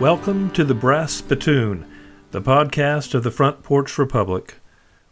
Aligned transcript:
Welcome 0.00 0.52
to 0.52 0.62
the 0.62 0.76
Brass 0.76 1.12
Spittoon, 1.12 1.84
the 2.30 2.40
podcast 2.40 3.14
of 3.14 3.24
the 3.24 3.32
Front 3.32 3.64
Porch 3.64 3.98
Republic. 3.98 4.60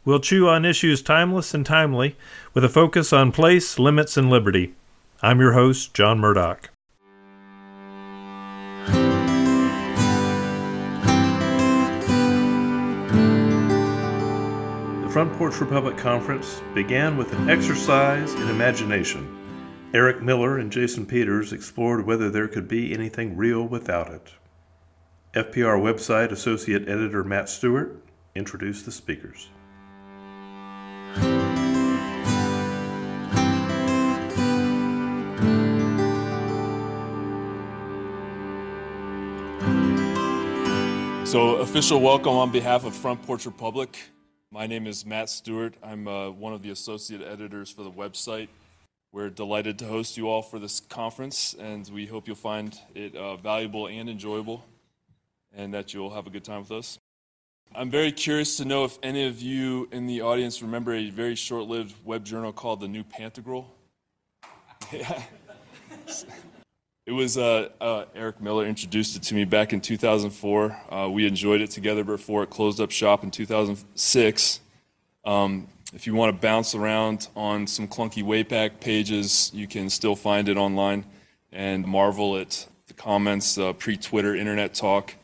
We'll 0.05 0.21
chew 0.21 0.47
on 0.47 0.65
issues 0.65 1.03
timeless 1.03 1.55
and 1.55 1.67
timely 1.67 2.15
with 2.55 2.65
a 2.65 2.69
focus 2.69 3.13
on 3.13 3.33
place, 3.33 3.81
limits, 3.81 4.17
and 4.17 4.31
liberty. 4.31 4.77
I'm 5.21 5.41
your 5.41 5.55
host, 5.55 5.93
John 5.93 6.21
Murdoch. 6.21 6.71
The 15.03 15.11
Front 15.11 15.33
Porch 15.33 15.59
Republic 15.61 15.97
Conference 15.97 16.63
began 16.77 17.17
with 17.17 17.33
an 17.33 17.51
exercise 17.51 18.35
in 18.35 18.49
imagination. 18.49 19.37
Eric 19.93 20.23
Miller 20.23 20.59
and 20.59 20.71
Jason 20.71 21.05
Peters 21.07 21.53
explored 21.53 22.07
whether 22.07 22.31
there 22.31 22.47
could 22.47 22.69
be 22.69 22.95
anything 22.95 23.37
real 23.37 23.67
without 23.67 24.13
it. 24.13 24.31
FPR 25.37 25.79
website 25.79 26.31
associate 26.31 26.89
editor 26.89 27.23
Matt 27.23 27.51
Stewart 27.51 28.03
introduced 28.35 28.87
the 28.87 28.91
speakers. 28.91 29.51
So, 41.31 41.57
official 41.57 42.01
welcome 42.01 42.33
on 42.33 42.51
behalf 42.51 42.87
of 42.87 42.95
Front 42.95 43.23
Porch 43.25 43.45
Republic. 43.45 43.95
My 44.51 44.67
name 44.67 44.87
is 44.87 45.05
Matt 45.05 45.29
Stewart. 45.29 45.75
I'm 45.83 46.09
uh, 46.09 46.31
one 46.31 46.55
of 46.55 46.63
the 46.63 46.71
associate 46.71 47.21
editors 47.21 47.71
for 47.71 47.83
the 47.83 47.91
website. 47.91 48.49
We're 49.13 49.29
delighted 49.29 49.79
to 49.81 49.85
host 49.87 50.17
you 50.17 50.31
all 50.31 50.41
for 50.41 50.59
this 50.59 50.81
conference, 50.81 51.55
and 51.59 51.87
we 51.93 52.07
hope 52.07 52.27
you'll 52.27 52.37
find 52.37 52.79
it 52.95 53.15
uh, 53.15 53.37
valuable 53.37 53.87
and 53.87 54.09
enjoyable, 54.09 54.65
and 55.57 55.75
that 55.75 55.93
you'll 55.93 56.15
have 56.15 56.29
a 56.29 56.31
good 56.31 56.45
time 56.45 56.61
with 56.61 56.71
us. 56.71 56.99
I'm 57.75 57.91
very 57.91 58.13
curious 58.13 58.57
to 58.59 58.65
know 58.65 58.85
if 58.85 58.99
any 59.03 59.27
of 59.27 59.43
you 59.43 59.89
in 59.91 60.07
the 60.07 60.23
audience 60.23 60.63
remember 60.63 60.95
a 60.95 61.11
very 61.11 61.35
short 61.35 61.65
lived 61.65 61.95
web 62.05 62.25
journal 62.25 62.53
called 62.53 62.81
The 62.81 62.89
New 62.89 63.03
Pantagruel. 63.03 63.67
It 67.07 67.13
was 67.13 67.39
uh, 67.39 67.69
uh, 67.81 68.07
Eric 68.17 68.41
Miller 68.41 68.67
introduced 68.67 69.15
it 69.15 69.23
to 69.25 69.37
me 69.37 69.45
back 69.45 69.73
in 69.73 69.81
2004. 69.81 70.77
Uh, 70.91 71.09
we 71.09 71.25
enjoyed 71.25 71.61
it 71.61 71.71
together 71.71 72.03
before 72.03 72.43
it 72.43 72.51
closed 72.51 72.81
up 72.81 72.91
shop 72.91 73.23
in 73.23 73.31
2006. 73.31 74.61
Um, 75.25 75.69
if 75.95 76.09
you 76.09 76.17
want 76.17 76.35
to 76.35 76.41
bounce 76.41 76.75
around 76.75 77.29
on 77.37 77.69
some 77.69 77.87
clunky 77.87 78.25
Wayback 78.25 78.81
pages, 78.81 79.53
you 79.55 79.69
can 79.69 79.89
still 79.89 80.17
find 80.17 80.49
it 80.49 80.57
online 80.57 81.05
and 81.53 81.87
marvel 81.87 82.37
at 82.39 82.67
the 82.89 82.95
comments, 82.95 83.57
uh, 83.57 83.73
pre-Twitter, 83.73 84.35
internet 84.35 84.75
talk. 84.75 85.15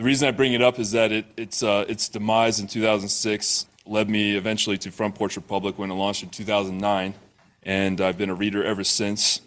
The 0.00 0.06
reason 0.06 0.28
I 0.28 0.30
bring 0.30 0.54
it 0.54 0.62
up 0.62 0.78
is 0.78 0.92
that 0.92 1.12
it, 1.12 1.26
its, 1.36 1.62
uh, 1.62 1.84
its 1.86 2.08
demise 2.08 2.58
in 2.58 2.66
2006 2.66 3.66
led 3.84 4.08
me 4.08 4.34
eventually 4.34 4.78
to 4.78 4.90
Front 4.90 5.14
Porch 5.14 5.36
Republic 5.36 5.78
when 5.78 5.90
it 5.90 5.94
launched 5.94 6.22
in 6.22 6.30
2009, 6.30 7.12
and 7.64 8.00
I've 8.00 8.16
been 8.16 8.30
a 8.30 8.34
reader 8.34 8.64
ever 8.64 8.82
since. 8.82 9.42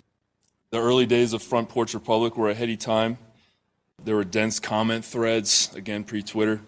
The 0.70 0.80
early 0.80 1.08
days 1.08 1.34
of 1.34 1.42
Front 1.42 1.70
Porch 1.70 1.96
Republic 1.96 2.38
were 2.38 2.52
a 2.52 2.54
heady 2.54 2.78
time. 2.78 3.18
There 4.06 4.16
were 4.16 4.24
dense 4.24 4.60
comment 4.60 5.04
threads, 5.04 5.74
again, 5.74 6.04
pre 6.04 6.22
Twitter. 6.22 6.62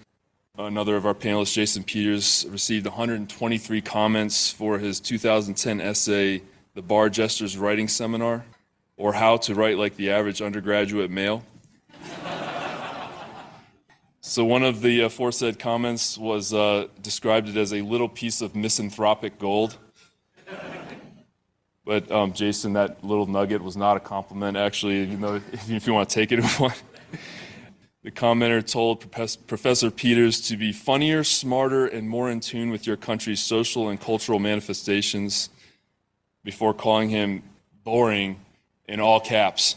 Another 0.58 0.96
of 0.96 1.06
our 1.06 1.14
panelists, 1.14 1.54
Jason 1.54 1.84
Peters, 1.84 2.44
received 2.50 2.88
123 2.88 3.82
comments 3.82 4.50
for 4.50 4.80
his 4.80 5.00
2010 5.00 5.80
essay, 5.80 6.42
The 6.74 6.82
Bar 6.82 7.12
Jester's 7.12 7.56
Writing 7.56 7.88
Seminar, 7.88 8.46
or 8.98 9.14
How 9.14 9.38
to 9.38 9.54
Write 9.54 9.78
Like 9.78 9.96
the 9.96 10.10
Average 10.10 10.42
Undergraduate 10.42 11.12
Male. 11.12 11.44
So, 14.28 14.44
one 14.44 14.64
of 14.64 14.82
the 14.82 15.02
aforesaid 15.02 15.60
comments 15.60 16.18
was 16.18 16.52
uh, 16.52 16.88
described 17.00 17.48
it 17.48 17.58
as 17.58 17.72
a 17.72 17.82
little 17.82 18.10
piece 18.10 18.42
of 18.42 18.56
misanthropic 18.56 19.38
gold. 19.38 19.78
But 21.86 22.12
um, 22.12 22.34
Jason, 22.34 22.74
that 22.74 23.04
little 23.04 23.28
nugget 23.28 23.62
was 23.62 23.78
not 23.78 23.98
a 23.98 24.00
compliment, 24.00 24.58
actually, 24.58 25.04
even 25.04 25.22
though 25.22 25.36
if, 25.36 25.70
if 25.70 25.86
you 25.86 25.94
want 25.94 26.10
to 26.10 26.16
take 26.16 26.32
it 26.32 26.44
one. 26.60 26.74
the 28.04 28.10
commenter 28.10 28.66
told 28.66 29.12
Professor 29.12 29.92
Peters 29.92 30.42
to 30.48 30.58
be 30.58 30.72
funnier, 30.72 31.24
smarter, 31.24 31.86
and 31.86 32.10
more 32.10 32.32
in 32.32 32.40
tune 32.40 32.72
with 32.72 32.88
your 32.88 32.98
country's 32.98 33.42
social 33.42 33.90
and 33.90 34.02
cultural 34.02 34.40
manifestations 34.40 35.52
before 36.44 36.74
calling 36.74 37.10
him 37.10 37.44
boring 37.84 38.40
in 38.88 39.00
all 39.00 39.20
caps. 39.20 39.76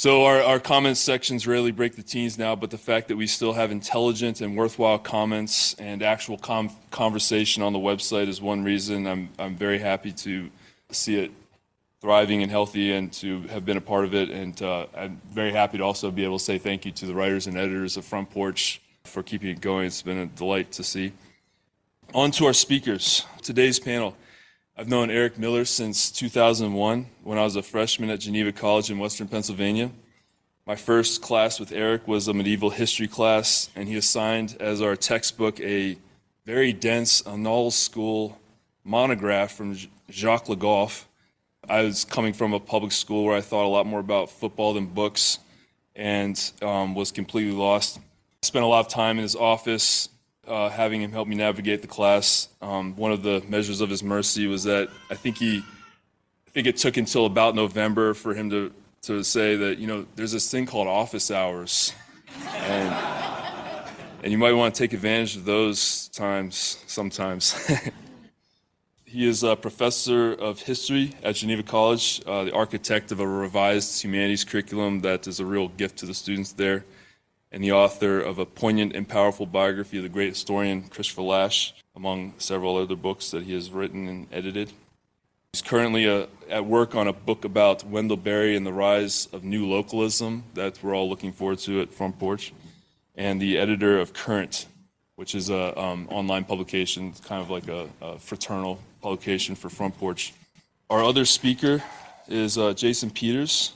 So 0.00 0.26
our, 0.26 0.40
our 0.40 0.60
comments 0.60 1.00
sections 1.00 1.44
rarely 1.44 1.72
break 1.72 1.96
the 1.96 2.04
teens 2.04 2.38
now, 2.38 2.54
but 2.54 2.70
the 2.70 2.78
fact 2.78 3.08
that 3.08 3.16
we 3.16 3.26
still 3.26 3.54
have 3.54 3.72
intelligent 3.72 4.40
and 4.40 4.56
worthwhile 4.56 5.00
comments 5.00 5.74
and 5.74 6.04
actual 6.04 6.38
com- 6.38 6.70
conversation 6.92 7.64
on 7.64 7.72
the 7.72 7.80
website 7.80 8.28
is 8.28 8.40
one 8.40 8.62
reason. 8.62 9.08
I'm, 9.08 9.30
I'm 9.40 9.56
very 9.56 9.80
happy 9.80 10.12
to 10.12 10.50
see 10.92 11.16
it 11.16 11.32
thriving 12.00 12.42
and 12.42 12.50
healthy 12.50 12.92
and 12.92 13.12
to 13.14 13.40
have 13.48 13.64
been 13.64 13.76
a 13.76 13.80
part 13.80 14.04
of 14.04 14.14
it. 14.14 14.30
And 14.30 14.62
uh, 14.62 14.86
I'm 14.96 15.20
very 15.32 15.50
happy 15.50 15.78
to 15.78 15.84
also 15.84 16.12
be 16.12 16.22
able 16.22 16.38
to 16.38 16.44
say 16.44 16.58
thank 16.58 16.84
you 16.84 16.92
to 16.92 17.06
the 17.06 17.14
writers 17.14 17.48
and 17.48 17.58
editors 17.58 17.96
of 17.96 18.04
Front 18.04 18.30
Porch 18.30 18.80
for 19.02 19.24
keeping 19.24 19.48
it 19.48 19.60
going. 19.60 19.86
It's 19.86 20.02
been 20.02 20.18
a 20.18 20.26
delight 20.26 20.70
to 20.72 20.84
see. 20.84 21.12
On 22.14 22.30
to 22.30 22.46
our 22.46 22.52
speakers. 22.52 23.26
Today's 23.42 23.80
panel. 23.80 24.16
I've 24.80 24.86
known 24.86 25.10
Eric 25.10 25.40
Miller 25.40 25.64
since 25.64 26.08
2001 26.12 27.06
when 27.24 27.36
I 27.36 27.42
was 27.42 27.56
a 27.56 27.64
freshman 27.64 28.10
at 28.10 28.20
Geneva 28.20 28.52
College 28.52 28.92
in 28.92 29.00
Western 29.00 29.26
Pennsylvania. 29.26 29.90
My 30.66 30.76
first 30.76 31.20
class 31.20 31.58
with 31.58 31.72
Eric 31.72 32.06
was 32.06 32.28
a 32.28 32.32
medieval 32.32 32.70
history 32.70 33.08
class, 33.08 33.70
and 33.74 33.88
he 33.88 33.96
assigned 33.96 34.56
as 34.60 34.80
our 34.80 34.94
textbook 34.94 35.58
a 35.58 35.98
very 36.46 36.72
dense 36.72 37.22
Annales 37.22 37.72
school 37.72 38.38
monograph 38.84 39.50
from 39.50 39.76
Jacques 40.12 40.48
Le 40.48 40.54
Goff. 40.54 41.08
I 41.68 41.82
was 41.82 42.04
coming 42.04 42.32
from 42.32 42.52
a 42.52 42.60
public 42.60 42.92
school 42.92 43.24
where 43.24 43.36
I 43.36 43.40
thought 43.40 43.64
a 43.64 43.66
lot 43.66 43.84
more 43.84 43.98
about 43.98 44.30
football 44.30 44.74
than 44.74 44.86
books 44.86 45.40
and 45.96 46.40
um, 46.62 46.94
was 46.94 47.10
completely 47.10 47.50
lost. 47.52 47.98
I 47.98 48.46
spent 48.46 48.64
a 48.64 48.68
lot 48.68 48.86
of 48.86 48.92
time 48.92 49.18
in 49.18 49.24
his 49.24 49.34
office 49.34 50.08
uh, 50.48 50.70
having 50.70 51.02
him 51.02 51.12
help 51.12 51.28
me 51.28 51.36
navigate 51.36 51.82
the 51.82 51.88
class. 51.88 52.48
Um, 52.60 52.96
one 52.96 53.12
of 53.12 53.22
the 53.22 53.42
measures 53.48 53.80
of 53.80 53.90
his 53.90 54.02
mercy 54.02 54.46
was 54.46 54.64
that 54.64 54.88
I 55.10 55.14
think 55.14 55.36
he, 55.36 55.58
I 55.58 56.50
think 56.50 56.66
it 56.66 56.76
took 56.76 56.96
until 56.96 57.26
about 57.26 57.54
November 57.54 58.14
for 58.14 58.34
him 58.34 58.50
to 58.50 58.72
to 59.02 59.22
say 59.22 59.56
that 59.56 59.78
you 59.78 59.86
know 59.86 60.06
there's 60.16 60.32
this 60.32 60.50
thing 60.50 60.66
called 60.66 60.88
office 60.88 61.30
hours, 61.30 61.92
and 62.54 62.94
and 64.22 64.32
you 64.32 64.38
might 64.38 64.52
want 64.52 64.74
to 64.74 64.78
take 64.78 64.92
advantage 64.92 65.36
of 65.36 65.44
those 65.44 66.08
times 66.08 66.82
sometimes. 66.86 67.54
he 69.04 69.26
is 69.26 69.42
a 69.42 69.56
professor 69.56 70.32
of 70.32 70.60
history 70.60 71.12
at 71.22 71.36
Geneva 71.36 71.62
College, 71.62 72.20
uh, 72.26 72.44
the 72.44 72.52
architect 72.52 73.12
of 73.12 73.20
a 73.20 73.26
revised 73.26 74.02
humanities 74.02 74.44
curriculum 74.44 75.00
that 75.00 75.26
is 75.26 75.40
a 75.40 75.46
real 75.46 75.68
gift 75.68 75.98
to 75.98 76.06
the 76.06 76.14
students 76.14 76.52
there 76.52 76.84
and 77.50 77.64
the 77.64 77.72
author 77.72 78.20
of 78.20 78.38
a 78.38 78.46
poignant 78.46 78.94
and 78.94 79.08
powerful 79.08 79.46
biography 79.46 79.96
of 79.96 80.02
the 80.02 80.08
great 80.08 80.30
historian 80.30 80.82
Christopher 80.88 81.22
Lasch, 81.22 81.72
among 81.96 82.34
several 82.38 82.76
other 82.76 82.96
books 82.96 83.30
that 83.30 83.44
he 83.44 83.54
has 83.54 83.70
written 83.70 84.08
and 84.08 84.26
edited. 84.32 84.72
He's 85.52 85.62
currently 85.62 86.06
uh, 86.08 86.26
at 86.50 86.66
work 86.66 86.94
on 86.94 87.08
a 87.08 87.12
book 87.12 87.44
about 87.44 87.82
Wendell 87.84 88.18
Berry 88.18 88.54
and 88.54 88.66
the 88.66 88.72
rise 88.72 89.28
of 89.32 89.44
new 89.44 89.66
localism 89.66 90.44
that 90.54 90.82
we're 90.82 90.94
all 90.94 91.08
looking 91.08 91.32
forward 91.32 91.58
to 91.60 91.80
at 91.80 91.92
Front 91.92 92.18
Porch, 92.18 92.52
and 93.16 93.40
the 93.40 93.56
editor 93.56 93.98
of 93.98 94.12
Current, 94.12 94.66
which 95.16 95.34
is 95.34 95.48
an 95.48 95.72
um, 95.76 96.06
online 96.10 96.44
publication, 96.44 97.14
kind 97.24 97.40
of 97.40 97.48
like 97.48 97.66
a, 97.66 97.88
a, 98.02 98.18
fraternal 98.18 98.78
publication 99.00 99.54
for 99.54 99.70
Front 99.70 99.98
Porch. 99.98 100.34
Our 100.90 101.02
other 101.02 101.24
speaker 101.24 101.82
is 102.28 102.58
uh, 102.58 102.74
Jason 102.74 103.10
Peters. 103.10 103.72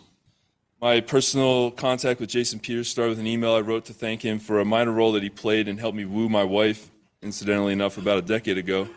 My 0.82 1.00
personal 1.00 1.70
contact 1.70 2.18
with 2.18 2.28
Jason 2.28 2.58
Peters 2.58 2.88
started 2.88 3.10
with 3.10 3.20
an 3.20 3.26
email 3.28 3.52
I 3.52 3.60
wrote 3.60 3.84
to 3.84 3.92
thank 3.92 4.22
him 4.22 4.40
for 4.40 4.58
a 4.58 4.64
minor 4.64 4.90
role 4.90 5.12
that 5.12 5.22
he 5.22 5.30
played 5.30 5.68
and 5.68 5.78
helped 5.78 5.96
me 5.96 6.04
woo 6.04 6.28
my 6.28 6.42
wife, 6.42 6.90
incidentally 7.22 7.72
enough, 7.72 7.98
about 7.98 8.18
a 8.18 8.22
decade 8.22 8.58
ago. 8.58 8.88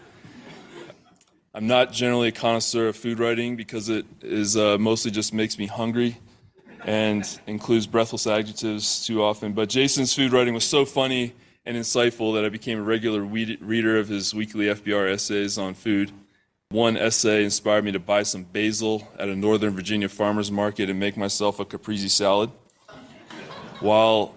I'm 1.54 1.68
not 1.68 1.94
generally 1.94 2.30
a 2.30 2.32
connoisseur 2.32 2.88
of 2.88 2.96
food 2.96 3.20
writing 3.20 3.56
because 3.56 3.90
it 3.90 4.08
is 4.24 4.58
uh, 4.58 4.80
mostly 4.80 5.12
just 5.12 5.32
makes 5.32 5.60
me 5.60 5.68
hungry 5.68 6.18
and 6.86 7.24
includes 7.46 7.86
breathless 7.86 8.26
adjectives 8.26 9.06
too 9.06 9.22
often. 9.22 9.54
But 9.54 9.70
Jason's 9.70 10.12
food 10.12 10.34
writing 10.34 10.56
was 10.56 10.66
so 10.66 10.86
funny 10.86 11.36
and 11.68 11.78
insightful 11.78 12.34
that 12.34 12.44
I 12.44 12.50
became 12.50 12.80
a 12.80 12.84
regular 12.84 13.22
reader 13.22 14.00
of 14.00 14.08
his 14.08 14.34
weekly 14.34 14.66
FPR 14.66 15.14
essays 15.14 15.60
on 15.60 15.76
food. 15.76 16.12
One 16.72 16.98
essay 16.98 17.44
inspired 17.44 17.86
me 17.86 17.92
to 17.92 18.00
buy 18.00 18.24
some 18.24 18.44
basil 18.44 19.08
at 19.20 19.30
a 19.30 19.36
Northern 19.36 19.76
Virginia 19.76 20.10
farmer's 20.10 20.52
market 20.52 20.90
and 20.90 21.00
make 21.00 21.16
myself 21.16 21.60
a 21.60 21.66
caprese 21.66 22.10
salad. 22.10 22.50
While 23.82 24.34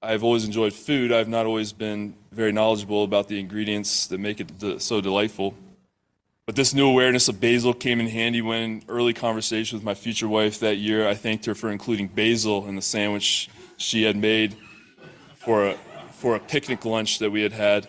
I've 0.00 0.22
always 0.22 0.44
enjoyed 0.44 0.72
food, 0.72 1.10
I've 1.10 1.28
not 1.28 1.46
always 1.46 1.72
been 1.72 2.14
very 2.30 2.52
knowledgeable 2.52 3.02
about 3.02 3.26
the 3.26 3.40
ingredients 3.40 4.06
that 4.06 4.18
make 4.18 4.40
it 4.40 4.80
so 4.80 5.00
delightful. 5.00 5.54
But 6.46 6.54
this 6.54 6.74
new 6.74 6.86
awareness 6.86 7.28
of 7.28 7.40
basil 7.40 7.74
came 7.74 7.98
in 7.98 8.06
handy 8.06 8.40
when 8.40 8.62
in 8.62 8.82
early 8.88 9.12
conversation 9.12 9.76
with 9.76 9.84
my 9.84 9.94
future 9.94 10.28
wife 10.28 10.60
that 10.60 10.76
year, 10.76 11.08
I 11.08 11.14
thanked 11.14 11.44
her 11.46 11.54
for 11.54 11.70
including 11.70 12.06
basil 12.06 12.68
in 12.68 12.76
the 12.76 12.82
sandwich 12.82 13.50
she 13.78 14.04
had 14.04 14.16
made 14.16 14.56
for 15.34 15.70
a, 15.70 15.78
for 16.12 16.36
a 16.36 16.40
picnic 16.40 16.84
lunch 16.84 17.18
that 17.18 17.30
we 17.30 17.42
had 17.42 17.52
had. 17.52 17.88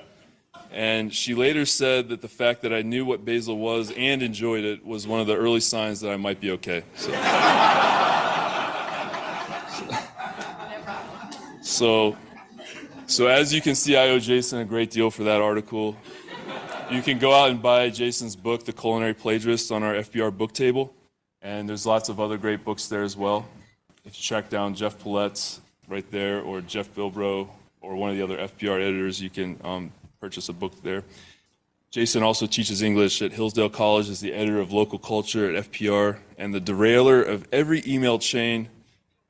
And 0.76 1.14
she 1.14 1.34
later 1.36 1.66
said 1.66 2.10
that 2.10 2.20
the 2.20 2.28
fact 2.28 2.62
that 2.64 2.74
I 2.74 2.82
knew 2.82 3.06
what 3.06 3.24
basil 3.24 3.58
was 3.58 3.94
and 3.96 4.22
enjoyed 4.22 4.66
it 4.66 4.86
was 4.86 5.08
one 5.08 5.22
of 5.22 5.28
the 5.28 5.38
early 5.38 5.62
signs 5.62 6.02
that 6.02 6.12
I 6.12 6.18
might 6.18 6.42
be 6.42 6.52
okay. 6.52 6.84
So, 6.96 7.14
so, 11.62 12.18
so 13.08 13.28
as 13.28 13.54
you 13.54 13.62
can 13.62 13.74
see, 13.74 13.96
I 13.96 14.10
owe 14.10 14.20
Jason 14.20 14.60
a 14.60 14.66
great 14.66 14.92
deal 14.92 15.10
for 15.10 15.24
that 15.24 15.40
article. 15.40 15.96
You 16.92 17.02
can 17.02 17.20
go 17.20 17.34
out 17.34 17.52
and 17.52 17.62
buy 17.62 17.90
Jason's 17.90 18.36
book, 18.36 18.66
The 18.66 18.74
Culinary 18.74 19.14
Plagiarist, 19.14 19.72
on 19.72 19.82
our 19.82 19.94
FPR 19.94 20.38
book 20.38 20.52
table. 20.52 20.94
And 21.42 21.70
there's 21.70 21.86
lots 21.86 22.10
of 22.10 22.20
other 22.20 22.38
great 22.38 22.66
books 22.66 22.90
there 22.90 23.04
as 23.04 23.16
well. 23.16 23.48
If 24.04 24.18
you 24.18 24.24
track 24.24 24.50
down 24.50 24.76
Jeff 24.76 25.00
Polet's 25.00 25.62
right 25.88 26.06
there, 26.12 26.42
or 26.42 26.60
Jeff 26.60 26.94
Bilbro, 26.94 27.48
or 27.80 27.96
one 27.96 28.10
of 28.10 28.18
the 28.18 28.24
other 28.24 28.38
FPR 28.38 28.82
editors, 28.82 29.22
you 29.22 29.30
can 29.30 29.58
um, 29.64 29.94
purchase 30.26 30.50
a 30.50 30.54
book 30.54 30.82
there. 30.82 31.04
Jason 31.92 32.24
also 32.24 32.48
teaches 32.48 32.82
English 32.82 33.22
at 33.22 33.32
Hillsdale 33.32 33.70
College 33.70 34.10
as 34.10 34.22
the 34.22 34.34
editor 34.34 34.60
of 34.60 34.72
local 34.72 34.98
culture 34.98 35.56
at 35.56 35.72
FPR 35.72 36.18
and 36.40 36.52
the 36.52 36.60
derailer 36.60 37.22
of 37.22 37.48
every 37.52 37.84
email 37.86 38.18
chain 38.18 38.70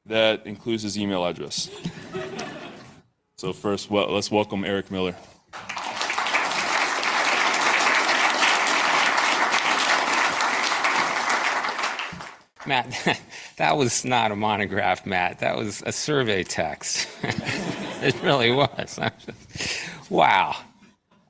that 0.05 0.47
includes 0.47 0.83
his 0.83 0.97
email 0.97 1.25
address. 1.25 1.69
so 3.37 3.51
first, 3.51 3.91
well, 3.91 4.09
let's 4.09 4.31
welcome 4.31 4.63
Eric 4.63 4.89
Miller. 4.89 5.17
Matt, 12.65 13.21
that 13.57 13.77
was 13.77 14.05
not 14.05 14.31
a 14.31 14.35
monograph, 14.35 15.05
Matt. 15.05 15.39
That 15.39 15.57
was 15.57 15.83
a 15.85 15.91
survey 15.91 16.43
text. 16.43 17.07
it 18.01 18.15
really 18.23 18.51
was. 18.51 18.99
wow. 20.09 20.55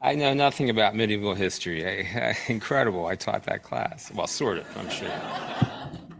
I 0.06 0.14
know 0.14 0.36
nothing 0.36 0.70
about 0.70 0.96
medieval 0.96 1.34
history. 1.34 1.84
I, 1.84 2.28
I, 2.28 2.38
incredible. 2.48 3.08
I 3.08 3.16
taught 3.16 3.46
that 3.46 3.64
class. 3.64 4.12
Well, 4.14 4.28
sort 4.28 4.60
of, 4.60 4.78
I'm 4.78 4.88
sure. 4.88 5.12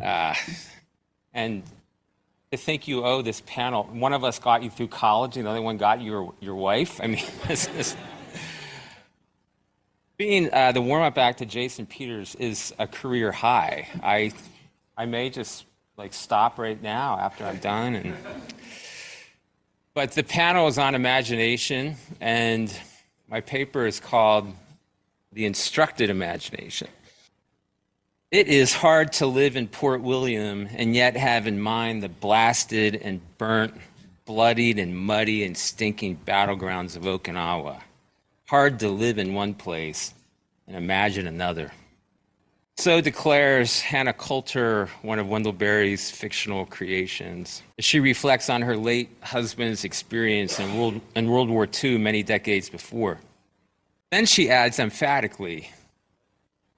Uh, 0.04 0.34
and 1.36 1.62
to 2.50 2.58
think 2.58 2.88
you 2.88 3.06
owe 3.06 3.22
this 3.22 3.44
panel, 3.46 3.84
one 3.84 4.12
of 4.12 4.24
us 4.24 4.40
got 4.40 4.64
you 4.64 4.72
through 4.72 4.88
college, 4.88 5.38
and 5.38 5.46
the 5.46 5.52
other 5.52 5.62
one 5.62 5.78
got 5.78 6.02
you 6.02 6.12
your, 6.12 6.34
your 6.40 6.56
wife. 6.56 7.00
I 7.00 7.06
mean, 7.06 7.24
this 7.48 7.68
is. 7.78 7.96
Being 10.18 10.52
uh, 10.52 10.72
the 10.72 10.82
warm 10.82 11.04
up 11.04 11.20
act 11.20 11.38
to 11.40 11.46
Jason 11.46 11.86
Peters 11.86 12.34
is 12.36 12.74
a 12.80 12.88
career 12.88 13.32
high. 13.32 13.88
I 14.02 14.32
I 14.98 15.06
may 15.06 15.30
just 15.30 15.66
like 15.96 16.14
stop 16.14 16.58
right 16.58 16.82
now 16.82 17.20
after 17.20 17.46
I'm 17.46 17.58
done. 17.58 17.96
And, 17.96 18.16
but 19.94 20.14
the 20.14 20.24
panel 20.24 20.68
is 20.70 20.80
on 20.80 20.96
imagination, 20.96 21.98
and 22.20 22.76
my 23.28 23.42
paper 23.42 23.86
is 23.86 24.00
called 24.00 24.54
The 25.32 25.46
Instructed 25.46 26.10
Imagination. 26.10 26.88
It 28.32 28.48
is 28.48 28.74
hard 28.74 29.14
to 29.14 29.26
live 29.26 29.56
in 29.56 29.68
Port 29.68 30.02
William 30.02 30.68
and 30.76 30.96
yet 30.96 31.16
have 31.16 31.48
in 31.48 31.60
mind 31.60 32.04
the 32.04 32.10
blasted 32.10 32.96
and 32.96 33.22
burnt, 33.38 33.76
bloodied 34.26 34.78
and 34.78 34.98
muddy 34.98 35.44
and 35.44 35.58
stinking 35.58 36.20
battlegrounds 36.26 36.96
of 36.96 37.04
Okinawa. 37.04 37.82
Hard 38.48 38.80
to 38.80 38.90
live 38.90 39.18
in 39.18 39.34
one 39.34 39.54
place 39.54 40.14
and 40.68 40.76
imagine 40.76 41.28
another. 41.28 41.72
So 42.78 43.00
declares 43.00 43.80
Hannah 43.80 44.14
Coulter, 44.14 44.90
one 45.02 45.18
of 45.18 45.30
Wendell 45.30 45.54
Berry's 45.54 46.12
fictional 46.12 46.66
creations. 46.66 47.64
She 47.80 48.02
reflects 48.02 48.50
on 48.50 48.62
her 48.62 48.76
late 48.76 49.10
husband's 49.22 49.86
experience 49.86 50.60
in 50.60 50.78
World, 50.78 51.00
in 51.16 51.30
World 51.30 51.50
War 51.50 51.68
II 51.84 51.98
many 51.98 52.22
decades 52.22 52.70
before. 52.70 53.20
Then 54.12 54.26
she 54.26 54.50
adds 54.50 54.78
emphatically, 54.78 55.72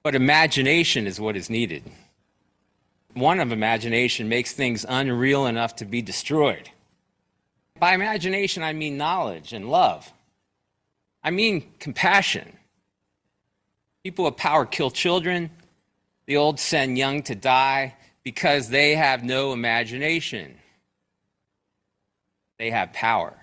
but 0.04 0.14
imagination 0.14 1.06
is 1.06 1.20
what 1.20 1.36
is 1.36 1.50
needed. 1.50 1.82
One 3.14 3.40
of 3.40 3.50
imagination 3.50 4.28
makes 4.28 4.52
things 4.52 4.86
unreal 4.88 5.46
enough 5.46 5.74
to 5.76 5.84
be 5.84 6.00
destroyed. 6.00 6.70
By 7.80 7.94
imagination, 7.94 8.62
I 8.62 8.72
mean 8.72 8.96
knowledge 8.96 9.52
and 9.52 9.68
love. 9.68 10.12
I 11.24 11.32
mean 11.32 11.72
compassion. 11.80 12.56
People 14.04 14.26
with 14.26 14.36
power 14.36 14.64
kill 14.64 14.90
children, 14.90 15.50
the 16.28 16.36
old 16.36 16.60
send 16.60 16.98
young 16.98 17.22
to 17.22 17.34
die 17.34 17.94
because 18.22 18.68
they 18.68 18.94
have 18.94 19.24
no 19.24 19.54
imagination. 19.54 20.54
They 22.58 22.70
have 22.70 22.92
power. 22.92 23.34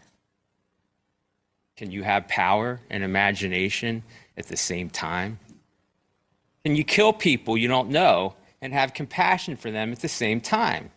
Can 1.77 1.89
you 1.89 2.03
have 2.03 2.27
power 2.27 2.79
and 2.91 3.03
imagination 3.03 4.03
at 4.37 4.45
the 4.45 4.55
same 4.55 4.91
time? 4.91 5.39
Can 6.63 6.75
you 6.75 6.83
kill 6.83 7.11
people 7.11 7.57
you 7.57 7.67
don't 7.67 7.89
know 7.89 8.35
and 8.61 8.71
have 8.71 8.93
compassion 8.93 9.57
for 9.57 9.71
them 9.71 9.91
at 9.91 10.01
the 10.01 10.07
same 10.07 10.39
time? 10.39 10.91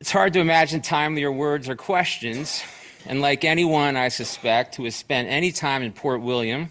It's 0.00 0.10
hard 0.10 0.32
to 0.32 0.40
imagine 0.40 0.80
timelier 0.80 1.30
words 1.32 1.68
or 1.68 1.76
questions. 1.76 2.64
And 3.06 3.20
like 3.20 3.44
anyone, 3.44 3.96
I 3.96 4.08
suspect, 4.08 4.74
who 4.74 4.84
has 4.84 4.96
spent 4.96 5.28
any 5.28 5.52
time 5.52 5.84
in 5.84 5.92
Port 5.92 6.20
William, 6.20 6.70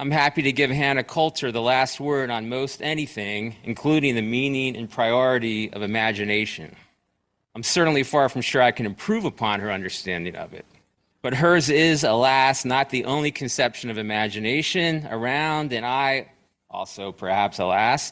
I'm 0.00 0.10
happy 0.10 0.40
to 0.44 0.52
give 0.52 0.70
Hannah 0.70 1.04
Coulter 1.04 1.52
the 1.52 1.60
last 1.60 2.00
word 2.00 2.30
on 2.30 2.48
most 2.48 2.80
anything, 2.80 3.56
including 3.64 4.14
the 4.14 4.22
meaning 4.22 4.74
and 4.74 4.88
priority 4.88 5.70
of 5.74 5.82
imagination. 5.82 6.74
I'm 7.54 7.62
certainly 7.62 8.02
far 8.02 8.30
from 8.30 8.40
sure 8.40 8.62
I 8.62 8.70
can 8.70 8.86
improve 8.86 9.26
upon 9.26 9.60
her 9.60 9.70
understanding 9.70 10.36
of 10.36 10.54
it. 10.54 10.64
But 11.20 11.34
hers 11.34 11.68
is, 11.68 12.02
alas, 12.02 12.64
not 12.64 12.88
the 12.88 13.04
only 13.04 13.30
conception 13.30 13.90
of 13.90 13.98
imagination 13.98 15.06
around, 15.10 15.70
and 15.74 15.84
I 15.84 16.32
also, 16.70 17.12
perhaps, 17.12 17.58
alas, 17.58 18.10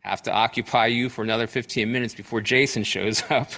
have 0.00 0.20
to 0.24 0.32
occupy 0.32 0.86
you 0.86 1.08
for 1.08 1.22
another 1.22 1.46
15 1.46 1.92
minutes 1.92 2.16
before 2.16 2.40
Jason 2.40 2.82
shows 2.82 3.22
up. 3.30 3.52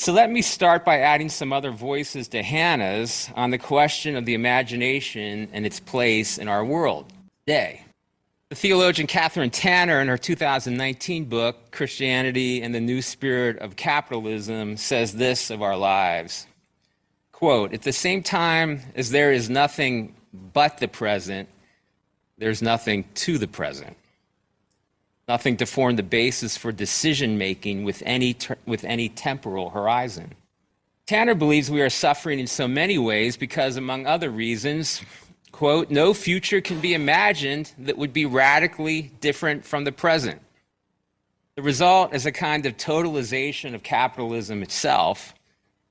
So 0.00 0.12
let 0.12 0.30
me 0.30 0.42
start 0.42 0.84
by 0.84 1.00
adding 1.00 1.28
some 1.28 1.52
other 1.52 1.72
voices 1.72 2.28
to 2.28 2.40
Hannah's 2.40 3.28
on 3.34 3.50
the 3.50 3.58
question 3.58 4.14
of 4.14 4.26
the 4.26 4.34
imagination 4.34 5.48
and 5.52 5.66
its 5.66 5.80
place 5.80 6.38
in 6.38 6.46
our 6.46 6.64
world 6.64 7.12
today. 7.44 7.82
The 8.50 8.54
theologian 8.54 9.08
Kathryn 9.08 9.50
Tanner, 9.52 10.00
in 10.00 10.06
her 10.06 10.16
2019 10.16 11.24
book, 11.24 11.72
Christianity 11.72 12.62
and 12.62 12.72
the 12.72 12.80
New 12.80 13.02
Spirit 13.02 13.58
of 13.58 13.74
Capitalism, 13.74 14.76
says 14.76 15.14
this 15.14 15.50
of 15.50 15.62
our 15.62 15.76
lives 15.76 16.46
quote, 17.32 17.74
At 17.74 17.82
the 17.82 17.92
same 17.92 18.22
time 18.22 18.80
as 18.94 19.10
there 19.10 19.32
is 19.32 19.50
nothing 19.50 20.14
but 20.32 20.78
the 20.78 20.88
present, 20.88 21.48
there's 22.38 22.62
nothing 22.62 23.04
to 23.14 23.36
the 23.36 23.48
present 23.48 23.96
nothing 25.28 25.58
to 25.58 25.66
form 25.66 25.96
the 25.96 26.02
basis 26.02 26.56
for 26.56 26.72
decision 26.72 27.36
making 27.36 27.84
with 27.84 28.02
any, 28.06 28.34
ter- 28.34 28.56
with 28.66 28.82
any 28.84 29.08
temporal 29.08 29.70
horizon. 29.70 30.34
Tanner 31.06 31.34
believes 31.34 31.70
we 31.70 31.82
are 31.82 31.90
suffering 31.90 32.38
in 32.38 32.46
so 32.46 32.66
many 32.66 32.98
ways 32.98 33.36
because, 33.36 33.76
among 33.76 34.06
other 34.06 34.30
reasons, 34.30 35.02
quote, 35.52 35.90
no 35.90 36.12
future 36.14 36.60
can 36.60 36.80
be 36.80 36.94
imagined 36.94 37.72
that 37.78 37.98
would 37.98 38.12
be 38.12 38.26
radically 38.26 39.12
different 39.20 39.64
from 39.64 39.84
the 39.84 39.92
present. 39.92 40.40
The 41.56 41.62
result 41.62 42.14
is 42.14 42.24
a 42.24 42.32
kind 42.32 42.66
of 42.66 42.76
totalization 42.76 43.74
of 43.74 43.82
capitalism 43.82 44.62
itself. 44.62 45.34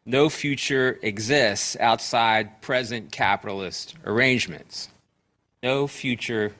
No 0.06 0.29
future 0.29 0.98
exists 1.01 1.75
outside 1.79 2.62
present 2.62 3.12
capitalist 3.12 3.96
arrangements. 4.06 4.89
No 5.62 5.88
future 5.88 6.53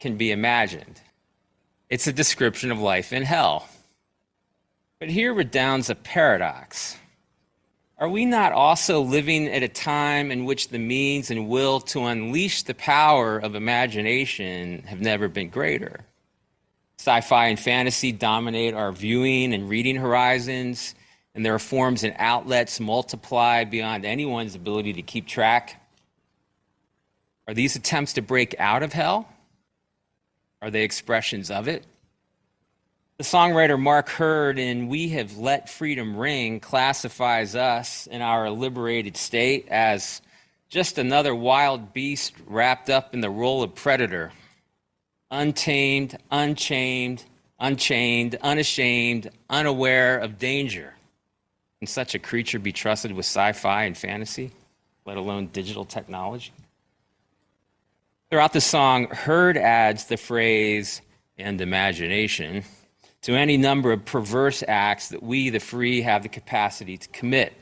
can 0.00 0.16
be 0.16 0.30
imagined. 0.32 1.00
It's 1.92 2.06
a 2.06 2.12
description 2.14 2.72
of 2.72 2.80
life 2.80 3.12
in 3.12 3.22
hell. 3.22 3.68
But 4.98 5.10
here 5.10 5.34
redounds 5.34 5.90
a 5.90 5.94
paradox. 5.94 6.96
Are 7.98 8.08
we 8.08 8.24
not 8.24 8.52
also 8.52 9.02
living 9.02 9.46
at 9.46 9.62
a 9.62 9.68
time 9.68 10.30
in 10.30 10.46
which 10.46 10.68
the 10.68 10.78
means 10.78 11.30
and 11.30 11.50
will 11.50 11.80
to 11.80 12.06
unleash 12.06 12.62
the 12.62 12.72
power 12.72 13.36
of 13.36 13.54
imagination 13.54 14.84
have 14.84 15.02
never 15.02 15.28
been 15.28 15.50
greater? 15.50 16.06
Sci 16.98 17.20
fi 17.20 17.48
and 17.48 17.60
fantasy 17.60 18.10
dominate 18.10 18.72
our 18.72 18.90
viewing 18.90 19.52
and 19.52 19.68
reading 19.68 19.96
horizons, 19.96 20.94
and 21.34 21.44
their 21.44 21.58
forms 21.58 22.04
and 22.04 22.14
outlets 22.16 22.80
multiply 22.80 23.64
beyond 23.64 24.06
anyone's 24.06 24.54
ability 24.54 24.94
to 24.94 25.02
keep 25.02 25.26
track. 25.26 25.78
Are 27.46 27.52
these 27.52 27.76
attempts 27.76 28.14
to 28.14 28.22
break 28.22 28.54
out 28.58 28.82
of 28.82 28.94
hell? 28.94 29.28
Are 30.62 30.70
they 30.70 30.84
expressions 30.84 31.50
of 31.50 31.66
it? 31.66 31.84
The 33.18 33.24
songwriter 33.24 33.78
Mark 33.78 34.08
Heard 34.08 34.60
in 34.60 34.86
We 34.86 35.08
Have 35.08 35.36
Let 35.36 35.68
Freedom 35.68 36.16
Ring 36.16 36.60
classifies 36.60 37.56
us 37.56 38.06
in 38.06 38.22
our 38.22 38.48
liberated 38.48 39.16
state 39.16 39.66
as 39.68 40.22
just 40.68 40.98
another 40.98 41.34
wild 41.34 41.92
beast 41.92 42.34
wrapped 42.46 42.88
up 42.88 43.12
in 43.12 43.20
the 43.20 43.28
role 43.28 43.64
of 43.64 43.74
predator. 43.74 44.32
Untamed, 45.32 46.16
unchained, 46.30 47.24
unchained, 47.58 48.36
unashamed, 48.40 49.30
unaware 49.50 50.18
of 50.18 50.38
danger. 50.38 50.94
Can 51.80 51.88
such 51.88 52.14
a 52.14 52.20
creature 52.20 52.60
be 52.60 52.72
trusted 52.72 53.10
with 53.10 53.26
sci 53.26 53.52
fi 53.52 53.82
and 53.82 53.98
fantasy, 53.98 54.52
let 55.04 55.16
alone 55.16 55.48
digital 55.48 55.84
technology? 55.84 56.52
Throughout 58.32 58.54
the 58.54 58.62
song, 58.62 59.08
Heard 59.08 59.58
adds 59.58 60.06
the 60.06 60.16
phrase 60.16 61.02
and 61.36 61.60
imagination 61.60 62.64
to 63.20 63.34
any 63.34 63.58
number 63.58 63.92
of 63.92 64.06
perverse 64.06 64.64
acts 64.66 65.10
that 65.10 65.22
we, 65.22 65.50
the 65.50 65.60
free, 65.60 66.00
have 66.00 66.22
the 66.22 66.30
capacity 66.30 66.96
to 66.96 67.08
commit. 67.10 67.52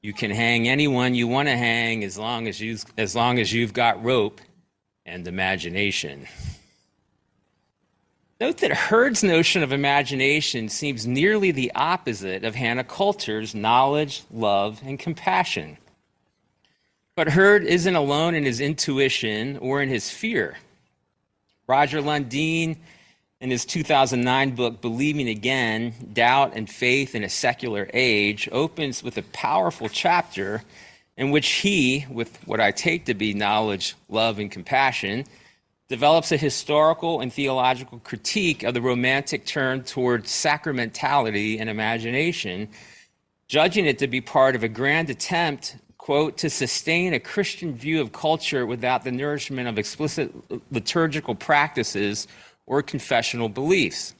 You 0.00 0.12
can 0.12 0.30
hang 0.30 0.68
anyone 0.68 1.16
you 1.16 1.26
want 1.26 1.48
to 1.48 1.56
hang 1.56 2.04
as 2.04 2.16
long 2.16 2.46
as, 2.46 2.60
you, 2.60 2.78
as 2.96 3.16
long 3.16 3.40
as 3.40 3.52
you've 3.52 3.72
got 3.72 4.04
rope 4.04 4.40
and 5.04 5.26
imagination. 5.26 6.28
Note 8.40 8.58
that 8.58 8.70
Heard's 8.70 9.24
notion 9.24 9.64
of 9.64 9.72
imagination 9.72 10.68
seems 10.68 11.04
nearly 11.04 11.50
the 11.50 11.72
opposite 11.74 12.44
of 12.44 12.54
Hannah 12.54 12.84
Coulter's 12.84 13.56
knowledge, 13.56 14.22
love, 14.30 14.80
and 14.84 15.00
compassion. 15.00 15.78
But 17.18 17.30
Heard 17.30 17.64
isn't 17.64 17.96
alone 17.96 18.36
in 18.36 18.44
his 18.44 18.60
intuition 18.60 19.56
or 19.56 19.82
in 19.82 19.88
his 19.88 20.08
fear. 20.08 20.56
Roger 21.66 22.00
Lundin, 22.00 22.76
in 23.40 23.50
his 23.50 23.64
2009 23.64 24.52
book, 24.52 24.80
Believing 24.80 25.28
Again 25.28 25.94
Doubt 26.12 26.52
and 26.54 26.70
Faith 26.70 27.16
in 27.16 27.24
a 27.24 27.28
Secular 27.28 27.90
Age, 27.92 28.48
opens 28.52 29.02
with 29.02 29.18
a 29.18 29.24
powerful 29.32 29.88
chapter 29.88 30.62
in 31.16 31.32
which 31.32 31.48
he, 31.48 32.06
with 32.08 32.38
what 32.46 32.60
I 32.60 32.70
take 32.70 33.06
to 33.06 33.14
be 33.14 33.34
knowledge, 33.34 33.96
love, 34.08 34.38
and 34.38 34.48
compassion, 34.48 35.24
develops 35.88 36.30
a 36.30 36.36
historical 36.36 37.20
and 37.20 37.32
theological 37.32 37.98
critique 37.98 38.62
of 38.62 38.74
the 38.74 38.80
romantic 38.80 39.44
turn 39.44 39.82
toward 39.82 40.22
sacramentality 40.22 41.58
and 41.58 41.68
imagination, 41.68 42.68
judging 43.48 43.86
it 43.86 43.98
to 43.98 44.06
be 44.06 44.20
part 44.20 44.54
of 44.54 44.62
a 44.62 44.68
grand 44.68 45.10
attempt, 45.10 45.74
quote, 46.08 46.38
to 46.38 46.48
sustain 46.48 47.12
a 47.12 47.20
Christian 47.20 47.74
view 47.74 48.00
of 48.00 48.12
culture 48.12 48.64
without 48.64 49.04
the 49.04 49.12
nourishment 49.12 49.68
of 49.68 49.78
explicit 49.78 50.32
liturgical 50.72 51.34
practices 51.34 52.26
or 52.64 52.82
confessional 52.82 53.50
beliefs. 53.50 54.14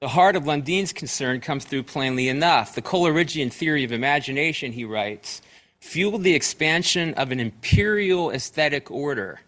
The 0.00 0.08
heart 0.08 0.34
of 0.34 0.46
Lundin's 0.46 0.94
concern 0.94 1.42
comes 1.42 1.66
through 1.66 1.82
plainly 1.82 2.30
enough. 2.30 2.74
The 2.74 2.80
Coleridgean 2.80 3.50
theory 3.50 3.84
of 3.84 3.92
imagination, 3.92 4.72
he 4.72 4.86
writes, 4.86 5.42
fueled 5.78 6.22
the 6.22 6.34
expansion 6.34 7.12
of 7.12 7.30
an 7.32 7.38
imperial 7.38 8.30
aesthetic 8.30 8.90
order 8.90 9.40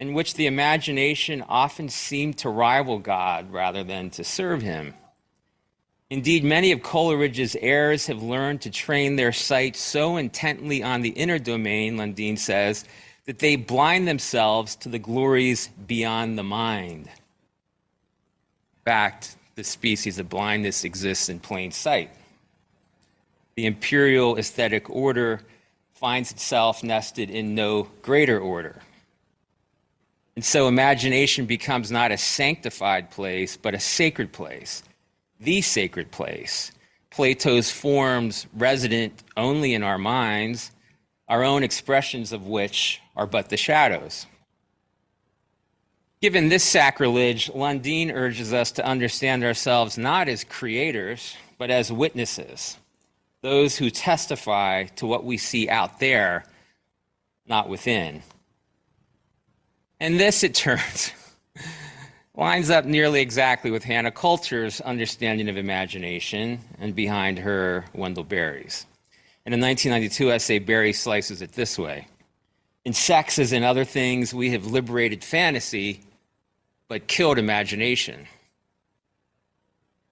in 0.00 0.12
which 0.12 0.34
the 0.34 0.48
imagination 0.48 1.44
often 1.48 1.88
seemed 1.88 2.36
to 2.38 2.48
rival 2.48 2.98
God 2.98 3.52
rather 3.52 3.84
than 3.84 4.10
to 4.10 4.24
serve 4.24 4.62
him. 4.62 4.94
Indeed, 6.10 6.42
many 6.42 6.72
of 6.72 6.82
Coleridge's 6.82 7.54
heirs 7.60 8.06
have 8.06 8.22
learned 8.22 8.62
to 8.62 8.70
train 8.70 9.16
their 9.16 9.32
sight 9.32 9.76
so 9.76 10.16
intently 10.16 10.82
on 10.82 11.02
the 11.02 11.10
inner 11.10 11.38
domain, 11.38 11.96
Lundin 11.96 12.38
says, 12.38 12.84
that 13.26 13.40
they 13.40 13.56
blind 13.56 14.08
themselves 14.08 14.74
to 14.76 14.88
the 14.88 14.98
glories 14.98 15.68
beyond 15.86 16.38
the 16.38 16.42
mind. 16.42 17.06
In 17.06 18.84
fact, 18.86 19.36
the 19.54 19.64
species 19.64 20.18
of 20.18 20.30
blindness 20.30 20.84
exists 20.84 21.28
in 21.28 21.40
plain 21.40 21.72
sight. 21.72 22.10
The 23.56 23.66
imperial 23.66 24.38
aesthetic 24.38 24.88
order 24.88 25.42
finds 25.92 26.30
itself 26.30 26.82
nested 26.82 27.28
in 27.28 27.54
no 27.54 27.88
greater 28.00 28.38
order. 28.38 28.80
And 30.36 30.44
so 30.44 30.68
imagination 30.68 31.44
becomes 31.44 31.90
not 31.90 32.12
a 32.12 32.16
sanctified 32.16 33.10
place, 33.10 33.58
but 33.58 33.74
a 33.74 33.80
sacred 33.80 34.32
place, 34.32 34.84
the 35.40 35.60
sacred 35.60 36.10
place. 36.10 36.72
Plato's 37.10 37.70
forms 37.70 38.46
resident 38.54 39.22
only 39.36 39.74
in 39.74 39.82
our 39.82 39.98
minds, 39.98 40.70
our 41.28 41.42
own 41.42 41.62
expressions 41.62 42.32
of 42.32 42.46
which 42.46 43.00
are 43.16 43.26
but 43.26 43.48
the 43.48 43.56
shadows. 43.56 44.26
Given 46.20 46.48
this 46.48 46.64
sacrilege, 46.64 47.48
Lundin 47.54 48.10
urges 48.12 48.52
us 48.52 48.72
to 48.72 48.84
understand 48.84 49.44
ourselves 49.44 49.96
not 49.96 50.28
as 50.28 50.42
creators, 50.42 51.36
but 51.58 51.70
as 51.70 51.92
witnesses, 51.92 52.76
those 53.40 53.76
who 53.76 53.88
testify 53.88 54.84
to 54.96 55.06
what 55.06 55.24
we 55.24 55.36
see 55.36 55.68
out 55.68 56.00
there, 56.00 56.44
not 57.46 57.68
within. 57.68 58.22
And 60.00 60.18
this, 60.18 60.42
it 60.42 60.54
turns, 60.54 61.12
lines 62.38 62.70
up 62.70 62.84
nearly 62.84 63.20
exactly 63.20 63.70
with 63.70 63.82
Hannah 63.82 64.12
Coulter's 64.12 64.80
understanding 64.80 65.48
of 65.48 65.56
imagination 65.56 66.60
and 66.78 66.94
behind 66.94 67.40
her, 67.40 67.84
Wendell 67.92 68.22
Berry's. 68.22 68.86
In 69.44 69.52
a 69.52 69.58
1992 69.58 70.30
essay, 70.30 70.58
Berry 70.60 70.92
slices 70.92 71.42
it 71.42 71.52
this 71.52 71.76
way 71.76 72.06
in 72.84 72.94
sex, 72.94 73.38
as 73.38 73.52
in 73.52 73.64
other 73.64 73.84
things, 73.84 74.32
we 74.32 74.52
have 74.52 74.64
liberated 74.64 75.22
fantasy, 75.22 76.00
but 76.86 77.06
killed 77.06 77.38
imagination. 77.38 78.26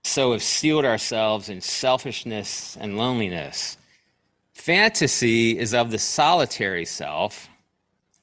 So 0.03 0.33
have 0.33 0.43
sealed 0.43 0.85
ourselves 0.85 1.49
in 1.49 1.61
selfishness 1.61 2.77
and 2.79 2.99
loneliness. 2.99 3.79
Fantasy 4.53 5.59
is 5.59 5.73
of 5.73 5.91
the 5.91 5.99
solitary 5.99 6.85
self, 6.85 7.49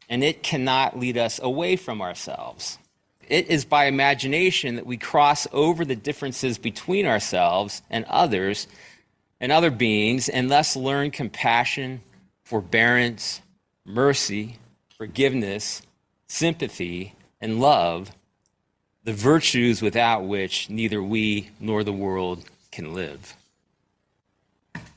and 0.08 0.24
it 0.24 0.44
cannot 0.44 1.00
lead 1.00 1.18
us 1.18 1.40
away 1.42 1.76
from 1.76 2.02
ourselves. 2.02 2.78
It 3.28 3.50
is 3.50 3.66
by 3.66 3.86
imagination 3.86 4.76
that 4.76 4.86
we 4.86 4.98
cross 4.98 5.48
over 5.52 5.86
the 5.86 5.96
differences 5.96 6.58
between 6.58 7.06
ourselves 7.06 7.82
and 7.90 8.06
others 8.06 8.68
and 9.40 9.52
other 9.52 9.72
beings, 9.72 10.30
and 10.30 10.50
thus 10.50 10.76
learn 10.76 11.12
compassion, 11.12 12.02
forbearance, 12.44 13.42
mercy, 13.86 14.58
forgiveness, 14.98 15.82
sympathy, 16.28 17.14
and 17.42 17.60
love, 17.60 18.12
the 19.04 19.12
virtues 19.12 19.82
without 19.82 20.24
which 20.24 20.70
neither 20.70 21.04
we 21.04 21.50
nor 21.60 21.84
the 21.84 21.92
world 21.92 22.46
can 22.72 22.94
live. 22.94 23.36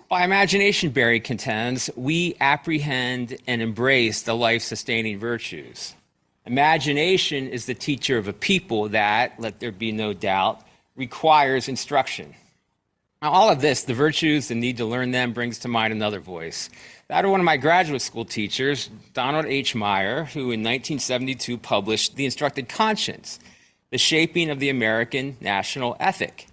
By 0.08 0.24
imagination, 0.24 0.90
Berry 0.90 1.18
contends, 1.18 1.90
we 1.96 2.36
apprehend 2.40 3.38
and 3.48 3.60
embrace 3.60 4.22
the 4.22 4.34
life 4.34 4.62
sustaining 4.62 5.18
virtues. 5.18 5.95
Imagination 6.46 7.48
is 7.48 7.66
the 7.66 7.74
teacher 7.74 8.18
of 8.18 8.28
a 8.28 8.32
people 8.32 8.88
that, 8.90 9.38
let 9.40 9.58
there 9.58 9.72
be 9.72 9.92
no 9.92 10.12
doubt, 10.12 10.62
requires 10.94 11.68
instruction. 11.68 12.34
Now, 13.20 13.32
all 13.32 13.50
of 13.50 13.60
this, 13.60 13.82
the 13.82 13.94
virtues, 13.94 14.48
the 14.48 14.54
need 14.54 14.76
to 14.76 14.84
learn 14.84 15.10
them, 15.10 15.32
brings 15.32 15.58
to 15.60 15.68
mind 15.68 15.92
another 15.92 16.20
voice 16.20 16.70
that 17.08 17.24
of 17.24 17.30
one 17.30 17.40
of 17.40 17.44
my 17.44 17.56
graduate 17.56 18.02
school 18.02 18.24
teachers, 18.24 18.90
Donald 19.12 19.46
H. 19.46 19.74
Meyer, 19.74 20.24
who 20.24 20.50
in 20.50 20.62
1972 20.62 21.56
published 21.58 22.16
The 22.16 22.24
Instructed 22.24 22.68
Conscience, 22.68 23.38
The 23.90 23.98
Shaping 23.98 24.50
of 24.50 24.58
the 24.58 24.70
American 24.70 25.36
National 25.40 25.96
Ethic. 26.00 26.48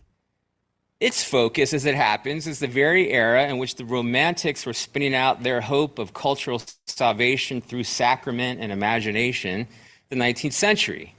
Its 0.99 1.23
focus, 1.23 1.73
as 1.73 1.85
it 1.85 1.95
happens, 1.95 2.45
is 2.45 2.59
the 2.59 2.67
very 2.67 3.11
era 3.11 3.47
in 3.47 3.57
which 3.57 3.75
the 3.75 3.83
Romantics 3.83 4.65
were 4.65 4.73
spinning 4.73 5.15
out 5.15 5.43
their 5.43 5.59
hope 5.59 5.97
of 5.97 6.13
cultural 6.13 6.61
salvation 6.85 7.59
through 7.59 7.83
sacrament 7.83 8.61
and 8.61 8.71
imagination, 8.71 9.67
the 10.13 10.23
19th 10.23 10.53
century. 10.53 11.15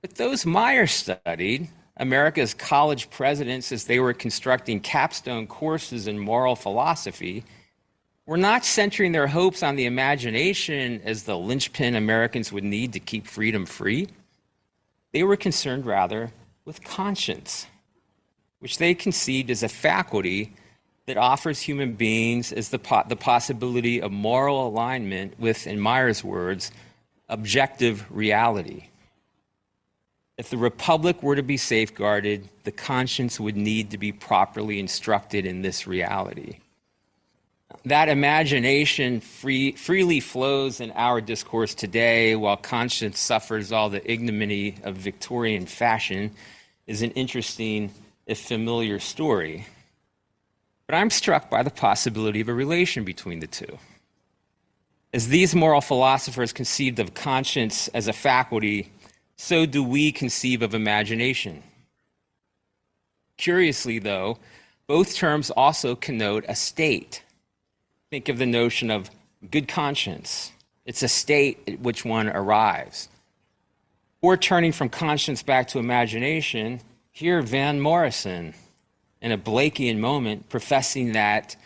But 0.00 0.16
those 0.16 0.44
Meyer 0.44 0.86
studied, 0.86 1.68
America's 1.96 2.54
college 2.54 3.10
presidents, 3.10 3.72
as 3.72 3.84
they 3.84 4.00
were 4.00 4.12
constructing 4.12 4.80
capstone 4.80 5.46
courses 5.46 6.06
in 6.06 6.18
moral 6.18 6.56
philosophy, 6.56 7.44
were 8.26 8.36
not 8.36 8.64
centering 8.64 9.12
their 9.12 9.26
hopes 9.26 9.62
on 9.62 9.76
the 9.76 9.86
imagination 9.86 11.00
as 11.04 11.24
the 11.24 11.38
linchpin 11.38 11.94
Americans 11.94 12.52
would 12.52 12.64
need 12.64 12.92
to 12.92 13.00
keep 13.00 13.26
freedom 13.26 13.64
free. 13.64 14.08
They 15.12 15.22
were 15.22 15.36
concerned 15.36 15.86
rather 15.86 16.30
with 16.64 16.84
conscience, 16.84 17.66
which 18.58 18.78
they 18.78 18.94
conceived 18.94 19.50
as 19.50 19.62
a 19.62 19.68
faculty 19.68 20.52
that 21.06 21.16
offers 21.16 21.62
human 21.62 21.94
beings 21.94 22.52
as 22.52 22.68
the, 22.68 22.78
po- 22.78 23.04
the 23.08 23.16
possibility 23.16 24.02
of 24.02 24.12
moral 24.12 24.68
alignment 24.68 25.40
with, 25.40 25.66
in 25.66 25.80
Meyer's 25.80 26.22
words, 26.22 26.70
objective 27.28 28.04
reality. 28.10 28.88
If 30.36 30.50
the 30.50 30.56
republic 30.56 31.22
were 31.22 31.36
to 31.36 31.42
be 31.42 31.56
safeguarded, 31.56 32.48
the 32.64 32.72
conscience 32.72 33.40
would 33.40 33.56
need 33.56 33.90
to 33.90 33.98
be 33.98 34.12
properly 34.12 34.78
instructed 34.78 35.46
in 35.46 35.62
this 35.62 35.86
reality 35.86 36.58
that 37.84 38.08
imagination 38.08 39.20
free, 39.20 39.72
freely 39.72 40.20
flows 40.20 40.80
in 40.80 40.90
our 40.92 41.20
discourse 41.20 41.74
today 41.74 42.34
while 42.34 42.56
conscience 42.56 43.18
suffers 43.18 43.72
all 43.72 43.90
the 43.90 44.10
ignominy 44.10 44.76
of 44.84 44.96
Victorian 44.96 45.66
fashion 45.66 46.30
is 46.86 47.02
an 47.02 47.10
interesting, 47.12 47.90
if 48.26 48.40
familiar, 48.40 48.98
story. 48.98 49.66
But 50.86 50.96
I'm 50.96 51.10
struck 51.10 51.50
by 51.50 51.62
the 51.62 51.70
possibility 51.70 52.40
of 52.40 52.48
a 52.48 52.54
relation 52.54 53.04
between 53.04 53.40
the 53.40 53.46
two. 53.46 53.78
As 55.12 55.28
these 55.28 55.54
moral 55.54 55.80
philosophers 55.80 56.52
conceived 56.52 56.98
of 56.98 57.14
conscience 57.14 57.88
as 57.88 58.08
a 58.08 58.12
faculty, 58.12 58.92
so 59.36 59.64
do 59.64 59.82
we 59.82 60.12
conceive 60.12 60.60
of 60.62 60.74
imagination. 60.74 61.62
Curiously, 63.38 64.00
though, 64.00 64.38
both 64.86 65.14
terms 65.14 65.50
also 65.50 65.94
connote 65.94 66.44
a 66.48 66.54
state. 66.54 67.22
Think 68.10 68.28
of 68.28 68.38
the 68.38 68.46
notion 68.46 68.90
of 68.90 69.10
good 69.50 69.68
conscience. 69.68 70.52
It's 70.84 71.02
a 71.02 71.08
state 71.08 71.60
at 71.68 71.80
which 71.80 72.04
one 72.04 72.28
arrives. 72.28 73.08
Or 74.20 74.36
turning 74.36 74.72
from 74.72 74.88
conscience 74.88 75.42
back 75.42 75.68
to 75.68 75.78
imagination, 75.78 76.80
hear 77.12 77.40
Van 77.40 77.80
Morrison 77.80 78.54
in 79.22 79.32
a 79.32 79.38
Blakean 79.38 79.98
moment 79.98 80.48
professing 80.48 81.12
that 81.12 81.56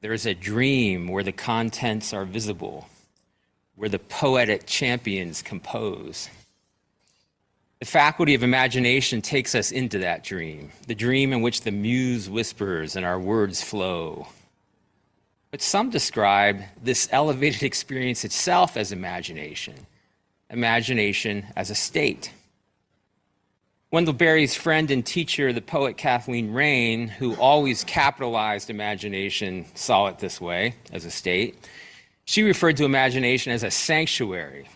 there 0.00 0.12
is 0.12 0.26
a 0.26 0.34
dream 0.34 1.08
where 1.08 1.24
the 1.24 1.32
contents 1.32 2.12
are 2.12 2.24
visible, 2.24 2.88
where 3.74 3.88
the 3.88 3.98
poetic 3.98 4.66
champions 4.66 5.42
compose. 5.42 6.28
The 7.80 7.86
faculty 7.86 8.34
of 8.34 8.42
imagination 8.42 9.22
takes 9.22 9.54
us 9.54 9.70
into 9.70 9.98
that 10.00 10.24
dream, 10.24 10.70
the 10.86 10.94
dream 10.94 11.32
in 11.32 11.42
which 11.42 11.62
the 11.62 11.70
muse 11.70 12.28
whispers 12.28 12.96
and 12.96 13.04
our 13.04 13.18
words 13.18 13.62
flow. 13.62 14.28
But 15.50 15.62
some 15.62 15.90
describe 15.90 16.62
this 16.82 17.08
elevated 17.10 17.62
experience 17.64 18.24
itself 18.24 18.76
as 18.76 18.92
imagination, 18.92 19.86
imagination 20.50 21.46
as 21.56 21.70
a 21.70 21.74
state. 21.74 22.32
Wendell 23.90 24.14
Berry's 24.14 24.54
friend 24.54 24.90
and 24.90 25.04
teacher, 25.04 25.52
the 25.52 25.62
poet 25.62 25.96
Kathleen 25.96 26.52
Raine, 26.52 27.08
who 27.08 27.34
always 27.36 27.84
capitalized 27.84 28.68
imagination, 28.68 29.64
saw 29.74 30.08
it 30.08 30.18
this 30.18 30.40
way 30.40 30.74
as 30.92 31.04
a 31.04 31.10
state. 31.10 31.56
She 32.26 32.42
referred 32.42 32.76
to 32.76 32.84
imagination 32.84 33.52
as 33.52 33.62
a 33.62 33.70
sanctuary, 33.70 34.68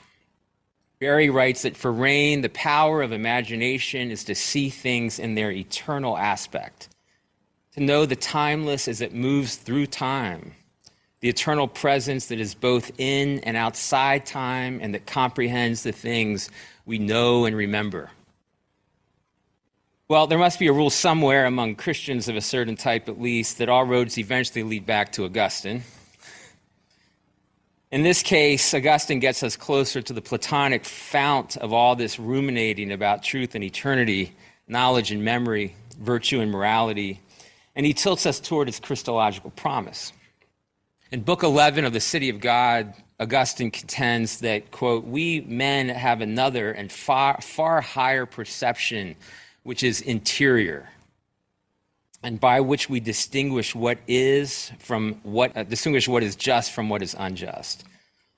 Berry 1.02 1.30
writes 1.30 1.62
that 1.62 1.76
for 1.76 1.90
Raine, 1.90 2.42
the 2.42 2.48
power 2.48 3.02
of 3.02 3.10
imagination 3.10 4.12
is 4.12 4.22
to 4.22 4.36
see 4.36 4.70
things 4.70 5.18
in 5.18 5.34
their 5.34 5.50
eternal 5.50 6.16
aspect, 6.16 6.88
to 7.74 7.80
know 7.80 8.06
the 8.06 8.14
timeless 8.14 8.86
as 8.86 9.00
it 9.00 9.12
moves 9.12 9.56
through 9.56 9.86
time, 9.86 10.54
the 11.18 11.28
eternal 11.28 11.66
presence 11.66 12.26
that 12.26 12.38
is 12.38 12.54
both 12.54 12.92
in 12.98 13.40
and 13.40 13.56
outside 13.56 14.24
time 14.24 14.78
and 14.80 14.94
that 14.94 15.04
comprehends 15.04 15.82
the 15.82 15.90
things 15.90 16.48
we 16.86 17.00
know 17.00 17.46
and 17.46 17.56
remember. 17.56 18.12
Well, 20.08 20.26
there 20.26 20.38
must 20.38 20.58
be 20.58 20.66
a 20.66 20.72
rule 20.72 20.90
somewhere 20.90 21.46
among 21.46 21.76
Christians 21.76 22.28
of 22.28 22.36
a 22.36 22.40
certain 22.40 22.76
type, 22.76 23.08
at 23.08 23.20
least, 23.20 23.58
that 23.58 23.68
all 23.68 23.84
roads 23.84 24.18
eventually 24.18 24.62
lead 24.64 24.84
back 24.84 25.12
to 25.12 25.24
Augustine. 25.24 25.84
In 27.92 28.02
this 28.02 28.22
case, 28.22 28.74
Augustine 28.74 29.20
gets 29.20 29.42
us 29.42 29.56
closer 29.56 30.02
to 30.02 30.12
the 30.12 30.20
Platonic 30.20 30.84
fount 30.84 31.56
of 31.56 31.72
all 31.72 31.94
this 31.94 32.18
ruminating 32.18 32.90
about 32.90 33.22
truth 33.22 33.54
and 33.54 33.62
eternity, 33.62 34.34
knowledge 34.66 35.12
and 35.12 35.24
memory, 35.24 35.76
virtue 36.00 36.40
and 36.40 36.50
morality, 36.50 37.20
and 37.76 37.86
he 37.86 37.94
tilts 37.94 38.26
us 38.26 38.40
toward 38.40 38.68
his 38.68 38.80
Christological 38.80 39.50
promise. 39.50 40.12
In 41.12 41.22
Book 41.22 41.42
11 41.42 41.84
of 41.84 41.92
the 41.92 42.00
City 42.00 42.28
of 42.28 42.40
God, 42.40 42.94
Augustine 43.20 43.70
contends 43.70 44.40
that, 44.40 44.72
quote, 44.72 45.04
we 45.04 45.42
men 45.42 45.90
have 45.90 46.22
another 46.22 46.72
and 46.72 46.90
far, 46.90 47.40
far 47.40 47.80
higher 47.80 48.26
perception, 48.26 49.14
which 49.62 49.82
is 49.82 50.00
interior, 50.00 50.90
and 52.22 52.40
by 52.40 52.60
which 52.60 52.88
we 52.88 53.00
distinguish 53.00 53.74
what 53.74 53.98
is 54.06 54.72
from 54.78 55.14
what 55.22 55.56
uh, 55.56 55.62
distinguish 55.64 56.08
what 56.08 56.22
is 56.22 56.36
just 56.36 56.72
from 56.72 56.88
what 56.88 57.02
is 57.02 57.14
unjust. 57.18 57.84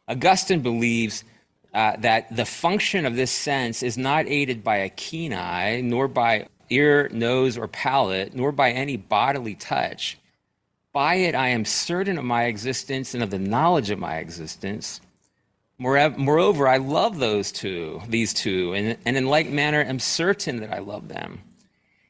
Augustine 0.06 0.60
believes 0.60 1.24
uh, 1.72 1.96
that 1.98 2.34
the 2.34 2.44
function 2.44 3.04
of 3.04 3.16
this 3.16 3.30
sense 3.30 3.82
is 3.82 3.98
not 3.98 4.26
aided 4.28 4.62
by 4.62 4.76
a 4.76 4.88
keen 4.90 5.32
eye, 5.32 5.80
nor 5.82 6.06
by 6.08 6.46
ear, 6.70 7.08
nose, 7.12 7.58
or 7.58 7.68
palate, 7.68 8.34
nor 8.34 8.52
by 8.52 8.70
any 8.70 8.96
bodily 8.96 9.54
touch. 9.54 10.18
By 10.92 11.16
it, 11.16 11.34
I 11.34 11.48
am 11.48 11.64
certain 11.64 12.18
of 12.18 12.24
my 12.24 12.44
existence 12.44 13.14
and 13.14 13.22
of 13.22 13.30
the 13.30 13.38
knowledge 13.38 13.90
of 13.90 13.98
my 13.98 14.18
existence. 14.18 15.00
Moreover, 15.78 16.68
I 16.68 16.76
love 16.76 17.18
those 17.18 17.50
two, 17.50 18.00
these 18.08 18.32
two, 18.32 18.74
and, 18.74 18.96
and 19.04 19.16
in 19.16 19.26
like 19.26 19.48
manner 19.48 19.82
am 19.82 19.98
certain 19.98 20.60
that 20.60 20.72
I 20.72 20.78
love 20.78 21.08
them. 21.08 21.40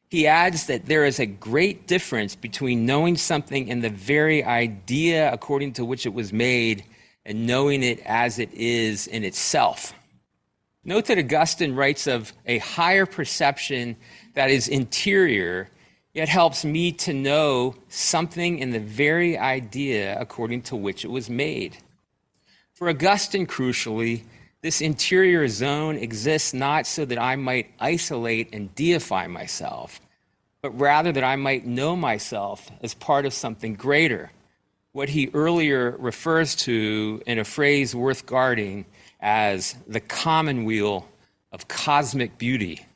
He 0.09 0.27
adds 0.27 0.67
that 0.67 0.87
there 0.87 1.05
is 1.05 1.19
a 1.19 1.27
great 1.27 1.87
difference 1.87 2.37
between 2.37 2.87
knowing 2.87 3.17
something 3.17 3.69
in 3.69 3.81
the 3.81 3.91
very 3.91 4.45
idea 4.45 5.33
according 5.33 5.73
to 5.75 5.85
which 5.85 6.07
it 6.07 6.13
was 6.13 6.33
made 6.33 6.85
and 7.25 7.47
knowing 7.47 7.83
it 7.83 8.01
as 8.05 8.39
it 8.39 8.53
is 8.53 9.07
in 9.07 9.25
itself. 9.25 9.95
Note 10.85 11.07
that 11.07 11.19
Augustine 11.19 11.75
writes 11.75 12.07
of 12.07 12.35
a 12.45 12.59
higher 12.59 13.07
perception 13.07 13.97
that 14.35 14.51
is 14.51 14.69
interior, 14.69 15.71
yet 16.13 16.29
helps 16.29 16.65
me 16.65 16.93
to 16.93 17.15
know 17.15 17.75
something 17.89 18.59
in 18.59 18.71
the 18.71 18.79
very 18.81 19.39
idea 19.39 20.21
according 20.21 20.61
to 20.63 20.77
which 20.77 21.05
it 21.05 21.11
was 21.11 21.31
made. 21.31 21.79
For 22.75 22.89
Augustine, 22.89 23.47
crucially, 23.47 24.25
this 24.61 24.81
interior 24.81 25.47
zone 25.47 25.97
exists 25.97 26.53
not 26.53 26.89
so 26.89 27.05
that 27.05 27.19
I 27.19 27.37
might 27.37 27.71
isolate 27.79 28.53
and 28.53 28.75
deify 28.75 29.29
myself, 29.29 30.01
but 30.61 30.71
rather 30.71 31.13
that 31.13 31.23
I 31.23 31.37
might 31.37 31.65
know 31.65 31.95
myself 31.95 32.69
as 32.83 32.93
part 32.93 33.27
of 33.27 33.33
something 33.33 33.75
greater. 33.75 34.33
What 34.91 35.09
he 35.11 35.31
earlier 35.35 35.97
refers 35.99 36.57
to 36.57 37.23
in 37.27 37.39
a 37.39 37.45
phrase 37.45 37.95
worth 37.95 38.27
guarding 38.27 38.87
as 39.21 39.77
the 39.87 40.01
commonweal 40.01 41.09
of 41.53 41.69
cosmic 41.69 42.39
beauty. 42.39 42.87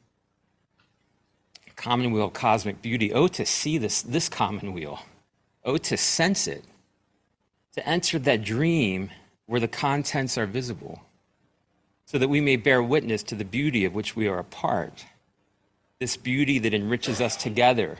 Commonweal 1.76 2.26
of 2.26 2.32
cosmic 2.32 2.82
beauty. 2.82 3.12
Oh, 3.12 3.28
to 3.28 3.46
see 3.46 3.78
this, 3.78 4.02
this 4.02 4.28
commonweal. 4.28 5.00
Oh, 5.64 5.76
to 5.76 5.96
sense 5.96 6.48
it. 6.48 6.64
To 7.74 7.88
enter 7.88 8.18
that 8.18 8.42
dream 8.42 9.10
where 9.48 9.58
the 9.58 9.66
contents 9.66 10.38
are 10.38 10.46
visible, 10.46 11.02
so 12.06 12.18
that 12.18 12.28
we 12.28 12.40
may 12.40 12.54
bear 12.54 12.80
witness 12.80 13.24
to 13.24 13.34
the 13.34 13.44
beauty 13.44 13.84
of 13.84 13.94
which 13.94 14.14
we 14.14 14.28
are 14.28 14.38
a 14.38 14.44
part 14.44 15.04
this 15.98 16.16
beauty 16.16 16.60
that 16.60 16.74
enriches 16.74 17.20
us 17.20 17.36
together, 17.36 17.96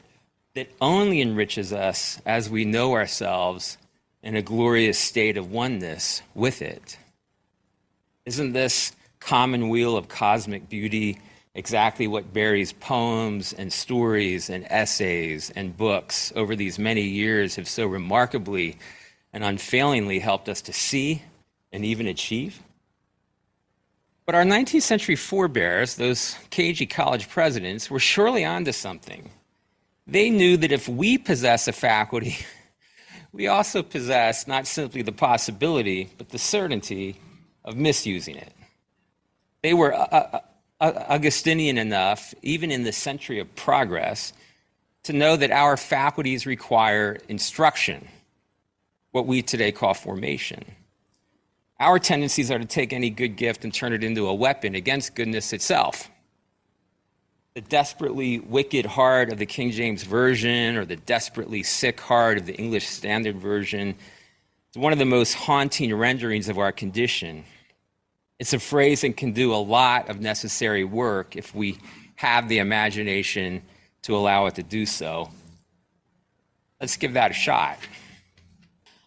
that 0.55 0.71
only 0.81 1.21
enriches 1.21 1.73
us 1.73 2.21
as 2.25 2.49
we 2.49 2.65
know 2.65 2.95
ourselves 2.95 3.77
in 4.23 4.37
a 4.37 4.43
glorious 4.43 4.99
state 4.99 5.37
of 5.37 5.51
oneness 5.51 6.23
with 6.35 6.63
it. 6.63 6.97
Isn't 8.25 8.53
this 8.53 8.93
commonweal 9.21 9.97
of 9.97 10.09
cosmic 10.09 10.69
beauty 10.69 11.19
exactly 11.55 12.07
what 12.07 12.33
Berry's 12.33 12.73
poems 12.73 13.53
and 13.53 13.73
stories 13.73 14.49
and 14.49 14.65
essays 14.71 15.51
and 15.51 15.77
books 15.77 16.33
over 16.37 16.55
these 16.55 16.79
many 16.79 17.03
years 17.03 17.57
have 17.57 17.67
so 17.67 17.87
remarkably 17.87 18.79
and 19.33 19.43
unfailingly 19.43 20.21
helped 20.21 20.49
us 20.49 20.63
to 20.63 20.73
see 20.73 21.23
and 21.73 21.85
even 21.85 22.07
achieve? 22.07 22.63
But 24.27 24.35
our 24.35 24.45
19th 24.45 24.83
century 24.83 25.17
forebears, 25.17 25.95
those 25.95 26.37
cagey 26.51 26.85
college 26.85 27.31
presidents, 27.31 27.91
were 27.91 27.99
surely 27.99 28.45
onto 28.45 28.73
something. 28.73 29.31
They 30.07 30.29
knew 30.29 30.57
that 30.59 30.71
if 30.71 30.89
we 30.89 31.17
possess 31.17 31.67
a 31.67 31.73
faculty, 31.73 32.37
we 33.33 33.47
also 33.47 33.83
possess 33.83 34.47
not 34.47 34.67
simply 34.67 35.01
the 35.01 35.13
possibility, 35.13 36.11
but 36.19 36.29
the 36.29 36.39
certainty 36.39 37.19
of 37.65 37.77
misusing 37.77 38.37
it. 38.37 38.53
They 39.63 39.75
were 39.75 39.95
uh, 39.95 40.05
uh, 40.13 40.41
uh, 40.81 41.05
Augustinian 41.09 41.79
enough, 41.79 42.35
even 42.43 42.71
in 42.71 42.85
the 42.85 42.93
century 42.93 43.41
of 43.41 43.55
progress, 43.57 44.33
to 45.05 45.13
know 45.13 45.37
that 45.37 45.51
our 45.51 45.77
faculties 45.77 46.47
require 46.47 47.19
instruction, 47.29 48.07
what 49.13 49.27
we 49.27 49.43
today 49.43 49.73
call 49.73 49.95
formation. 49.95 50.65
Our 51.81 52.01
tendencies 52.01 52.51
are 52.51 52.59
to 52.59 52.65
take 52.65 52.93
any 52.93 53.09
good 53.09 53.37
gift 53.37 53.65
and 53.65 53.73
turn 53.73 53.93
it 53.93 54.03
into 54.03 54.27
a 54.27 54.35
weapon 54.35 54.75
against 54.75 55.15
goodness 55.15 55.53
itself. 55.53 56.11
The 57.55 57.61
desperately 57.61 58.41
wicked 58.41 58.85
heart 58.85 59.33
of 59.33 59.39
the 59.39 59.47
King 59.47 59.71
James 59.71 60.03
Version 60.03 60.77
or 60.77 60.85
the 60.85 60.97
desperately 60.97 61.63
sick 61.63 62.01
heart 62.01 62.39
of 62.39 62.47
the 62.47 62.55
English 62.55 62.89
Standard 62.89 63.37
Version 63.37 63.95
is 64.73 64.79
one 64.79 64.93
of 64.93 64.99
the 64.99 65.05
most 65.05 65.35
haunting 65.35 65.95
renderings 65.95 66.49
of 66.49 66.59
our 66.59 66.73
condition. 66.73 67.45
It's 68.41 68.53
a 68.53 68.59
phrase 68.59 69.03
that 69.03 69.17
can 69.17 69.33
do 69.33 69.55
a 69.55 69.57
lot 69.57 70.09
of 70.09 70.21
necessary 70.21 70.85
work 70.85 71.37
if 71.37 71.55
we 71.55 71.79
have 72.17 72.49
the 72.49 72.59
imagination 72.59 73.63
to 74.03 74.17
allow 74.17 74.47
it 74.47 74.57
to 74.57 74.63
do 74.65 74.85
so. 74.85 75.31
Let's 76.81 76.97
give 76.97 77.15
that 77.15 77.31
a 77.31 77.35
shot. 77.35 77.79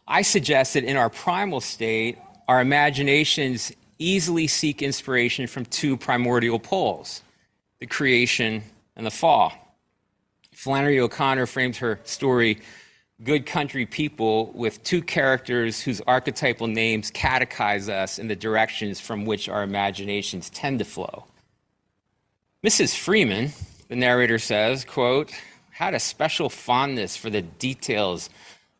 I 0.07 0.21
suggest 0.21 0.73
that 0.73 0.83
in 0.83 0.97
our 0.97 1.09
primal 1.09 1.61
state, 1.61 2.17
our 2.51 2.59
imaginations 2.59 3.71
easily 3.97 4.45
seek 4.45 4.81
inspiration 4.81 5.47
from 5.47 5.63
two 5.63 5.95
primordial 5.95 6.59
poles 6.59 7.23
the 7.79 7.85
creation 7.85 8.61
and 8.97 9.05
the 9.05 9.11
fall. 9.11 9.53
Flannery 10.53 10.99
O'Connor 10.99 11.45
frames 11.45 11.77
her 11.77 12.01
story 12.03 12.59
good 13.23 13.45
country 13.45 13.85
people 13.85 14.51
with 14.51 14.83
two 14.83 15.01
characters 15.01 15.81
whose 15.81 16.01
archetypal 16.01 16.67
names 16.67 17.09
catechize 17.09 17.87
us 17.87 18.19
in 18.19 18.27
the 18.27 18.35
directions 18.35 18.99
from 18.99 19.23
which 19.23 19.47
our 19.47 19.63
imaginations 19.63 20.49
tend 20.49 20.77
to 20.79 20.85
flow. 20.85 21.23
Mrs. 22.65 22.97
Freeman, 22.97 23.53
the 23.87 23.95
narrator 23.95 24.39
says, 24.39 24.83
quote, 24.83 25.31
had 25.71 25.93
a 25.93 25.99
special 26.01 26.49
fondness 26.49 27.15
for 27.15 27.29
the 27.29 27.43
details 27.43 28.29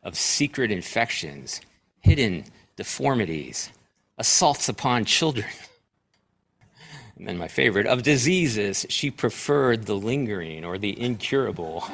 of 0.02 0.14
secret 0.14 0.70
infections, 0.70 1.62
hidden 2.00 2.44
deformities, 2.76 3.70
assaults 4.18 4.68
upon 4.68 5.04
children. 5.04 5.46
And 7.16 7.28
then 7.28 7.38
my 7.38 7.48
favorite, 7.48 7.86
of 7.86 8.02
diseases, 8.02 8.84
she 8.88 9.10
preferred 9.10 9.86
the 9.86 9.94
lingering 9.94 10.64
or 10.64 10.76
the 10.78 11.00
incurable. 11.00 11.84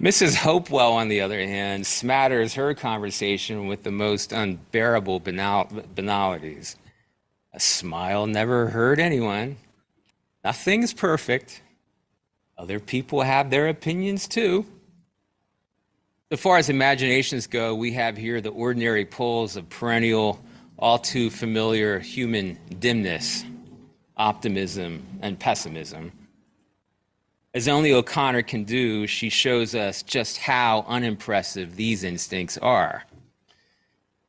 Mrs. 0.00 0.36
Hopewell, 0.36 0.92
on 0.92 1.08
the 1.08 1.20
other 1.20 1.40
hand, 1.40 1.84
smatters 1.84 2.54
her 2.54 2.74
conversation 2.74 3.66
with 3.66 3.82
the 3.82 3.90
most 3.90 4.32
unbearable 4.32 5.20
banal- 5.20 5.68
banalities. 5.94 6.76
A 7.52 7.60
smile 7.60 8.26
never 8.26 8.68
hurt 8.68 8.98
anyone. 8.98 9.56
Nothing's 10.44 10.92
perfect. 10.94 11.62
Other 12.56 12.80
people 12.80 13.22
have 13.22 13.50
their 13.50 13.68
opinions 13.68 14.26
too. 14.28 14.66
So 16.32 16.38
far 16.38 16.56
as 16.56 16.70
imaginations 16.70 17.46
go, 17.46 17.74
we 17.74 17.92
have 17.92 18.16
here 18.16 18.40
the 18.40 18.48
ordinary 18.48 19.04
poles 19.04 19.54
of 19.54 19.68
perennial, 19.68 20.42
all 20.78 20.98
too 20.98 21.28
familiar 21.28 21.98
human 21.98 22.58
dimness, 22.78 23.44
optimism, 24.16 25.06
and 25.20 25.38
pessimism. 25.38 26.10
As 27.52 27.68
only 27.68 27.92
O'Connor 27.92 28.44
can 28.44 28.64
do, 28.64 29.06
she 29.06 29.28
shows 29.28 29.74
us 29.74 30.02
just 30.02 30.38
how 30.38 30.86
unimpressive 30.88 31.76
these 31.76 32.02
instincts 32.02 32.56
are. 32.56 33.04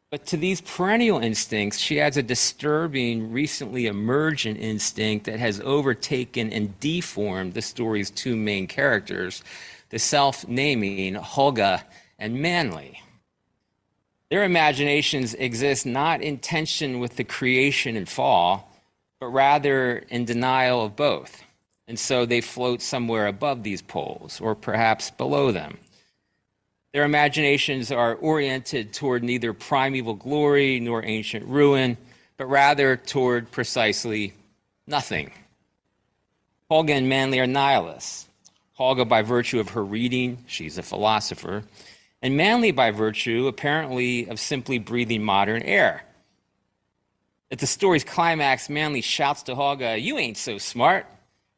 But 0.09 0.25
to 0.25 0.35
these 0.35 0.59
perennial 0.59 1.19
instincts, 1.19 1.79
she 1.79 2.01
adds 2.01 2.17
a 2.17 2.21
disturbing, 2.21 3.31
recently 3.31 3.85
emergent 3.85 4.59
instinct 4.59 5.25
that 5.27 5.39
has 5.39 5.61
overtaken 5.61 6.51
and 6.51 6.77
deformed 6.81 7.53
the 7.53 7.61
story's 7.61 8.11
two 8.11 8.35
main 8.35 8.67
characters, 8.67 9.41
the 9.93 9.99
self 9.99 10.47
naming 10.47 11.13
Hulga 11.13 11.83
and 12.17 12.41
Manley. 12.41 12.99
Their 14.31 14.43
imaginations 14.43 15.35
exist 15.35 15.85
not 15.85 16.19
in 16.19 16.39
tension 16.39 16.97
with 16.97 17.15
the 17.15 17.23
creation 17.23 17.95
and 17.95 18.09
fall, 18.09 18.71
but 19.19 19.27
rather 19.27 19.97
in 20.09 20.25
denial 20.25 20.83
of 20.83 20.95
both. 20.95 21.43
And 21.87 21.99
so 21.99 22.25
they 22.25 22.41
float 22.41 22.81
somewhere 22.81 23.27
above 23.27 23.61
these 23.61 23.83
poles, 23.83 24.41
or 24.41 24.55
perhaps 24.55 25.11
below 25.11 25.51
them. 25.51 25.77
Their 26.91 27.03
imaginations 27.03 27.91
are 27.91 28.15
oriented 28.15 28.93
toward 28.93 29.23
neither 29.23 29.53
primeval 29.53 30.15
glory 30.15 30.79
nor 30.79 31.05
ancient 31.05 31.45
ruin, 31.45 31.97
but 32.37 32.47
rather 32.47 32.97
toward 32.97 33.51
precisely 33.51 34.33
nothing. 34.87 35.31
Hulga 36.71 36.97
and 36.97 37.07
Manley 37.07 37.39
are 37.39 37.45
nihilists. 37.45 38.27
Hulga, 38.79 39.07
by 39.07 39.21
virtue 39.21 39.59
of 39.59 39.69
her 39.69 39.83
reading, 39.83 40.43
she's 40.47 40.77
a 40.77 40.83
philosopher, 40.83 41.63
and 42.21 42.37
Manley, 42.37 42.71
by 42.71 42.91
virtue, 42.91 43.47
apparently, 43.47 44.27
of 44.29 44.39
simply 44.39 44.79
breathing 44.79 45.23
modern 45.23 45.61
air. 45.61 46.03
At 47.51 47.59
the 47.59 47.67
story's 47.67 48.03
climax, 48.03 48.69
Manley 48.69 49.01
shouts 49.01 49.43
to 49.43 49.55
Hulga, 49.55 50.01
You 50.01 50.17
ain't 50.17 50.37
so 50.37 50.57
smart. 50.57 51.05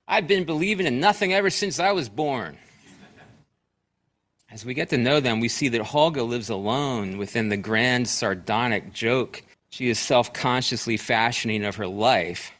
I've 0.07 0.27
been 0.27 0.43
believing 0.43 0.85
in 0.85 0.99
nothing 0.99 1.33
ever 1.33 1.49
since 1.49 1.79
I 1.79 1.91
was 1.91 2.09
born. 2.09 2.57
As 4.51 4.65
we 4.65 4.73
get 4.73 4.89
to 4.89 4.97
know 4.97 5.19
them, 5.19 5.39
we 5.39 5.47
see 5.47 5.69
that 5.69 5.81
Hulga 5.81 6.27
lives 6.27 6.49
alone 6.49 7.17
within 7.17 7.49
the 7.49 7.57
grand 7.57 8.07
sardonic 8.07 8.93
joke 8.93 9.43
she 9.75 9.89
is 9.89 9.99
self 9.99 10.31
consciously 10.31 10.95
fashioning 10.95 11.65
of 11.65 11.75
her 11.75 11.85
life, 11.85 12.53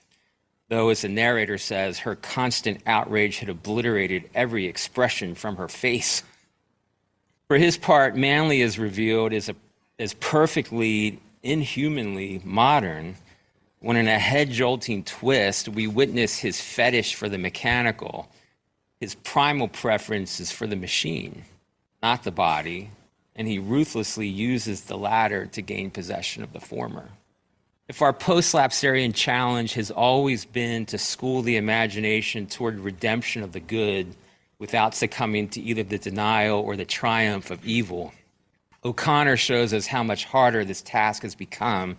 though, 0.70 0.90
as 0.90 1.02
the 1.02 1.10
narrator 1.10 1.58
says, 1.58 2.00
her 2.00 2.16
constant 2.16 2.82
outrage 2.86 3.40
had 3.40 3.50
obliterated 3.50 4.30
every 4.34 4.66
expression 4.66 5.36
from 5.36 5.58
her 5.58 5.68
face. 5.68 6.24
For 7.48 7.58
his 7.58 7.78
part, 7.78 8.16
Manley 8.16 8.62
is 8.62 8.80
revealed 8.80 9.34
as, 9.34 9.50
a, 9.50 9.56
as 10.00 10.14
perfectly, 10.16 11.20
inhumanly 11.44 12.42
modern 12.44 13.16
when, 13.80 13.98
in 13.98 14.08
a 14.08 14.18
head 14.18 14.50
jolting 14.50 15.04
twist, 15.04 15.70
we 15.70 15.86
witness 15.86 16.40
his 16.40 16.60
fetish 16.60 17.14
for 17.14 17.30
the 17.30 17.38
mechanical. 17.38 18.28
His 19.00 19.14
primal 19.14 19.68
preference 19.68 20.40
is 20.40 20.52
for 20.52 20.66
the 20.66 20.76
machine, 20.76 21.44
not 22.02 22.24
the 22.24 22.32
body, 22.32 22.90
and 23.36 23.48
he 23.48 23.60
ruthlessly 23.60 24.28
uses 24.28 24.82
the 24.82 24.98
latter 24.98 25.46
to 25.46 25.62
gain 25.62 25.92
possession 25.92 26.42
of 26.42 26.52
the 26.52 26.60
former. 26.60 27.10
If 27.88 28.02
our 28.02 28.14
post 28.14 28.56
lapsarian 28.56 29.14
challenge 29.14 29.76
has 29.76 29.92
always 29.92 30.44
been 30.44 30.88
to 30.88 30.98
school 30.98 31.44
the 31.44 31.58
imagination 31.58 32.48
toward 32.48 32.80
redemption 32.80 33.44
of 33.44 33.52
the 33.52 33.60
good 33.60 34.16
without 34.58 34.96
succumbing 34.96 35.50
to 35.50 35.62
either 35.62 35.84
the 35.84 36.00
denial 36.00 36.62
or 36.62 36.76
the 36.76 36.86
triumph 36.86 37.52
of 37.52 37.64
evil, 37.64 38.12
O'Connor 38.84 39.38
shows 39.38 39.72
us 39.72 39.86
how 39.86 40.02
much 40.02 40.26
harder 40.26 40.66
this 40.66 40.82
task 40.82 41.22
has 41.22 41.36
become 41.36 41.98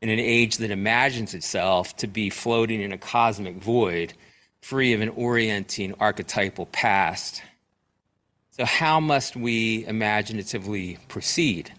in 0.00 0.08
an 0.08 0.18
age 0.18 0.56
that 0.56 0.70
imagines 0.70 1.34
itself 1.34 1.94
to 1.98 2.06
be 2.06 2.30
floating 2.30 2.80
in 2.80 2.92
a 2.92 2.98
cosmic 2.98 3.56
void, 3.56 4.14
free 4.62 4.94
of 4.94 5.02
an 5.02 5.10
orienting 5.10 5.94
archetypal 6.00 6.66
past. 6.66 7.42
So, 8.52 8.64
how 8.64 9.00
must 9.00 9.36
we 9.36 9.84
imaginatively 9.86 10.98
proceed? 11.08 11.72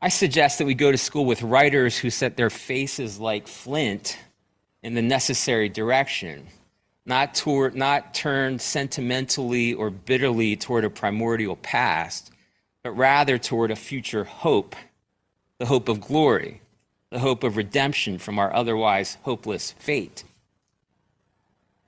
I 0.00 0.08
suggest 0.08 0.58
that 0.58 0.66
we 0.66 0.74
go 0.74 0.92
to 0.92 0.98
school 0.98 1.24
with 1.24 1.42
writers 1.42 1.98
who 1.98 2.10
set 2.10 2.36
their 2.36 2.50
faces 2.50 3.18
like 3.18 3.48
flint 3.48 4.18
in 4.82 4.94
the 4.94 5.02
necessary 5.02 5.68
direction, 5.68 6.46
not, 7.04 7.34
toward, 7.34 7.74
not 7.74 8.14
turned 8.14 8.60
sentimentally 8.60 9.74
or 9.74 9.90
bitterly 9.90 10.56
toward 10.56 10.84
a 10.84 10.90
primordial 10.90 11.56
past, 11.56 12.30
but 12.82 12.90
rather 12.92 13.38
toward 13.38 13.70
a 13.70 13.76
future 13.76 14.24
hope, 14.24 14.76
the 15.58 15.66
hope 15.66 15.88
of 15.88 16.00
glory 16.00 16.60
the 17.10 17.20
hope 17.20 17.44
of 17.44 17.56
redemption 17.56 18.18
from 18.18 18.38
our 18.38 18.52
otherwise 18.54 19.16
hopeless 19.22 19.72
fate. 19.78 20.24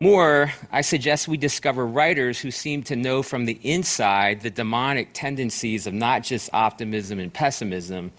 More, 0.01 0.53
I 0.71 0.83
suggest 0.83 1.27
we 1.27 1.37
discover 1.37 1.85
writers 1.85 2.39
who 2.39 2.53
seem 2.53 2.85
to 2.85 2.95
know 2.95 3.21
from 3.21 3.47
the 3.47 3.59
inside 3.65 4.43
the 4.43 4.51
demonic 4.51 5.09
tendencies 5.13 5.89
of 5.89 5.95
not 5.95 6.23
just 6.23 6.51
optimism 6.53 7.19
and 7.19 7.35
pessimism, 7.35 8.13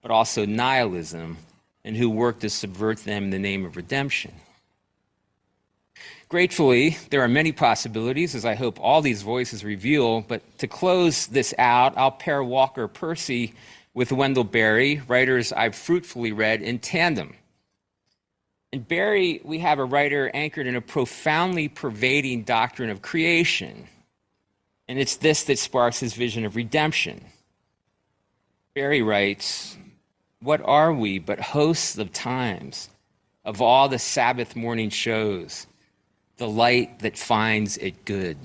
but 0.00 0.12
also 0.12 0.46
nihilism, 0.46 1.38
and 1.84 1.96
who 1.96 2.08
work 2.08 2.38
to 2.40 2.50
subvert 2.50 2.98
them 2.98 3.24
in 3.24 3.30
the 3.30 3.38
name 3.40 3.64
of 3.64 3.74
redemption. 3.74 4.32
Gratefully, 6.28 6.98
there 7.10 7.22
are 7.22 7.28
many 7.28 7.50
possibilities, 7.50 8.36
as 8.36 8.44
I 8.44 8.54
hope 8.54 8.78
all 8.80 9.02
these 9.02 9.22
voices 9.22 9.64
reveal, 9.64 10.20
but 10.20 10.40
to 10.58 10.68
close 10.68 11.26
this 11.26 11.52
out, 11.58 11.98
I'll 11.98 12.12
pair 12.12 12.44
Walker 12.44 12.86
Percy 12.86 13.54
with 13.92 14.12
Wendell 14.12 14.44
Berry, 14.44 15.02
writers 15.08 15.52
I've 15.52 15.74
fruitfully 15.74 16.30
read 16.30 16.62
in 16.62 16.78
tandem. 16.78 17.34
In 18.74 18.80
Berry, 18.80 19.40
we 19.44 19.60
have 19.60 19.78
a 19.78 19.84
writer 19.84 20.28
anchored 20.34 20.66
in 20.66 20.74
a 20.74 20.80
profoundly 20.80 21.68
pervading 21.68 22.42
doctrine 22.42 22.90
of 22.90 23.02
creation. 23.02 23.86
And 24.88 24.98
it's 24.98 25.14
this 25.14 25.44
that 25.44 25.60
sparks 25.60 26.00
his 26.00 26.14
vision 26.14 26.44
of 26.44 26.56
redemption. 26.56 27.24
Berry 28.74 29.00
writes, 29.00 29.78
What 30.40 30.60
are 30.64 30.92
we 30.92 31.20
but 31.20 31.38
hosts 31.38 31.96
of 31.98 32.12
times, 32.12 32.88
of 33.44 33.62
all 33.62 33.88
the 33.88 34.00
Sabbath 34.00 34.56
morning 34.56 34.90
shows, 34.90 35.68
the 36.38 36.48
light 36.48 36.98
that 36.98 37.16
finds 37.16 37.76
it 37.76 38.04
good? 38.04 38.36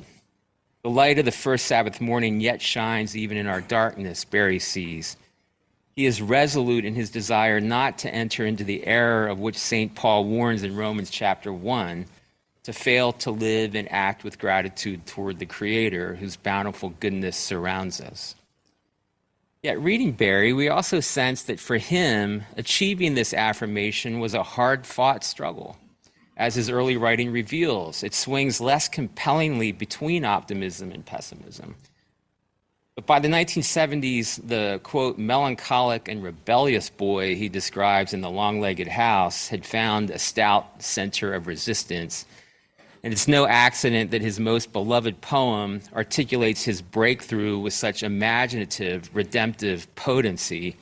The 0.84 0.92
light 0.92 1.18
of 1.18 1.26
the 1.26 1.32
first 1.32 1.66
Sabbath 1.66 2.00
morning 2.00 2.40
yet 2.40 2.62
shines 2.62 3.18
even 3.18 3.36
in 3.36 3.48
our 3.48 3.62
darkness, 3.62 4.26
Berry 4.26 4.60
sees. 4.60 5.18
He 5.96 6.06
is 6.06 6.22
resolute 6.22 6.86
in 6.86 6.96
his 6.96 7.10
desire 7.10 7.60
not 7.60 7.98
to 8.00 8.14
enter 8.14 8.46
into 8.46 8.64
the 8.64 8.86
error 8.86 9.28
of 9.28 9.40
which 9.40 9.58
St. 9.58 9.94
Paul 9.96 10.26
warns 10.26 10.64
in 10.64 10.76
Romans 10.76 11.10
chapter 11.10 11.52
1 11.52 12.06
to 12.64 12.74
fail 12.74 13.12
to 13.14 13.32
live 13.32 13.76
and 13.76 13.92
act 13.92 14.24
with 14.24 14.40
gratitude 14.40 15.06
toward 15.06 15.40
the 15.40 15.46
Creator 15.46 16.16
whose 16.16 16.36
bountiful 16.36 16.90
goodness 17.00 17.36
surrounds 17.36 18.00
us. 18.00 18.36
Yet, 19.62 19.82
reading 19.82 20.14
Berry, 20.14 20.54
we 20.54 20.70
also 20.70 21.02
sense 21.02 21.44
that 21.44 21.60
for 21.60 21.78
him, 21.78 22.44
achieving 22.56 23.14
this 23.16 23.34
affirmation 23.34 24.20
was 24.20 24.34
a 24.34 24.44
hard 24.44 24.86
fought 24.86 25.26
struggle. 25.26 25.78
As 26.38 26.56
his 26.56 26.70
early 26.70 26.96
writing 26.96 27.34
reveals, 27.34 28.02
it 28.02 28.14
swings 28.14 28.62
less 28.62 28.88
compellingly 28.88 29.74
between 29.74 30.24
optimism 30.24 30.92
and 30.92 31.06
pessimism. 31.06 31.76
But 33.00 33.06
by 33.06 33.20
the 33.20 33.30
1970s, 33.30 34.46
the 34.46 34.82
quote, 34.84 35.18
melancholic 35.18 36.10
and 36.10 36.22
rebellious 36.22 36.90
boy 36.90 37.34
he 37.34 37.48
describes 37.48 38.14
in 38.14 38.20
The 38.20 38.30
Long 38.30 38.60
Legged 38.60 38.90
House 38.90 39.48
had 39.48 39.66
found 39.66 40.10
a 40.10 40.20
stout 40.20 40.84
center 40.84 41.34
of 41.34 41.48
resistance 41.48 42.26
And 43.02 43.14
it's 43.14 43.26
no 43.26 43.48
accident 43.48 44.12
that 44.12 44.22
his 44.22 44.38
most 44.38 44.74
beloved 44.74 45.22
poem 45.22 45.80
articulates 45.96 46.64
his 46.64 46.82
breakthrough 46.82 47.58
with 47.58 47.74
such 47.74 48.04
imaginative, 48.04 49.10
redemptive 49.14 49.88
potency. 49.96 50.76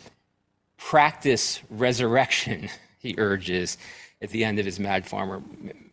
Practice 0.78 1.62
resurrection, 1.70 2.70
he 2.98 3.14
urges 3.20 3.78
at 4.24 4.32
the 4.32 4.44
end 4.44 4.58
of 4.58 4.66
his 4.66 4.80
Mad 4.80 5.06
Farmer 5.06 5.44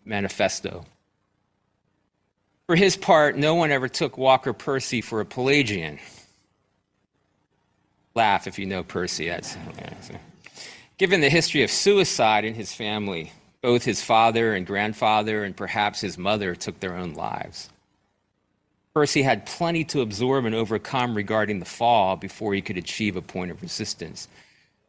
manifesto. 0.06 0.86
For 2.66 2.76
his 2.76 2.96
part, 2.96 3.36
no 3.36 3.54
one 3.54 3.70
ever 3.70 3.88
took 3.88 4.16
Walker 4.16 4.54
Percy 4.54 5.02
for 5.02 5.20
a 5.20 5.26
Pelagian. 5.26 5.98
Laugh 8.14 8.46
if 8.46 8.58
you 8.58 8.66
know 8.66 8.82
Percy. 8.82 9.28
That's, 9.28 9.56
Given 10.98 11.20
the 11.20 11.28
history 11.28 11.64
of 11.64 11.70
suicide 11.70 12.44
in 12.44 12.54
his 12.54 12.72
family, 12.72 13.32
both 13.60 13.84
his 13.84 14.02
father 14.02 14.54
and 14.54 14.64
grandfather, 14.66 15.42
and 15.42 15.56
perhaps 15.56 16.00
his 16.00 16.16
mother, 16.16 16.54
took 16.54 16.78
their 16.78 16.96
own 16.96 17.14
lives. 17.14 17.70
Percy 18.94 19.22
had 19.22 19.46
plenty 19.46 19.82
to 19.84 20.00
absorb 20.00 20.44
and 20.44 20.54
overcome 20.54 21.16
regarding 21.16 21.58
the 21.58 21.64
fall 21.64 22.14
before 22.14 22.54
he 22.54 22.62
could 22.62 22.76
achieve 22.76 23.16
a 23.16 23.22
point 23.22 23.50
of 23.50 23.60
resistance. 23.60 24.28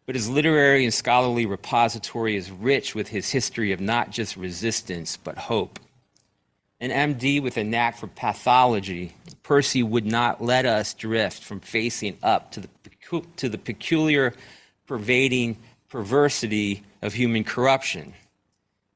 But 0.06 0.14
his 0.14 0.30
literary 0.30 0.84
and 0.84 0.94
scholarly 0.94 1.48
repository 1.48 2.36
is 2.36 2.52
rich 2.52 2.94
with 2.94 3.08
his 3.08 3.32
history 3.32 3.72
of 3.72 3.80
not 3.80 4.12
just 4.12 4.38
resistance, 4.38 5.18
but 5.18 5.36
hope 5.36 5.80
an 6.80 7.16
MD 7.16 7.42
with 7.42 7.58
a 7.58 7.64
knack 7.64 7.98
for 7.98 8.08
pathology, 8.08 9.16
Percy 9.44 9.82
would 9.82 10.06
not 10.06 10.44
let 10.44 10.66
us 10.66 10.94
drift 10.94 11.44
from 11.44 11.60
facing 11.60 12.18
up 12.22 12.52
to 12.52 12.60
the, 12.60 12.70
to 13.38 13.50
the 13.50 13.58
peculiar, 13.58 14.34
pervading 14.88 15.58
perversity 15.90 16.84
of 17.02 17.14
human 17.14 17.44
corruption. 17.44 18.14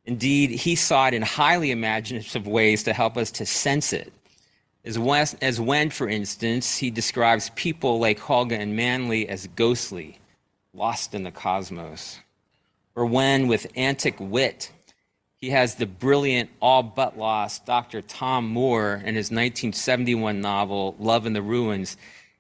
Indeed, 0.06 0.52
he 0.52 0.76
sought 0.76 1.14
in 1.14 1.22
highly 1.22 1.72
imaginative 1.72 2.48
ways 2.48 2.84
to 2.84 2.94
help 2.94 3.16
us 3.18 3.32
to 3.32 3.46
sense 3.46 3.94
it. 3.94 4.12
As 4.84 4.98
when, 4.98 5.28
as 5.42 5.62
when, 5.62 5.90
for 5.90 6.10
instance, 6.10 6.78
he 6.78 6.90
describes 6.90 7.52
people 7.52 8.00
like 8.00 8.20
Hulga 8.20 8.58
and 8.58 8.76
Manley 8.76 9.30
as 9.30 9.48
ghostly, 9.56 10.20
lost 10.74 11.14
in 11.14 11.24
the 11.24 11.32
cosmos. 11.32 12.20
Or 12.96 13.06
when, 13.06 13.48
with 13.48 13.68
antic 13.76 14.16
wit, 14.20 14.72
he 15.36 15.52
has 15.52 15.76
the 15.76 15.86
brilliant, 15.86 16.50
all 16.62 16.84
but 16.84 17.18
lost 17.18 17.66
Dr. 17.66 18.02
Tom 18.02 18.48
More 18.48 18.96
in 18.96 19.16
his 19.16 19.28
1971 19.28 20.42
novel, 20.42 20.96
Love 21.00 21.26
in 21.26 21.34
the 21.34 21.42
Ruins, 21.42 21.96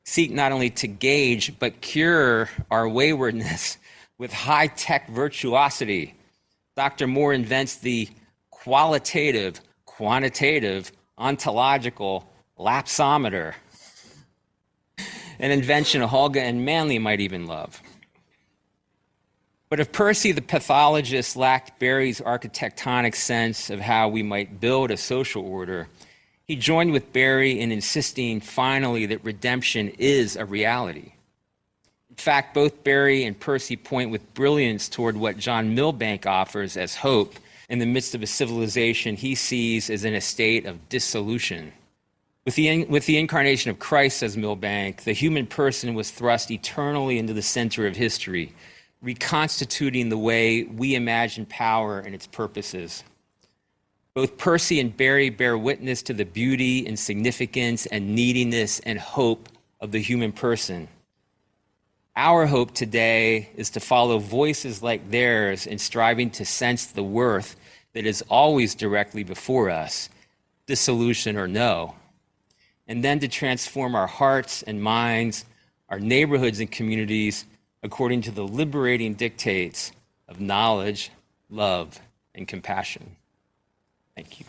seek 0.09 0.31
not 0.31 0.51
only 0.51 0.71
to 0.71 0.87
gauge 0.87 1.57
but 1.59 1.81
cure 1.81 2.49
our 2.71 2.89
waywardness 2.89 3.77
with 4.17 4.33
high 4.33 4.67
tech 4.67 5.07
virtuosity. 5.09 6.15
Dr. 6.75 7.07
More 7.07 7.31
invents 7.31 7.75
the 7.75 8.09
qualitative, 8.49 9.61
quantitative, 9.85 10.91
ontological 11.17 12.27
lapsometer, 12.57 13.53
an 15.39 15.51
invention 15.51 16.01
Hulga 16.01 16.37
and 16.37 16.65
Manley 16.65 16.99
might 16.99 17.21
even 17.21 17.45
love. 17.45 17.81
But 19.69 19.79
if 19.79 19.91
Percy 19.91 20.31
the 20.31 20.41
pathologist 20.41 21.37
lacked 21.37 21.79
Berry's 21.79 22.19
architectonic 22.19 23.15
sense 23.15 23.69
of 23.69 23.79
how 23.79 24.09
we 24.09 24.23
might 24.23 24.59
build 24.59 24.91
a 24.91 24.97
social 24.97 25.45
order, 25.45 25.87
he 26.49 26.55
joined 26.55 26.93
with 26.93 27.13
Berry 27.13 27.59
in 27.59 27.71
insisting 27.71 28.41
finally 28.41 29.05
that 29.05 29.23
redemption 29.23 29.89
is 29.99 30.35
a 30.35 30.45
reality. 30.45 31.11
In 32.09 32.15
fact, 32.15 32.55
both 32.55 32.83
Berry 32.83 33.23
and 33.23 33.39
Percy 33.39 33.75
point 33.75 34.09
with 34.09 34.33
brilliance 34.33 34.89
toward 34.89 35.15
what 35.15 35.37
John 35.37 35.75
Milbank 35.75 36.25
offers 36.25 36.75
as 36.75 36.95
hope 36.95 37.35
in 37.69 37.77
the 37.77 37.85
midst 37.85 38.15
of 38.15 38.23
a 38.23 38.27
civilization 38.27 39.15
he 39.15 39.35
sees 39.35 39.91
as 39.91 40.03
in 40.03 40.15
a 40.15 40.21
state 40.21 40.65
of 40.65 40.89
dissolution. 40.89 41.71
With 42.45 42.55
the, 42.55 42.83
with 42.85 43.05
the 43.05 43.19
incarnation 43.19 43.69
of 43.69 43.77
Christ, 43.77 44.17
says 44.17 44.35
Milbank, 44.35 45.03
the 45.03 45.13
human 45.13 45.45
person 45.45 45.93
was 45.93 46.09
thrust 46.09 46.49
eternally 46.49 47.19
into 47.19 47.33
the 47.33 47.43
center 47.43 47.85
of 47.85 47.95
history 47.95 48.55
reconstituting 49.03 50.09
the 50.09 50.17
way 50.17 50.63
we 50.63 50.95
imagine 50.95 51.45
power 51.45 51.99
and 51.99 52.15
its 52.15 52.25
purposes. 52.25 53.03
Both 54.13 54.37
Percy 54.37 54.79
and 54.79 54.95
Berry 54.95 55.29
bear 55.29 55.57
witness 55.57 56.01
to 56.03 56.13
the 56.13 56.25
beauty 56.25 56.85
and 56.87 56.97
significance 56.97 57.85
and 57.85 58.15
neediness 58.15 58.79
and 58.79 58.99
hope 58.99 59.49
of 59.79 59.91
the 59.91 59.99
human 59.99 60.31
person. 60.31 60.87
Our 62.15 62.47
hope 62.47 62.73
today 62.73 63.49
is 63.55 63.69
to 63.71 63.79
follow 63.79 64.17
voices 64.17 64.83
like 64.83 65.11
theirs 65.11 65.67
in 65.67 65.77
striving 65.77 66.31
to 66.31 66.43
sense 66.43 66.87
the 66.87 67.03
worth 67.03 67.55
that 67.93 68.05
is 68.05 68.23
always 68.29 68.75
directly 68.75 69.23
before 69.23 69.69
us, 69.69 70.09
dissolution 70.65 71.37
or 71.37 71.47
no, 71.47 71.95
and 72.87 73.03
then 73.03 73.19
to 73.19 73.27
transform 73.27 73.95
our 73.95 74.07
hearts 74.07 74.63
and 74.63 74.81
minds, 74.81 75.45
our 75.87 75.99
neighborhoods 75.99 76.59
and 76.59 76.71
communities 76.71 77.45
according 77.83 78.21
to 78.23 78.31
the 78.31 78.45
liberating 78.45 79.13
dictates 79.13 79.91
of 80.27 80.41
knowledge, 80.41 81.11
love, 81.49 81.99
and 82.35 82.47
compassion. 82.47 83.15
Thank 84.19 84.41
you. 84.41 84.45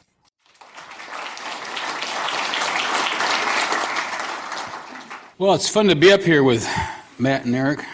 Well, 5.38 5.54
it's 5.54 5.68
fun 5.68 5.86
to 5.86 5.94
be 5.94 6.10
up 6.10 6.22
here 6.22 6.42
with 6.42 6.68
Matt 7.20 7.44
and 7.44 7.54
Eric. 7.54 7.84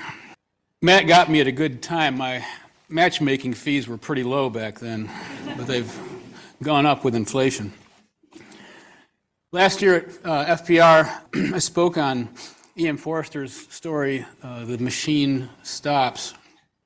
Matt 0.81 1.07
got 1.07 1.31
me 1.31 1.43
at 1.43 1.47
a 1.47 1.53
good 1.53 1.83
time. 1.83 2.17
My 2.17 2.43
matchmaking 2.89 3.53
fees 3.53 3.89
were 3.89 3.99
pretty 3.99 4.23
low 4.23 4.49
back 4.49 4.79
then, 4.79 5.11
but 5.55 5.67
they've 5.67 5.95
gone 6.63 6.87
up 6.87 7.05
with 7.05 7.15
inflation. 7.15 7.75
Last 9.53 9.83
year 9.83 9.97
at 9.97 10.07
uh, 10.25 10.57
FPR, 10.57 11.53
I 11.55 11.59
spoke 11.59 11.99
on 11.99 12.31
E.M. 12.79 12.97
Forster's 12.97 13.53
story, 13.69 14.25
uh, 14.43 14.65
The 14.65 14.79
Machine 14.79 15.51
Stops. 15.63 16.33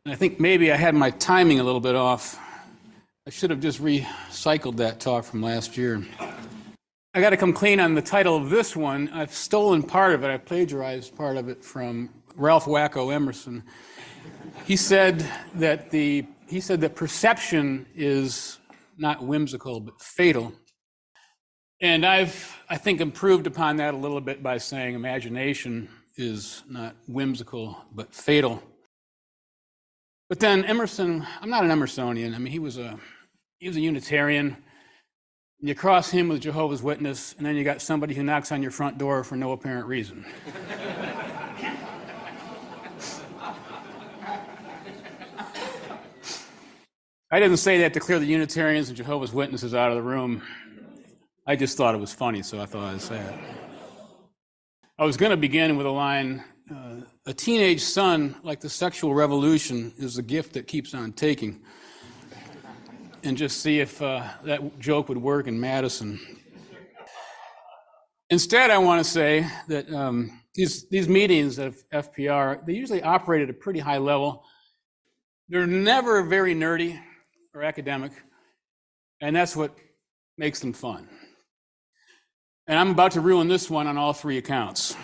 And 0.05 0.13
I 0.13 0.17
think 0.17 0.41
maybe 0.41 0.73
I 0.73 0.77
had 0.77 0.97
my 0.97 1.11
timing 1.11 1.61
a 1.61 1.63
little 1.63 1.81
bit 1.81 1.95
off. 1.95 2.41
I 3.27 3.31
should 3.31 3.51
have 3.51 3.61
just 3.61 3.83
recycled 3.83 4.77
that 4.79 4.99
talk 4.99 5.25
from 5.25 5.43
last 5.43 5.77
year. 5.77 6.03
I 7.13 7.21
got 7.21 7.31
to 7.31 7.37
come 7.37 7.53
clean 7.53 7.79
on 7.79 7.95
the 7.95 8.01
title 8.01 8.35
of 8.35 8.49
this 8.49 8.75
one. 8.75 9.11
I've 9.13 9.35
stolen 9.35 9.83
part 9.83 10.15
of 10.15 10.25
it, 10.25 10.29
I 10.29 10.39
plagiarized 10.39 11.15
part 11.15 11.37
of 11.37 11.51
it 11.51 11.63
from 11.63 12.09
Ralph 12.35 12.65
Wacko 12.65 13.13
Emerson. 13.13 13.63
He 14.65 14.75
said 14.75 15.29
that 15.57 15.91
the 15.91 16.25
he 16.49 16.61
said 16.61 16.81
that 16.81 16.97
perception 16.97 17.87
is 17.95 18.59
not 18.97 19.23
whimsical 19.23 19.81
but 19.81 20.01
fatal. 20.01 20.55
And 21.83 22.07
I've, 22.07 22.59
I 22.71 22.79
think, 22.79 23.01
improved 23.01 23.47
upon 23.47 23.77
that 23.77 23.93
a 23.93 23.97
little 23.97 24.21
bit 24.21 24.43
by 24.43 24.57
saying 24.59 24.95
imagination 24.95 25.89
is 26.17 26.63
not 26.69 26.97
whimsical, 27.07 27.85
but 27.93 28.15
fatal. 28.15 28.63
But 30.31 30.39
then 30.39 30.65
Emerson, 30.65 31.27
I'm 31.43 31.51
not 31.51 31.65
an 31.65 31.71
Emersonian. 31.71 32.37
I 32.37 32.39
mean, 32.39 32.53
he 32.53 32.61
was 32.61 32.79
a, 32.79 32.97
he 33.59 33.67
was 33.67 33.77
a 33.77 33.81
Unitarian. 33.81 34.57
You 35.59 35.75
cross 35.75 36.09
him 36.09 36.29
with 36.29 36.41
Jehovah's 36.41 36.85
Witness, 36.85 37.35
and 37.37 37.45
then 37.45 37.57
you 37.57 37.65
got 37.65 37.83
somebody 37.83 38.15
who 38.15 38.23
knocks 38.23 38.53
on 38.53 38.63
your 38.63 38.71
front 38.71 38.97
door 38.97 39.25
for 39.25 39.35
no 39.35 39.51
apparent 39.51 39.89
reason. 39.89 40.25
I 47.33 47.41
didn't 47.41 47.57
say 47.57 47.79
that 47.79 47.93
to 47.95 48.01
clear 48.01 48.21
the 48.21 48.27
Unitarians 48.27 48.87
and 48.87 48.97
Jehovah's 48.97 49.33
Witnesses 49.33 49.75
out 49.75 49.91
of 49.91 49.97
the 49.97 50.03
room. 50.03 50.43
I 51.45 51.57
just 51.57 51.77
thought 51.77 51.97
it 51.97 52.01
was 52.01 52.15
funny, 52.15 52.43
so 52.45 52.61
I 52.61 52.67
thought 52.67 52.95
I'd 52.95 53.01
say 53.01 53.19
it. 53.19 53.35
I 54.97 55.05
was 55.05 55.17
going 55.17 55.31
to 55.31 55.37
begin 55.37 55.77
with 55.77 55.87
a 55.87 55.91
line 55.91 56.45
uh, 56.71 57.01
A 57.27 57.35
teenage 57.35 57.83
son, 57.83 58.37
like 58.43 58.61
the 58.61 58.69
sexual 58.69 59.15
revolution, 59.15 59.93
is 59.99 60.19
a 60.19 60.23
gift 60.23 60.53
that 60.55 60.67
keeps 60.67 60.95
on 60.95 61.13
taking. 61.13 61.61
And 63.23 63.37
just 63.37 63.61
see 63.61 63.81
if 63.81 64.01
uh, 64.01 64.23
that 64.45 64.79
joke 64.79 65.09
would 65.09 65.19
work 65.19 65.47
in 65.47 65.61
Madison. 65.61 66.19
Instead, 68.31 68.71
I 68.71 68.79
want 68.79 69.05
to 69.05 69.11
say 69.11 69.47
that 69.69 69.93
um, 69.93 70.41
these, 70.55 70.89
these 70.89 71.09
meetings 71.09 71.59
of 71.59 71.77
FPR, 71.91 72.65
they 72.65 72.73
usually 72.73 73.03
operate 73.03 73.43
at 73.43 73.51
a 73.51 73.55
pretty 73.55 73.81
high 73.81 73.99
level. 73.99 74.45
They're 75.49 75.67
never 75.67 76.23
very 76.23 76.55
nerdy 76.55 76.99
or 77.53 77.63
academic, 77.63 78.13
and 79.21 79.35
that's 79.35 79.57
what 79.57 79.77
makes 80.39 80.61
them 80.61 80.73
fun. 80.73 81.09
And 82.69 82.79
I'm 82.79 82.91
about 82.91 83.13
to 83.13 83.21
ruin 83.21 83.49
this 83.49 83.69
one 83.69 83.89
on 83.89 83.99
all 83.99 84.13
three 84.13 84.39
accounts. 84.39 84.95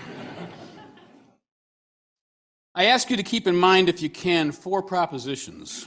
I 2.79 2.85
ask 2.85 3.09
you 3.09 3.17
to 3.17 3.23
keep 3.23 3.47
in 3.47 3.57
mind, 3.57 3.89
if 3.89 4.03
you 4.03 4.11
can, 4.11 4.53
four 4.53 4.83
propositions. 4.83 5.87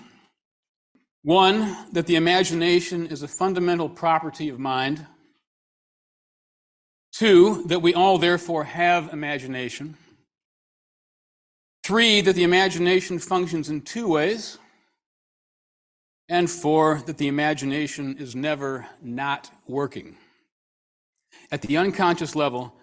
One, 1.21 1.77
that 1.91 2.07
the 2.07 2.15
imagination 2.15 3.05
is 3.05 3.21
a 3.21 3.27
fundamental 3.27 3.87
property 3.87 4.49
of 4.49 4.57
mind. 4.57 5.05
Two, 7.13 7.63
that 7.67 7.83
we 7.83 7.93
all 7.93 8.17
therefore 8.17 8.63
have 8.63 9.13
imagination. 9.13 9.97
Three, 11.83 12.21
that 12.21 12.33
the 12.33 12.43
imagination 12.43 13.19
functions 13.19 13.69
in 13.69 13.81
two 13.81 14.07
ways. 14.07 14.57
and 16.27 16.49
four, 16.49 17.03
that 17.05 17.17
the 17.17 17.27
imagination 17.27 18.17
is 18.17 18.35
never 18.35 18.87
not 19.01 19.51
working. 19.67 20.15
At 21.51 21.61
the 21.61 21.77
unconscious 21.77 22.35
level, 22.35 22.73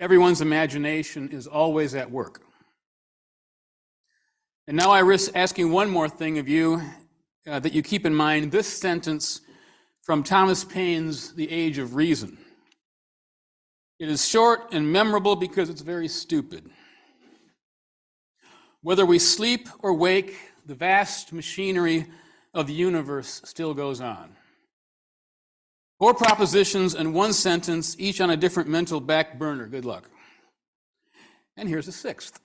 everyone's 0.00 0.40
imagination 0.40 1.28
is 1.30 1.46
always 1.46 1.94
at 1.94 2.10
work. 2.10 2.42
And 4.68 4.76
now 4.76 4.90
I 4.90 4.98
risk 4.98 5.30
asking 5.34 5.72
one 5.72 5.88
more 5.88 6.10
thing 6.10 6.36
of 6.38 6.46
you 6.46 6.82
uh, 7.46 7.58
that 7.58 7.72
you 7.72 7.82
keep 7.82 8.04
in 8.04 8.14
mind 8.14 8.52
this 8.52 8.66
sentence 8.66 9.40
from 10.02 10.22
Thomas 10.22 10.62
Paine's 10.62 11.32
The 11.32 11.50
Age 11.50 11.78
of 11.78 11.94
Reason. 11.94 12.36
It 13.98 14.10
is 14.10 14.28
short 14.28 14.70
and 14.70 14.92
memorable 14.92 15.36
because 15.36 15.70
it's 15.70 15.80
very 15.80 16.06
stupid. 16.06 16.68
Whether 18.82 19.06
we 19.06 19.18
sleep 19.18 19.70
or 19.78 19.94
wake, 19.94 20.36
the 20.66 20.74
vast 20.74 21.32
machinery 21.32 22.04
of 22.52 22.66
the 22.66 22.74
universe 22.74 23.40
still 23.46 23.72
goes 23.72 24.02
on. 24.02 24.36
Four 25.98 26.12
propositions 26.12 26.94
and 26.94 27.14
one 27.14 27.32
sentence, 27.32 27.96
each 27.98 28.20
on 28.20 28.28
a 28.28 28.36
different 28.36 28.68
mental 28.68 29.00
back 29.00 29.38
burner. 29.38 29.66
Good 29.66 29.86
luck. 29.86 30.10
And 31.56 31.70
here's 31.70 31.86
the 31.86 31.92
sixth. 31.92 32.38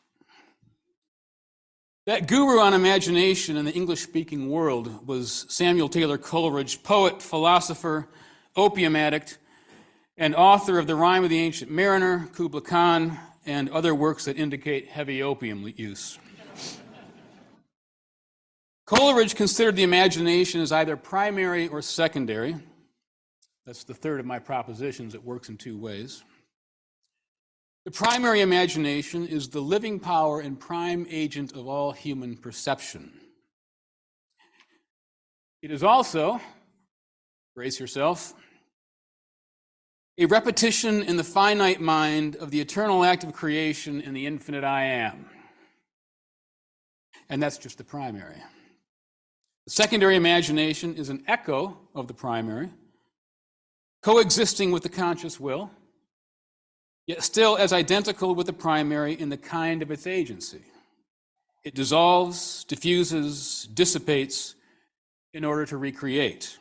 That 2.06 2.28
guru 2.28 2.60
on 2.60 2.74
imagination 2.74 3.56
in 3.56 3.64
the 3.64 3.72
English 3.72 4.02
speaking 4.02 4.50
world 4.50 5.08
was 5.08 5.46
Samuel 5.48 5.88
Taylor 5.88 6.18
Coleridge, 6.18 6.84
poet, 6.84 7.22
philosopher, 7.22 8.10
opium 8.58 8.98
addict, 8.98 9.38
and 10.18 10.36
author 10.36 10.80
of 10.80 10.86
The 10.86 10.96
Rime 10.96 11.24
of 11.24 11.30
the 11.30 11.40
Ancient 11.40 11.72
Mariner, 11.72 12.28
Kubla 12.34 12.60
Khan, 12.60 13.18
and 13.46 13.70
other 13.70 13.96
works 13.96 14.26
that 14.26 14.38
indicate 14.38 14.90
heavy 14.90 15.24
opium 15.24 15.72
use. 15.78 16.20
Coleridge 18.86 19.36
considered 19.36 19.78
the 19.78 19.84
imagination 19.84 20.60
as 20.60 20.74
either 20.74 20.98
primary 20.98 21.70
or 21.70 21.82
secondary. 21.82 22.58
That's 23.66 23.86
the 23.86 23.94
third 23.94 24.20
of 24.20 24.26
my 24.26 24.40
propositions. 24.40 25.16
It 25.16 25.24
works 25.24 25.48
in 25.48 25.56
two 25.56 25.78
ways. 25.78 26.22
The 27.86 27.92
primary 27.92 28.40
imagination 28.40 29.28
is 29.28 29.50
the 29.50 29.60
living 29.60 30.00
power 30.00 30.40
and 30.40 30.58
prime 30.58 31.06
agent 31.10 31.52
of 31.52 31.68
all 31.68 31.92
human 31.92 32.38
perception. 32.38 33.12
It 35.62 35.70
is 35.70 35.84
also, 35.84 36.40
brace 37.56 37.82
yourself, 37.82 38.34
a 40.18 40.28
repetition 40.28 41.04
in 41.04 41.18
the 41.18 41.24
finite 41.26 41.82
mind 41.82 42.38
of 42.38 42.52
the 42.52 42.62
eternal 42.62 43.04
act 43.04 43.26
of 43.26 43.34
creation 43.34 44.00
in 44.00 44.14
the 44.14 44.28
infinite 44.28 44.64
I 44.64 44.86
am. 44.86 45.26
And 47.30 47.44
that's 47.44 47.58
just 47.58 47.78
the 47.78 47.84
primary. 47.84 48.42
The 49.66 49.72
secondary 49.72 50.16
imagination 50.16 50.96
is 50.96 51.10
an 51.10 51.24
echo 51.28 51.78
of 51.96 52.08
the 52.08 52.14
primary, 52.14 52.70
coexisting 54.02 54.72
with 54.72 54.84
the 54.84 54.90
conscious 54.90 55.40
will, 55.40 55.72
yet 57.08 57.24
still 57.24 57.58
as 57.58 57.74
identical 57.74 58.36
with 58.36 58.48
the 58.48 58.54
primary 58.54 59.14
in 59.14 59.30
the 59.30 59.38
kind 59.38 59.82
of 59.82 59.92
its 59.92 60.08
agency. 60.08 60.62
It 61.64 61.76
dissolves, 61.76 62.64
diffuses, 62.66 63.68
dissipates 63.74 64.56
in 65.34 65.46
order 65.46 65.66
to 65.66 65.78
recreate. 65.78 66.58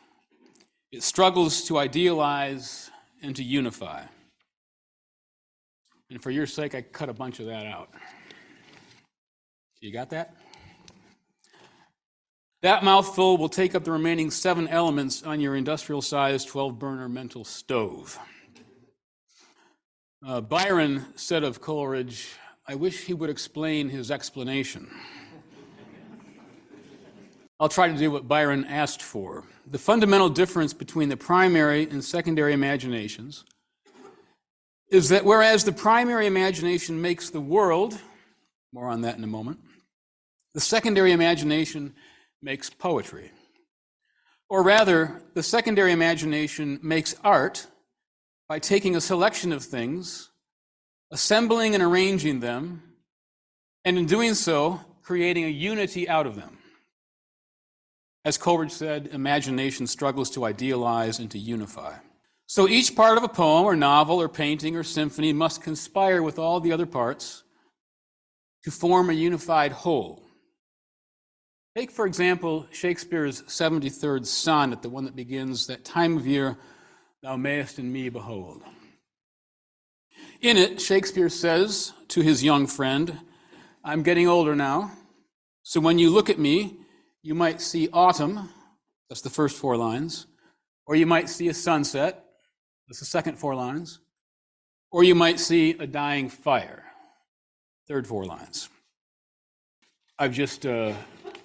It 0.91 1.03
struggles 1.03 1.63
to 1.65 1.77
idealize 1.77 2.89
and 3.21 3.35
to 3.35 3.43
unify. 3.43 4.03
And 6.09 6.21
for 6.21 6.31
your 6.31 6.45
sake, 6.45 6.75
I 6.75 6.81
cut 6.81 7.09
a 7.09 7.13
bunch 7.13 7.39
of 7.39 7.47
that 7.47 7.65
out. 7.65 7.89
You 9.81 9.91
got 9.91 10.11
that? 10.11 10.35
That 12.61 12.83
mouthful 12.83 13.37
will 13.37 13.49
take 13.49 13.75
up 13.75 13.83
the 13.83 13.91
remaining 13.91 14.31
seven 14.31 14.69
elements 14.69 15.23
on 15.23 15.41
your 15.41 15.55
industrial 15.55 16.01
sized 16.01 16.47
12 16.47 16.79
burner 16.79 17.09
mental 17.09 17.43
stove. 17.43 18.17
Uh, 20.25 20.39
Byron 20.39 21.05
said 21.15 21.43
of 21.43 21.59
Coleridge, 21.59 22.29
I 22.65 22.75
wish 22.75 23.03
he 23.03 23.13
would 23.13 23.29
explain 23.29 23.89
his 23.89 24.09
explanation. 24.09 24.89
I'll 27.59 27.67
try 27.67 27.89
to 27.89 27.97
do 27.97 28.09
what 28.09 28.25
Byron 28.25 28.63
asked 28.63 29.01
for. 29.01 29.43
The 29.69 29.77
fundamental 29.77 30.29
difference 30.29 30.73
between 30.73 31.09
the 31.09 31.17
primary 31.17 31.89
and 31.89 32.01
secondary 32.01 32.53
imaginations 32.53 33.43
is 34.89 35.09
that 35.09 35.25
whereas 35.25 35.65
the 35.65 35.73
primary 35.73 36.25
imagination 36.25 37.01
makes 37.01 37.29
the 37.29 37.41
world, 37.41 37.99
more 38.71 38.87
on 38.87 39.01
that 39.01 39.17
in 39.17 39.25
a 39.25 39.27
moment, 39.27 39.59
the 40.53 40.61
secondary 40.61 41.11
imagination 41.11 41.95
makes 42.41 42.69
poetry. 42.69 43.31
Or 44.47 44.63
rather, 44.63 45.21
the 45.33 45.43
secondary 45.43 45.91
imagination 45.91 46.79
makes 46.81 47.13
art 47.25 47.67
by 48.47 48.59
taking 48.59 48.95
a 48.95 49.01
selection 49.01 49.51
of 49.51 49.63
things, 49.63 50.29
assembling 51.11 51.73
and 51.73 51.83
arranging 51.83 52.39
them, 52.39 52.81
and 53.85 53.97
in 53.97 54.05
doing 54.05 54.33
so, 54.33 54.81
creating 55.01 55.45
a 55.45 55.49
unity 55.49 56.07
out 56.07 56.25
of 56.25 56.35
them. 56.35 56.57
As 58.25 58.37
Coleridge 58.37 58.71
said, 58.71 59.09
imagination 59.11 59.85
struggles 59.85 60.29
to 60.31 60.45
idealize 60.45 61.19
and 61.19 61.29
to 61.31 61.37
unify. 61.37 61.95
So 62.47 62.67
each 62.67 62.95
part 62.95 63.17
of 63.17 63.23
a 63.23 63.29
poem 63.29 63.65
or 63.65 63.75
novel 63.75 64.21
or 64.21 64.29
painting 64.29 64.75
or 64.75 64.83
symphony 64.83 65.33
must 65.33 65.61
conspire 65.61 66.21
with 66.21 66.39
all 66.39 66.59
the 66.59 66.71
other 66.71 66.85
parts 66.85 67.43
to 68.63 68.71
form 68.71 69.09
a 69.09 69.13
unified 69.13 69.71
whole. 69.71 70.23
Take, 71.75 71.91
for 71.91 72.05
example, 72.05 72.67
Shakespeare's 72.71 73.41
73rd 73.43 74.25
sonnet, 74.25 74.81
the 74.81 74.89
one 74.89 75.05
that 75.05 75.15
begins, 75.15 75.67
That 75.67 75.83
time 75.83 76.15
of 76.17 76.27
year 76.27 76.57
thou 77.23 77.37
mayest 77.37 77.79
in 77.79 77.91
me 77.91 78.09
behold. 78.09 78.61
In 80.41 80.57
it, 80.57 80.81
Shakespeare 80.81 81.29
says 81.29 81.93
to 82.09 82.21
his 82.21 82.43
young 82.43 82.67
friend, 82.67 83.17
I'm 83.81 84.03
getting 84.03 84.27
older 84.27 84.55
now, 84.55 84.91
so 85.63 85.79
when 85.79 85.97
you 85.97 86.09
look 86.09 86.29
at 86.29 86.37
me, 86.37 86.75
you 87.21 87.33
might 87.33 87.61
see 87.61 87.87
autumn, 87.93 88.49
that's 89.09 89.21
the 89.21 89.29
first 89.29 89.57
four 89.57 89.77
lines, 89.77 90.27
or 90.85 90.97
you 90.97 91.05
might 91.05 91.29
see 91.29 91.47
a 91.47 91.53
sunset, 91.53 92.25
that's 92.87 92.99
the 92.99 93.05
second 93.05 93.39
four 93.39 93.55
lines, 93.55 93.99
or 94.91 95.05
you 95.05 95.15
might 95.15 95.39
see 95.39 95.71
a 95.79 95.87
dying 95.87 96.27
fire, 96.27 96.83
third 97.87 98.05
four 98.05 98.25
lines. 98.25 98.67
I've 100.19 100.33
just 100.33 100.65
uh, 100.65 100.91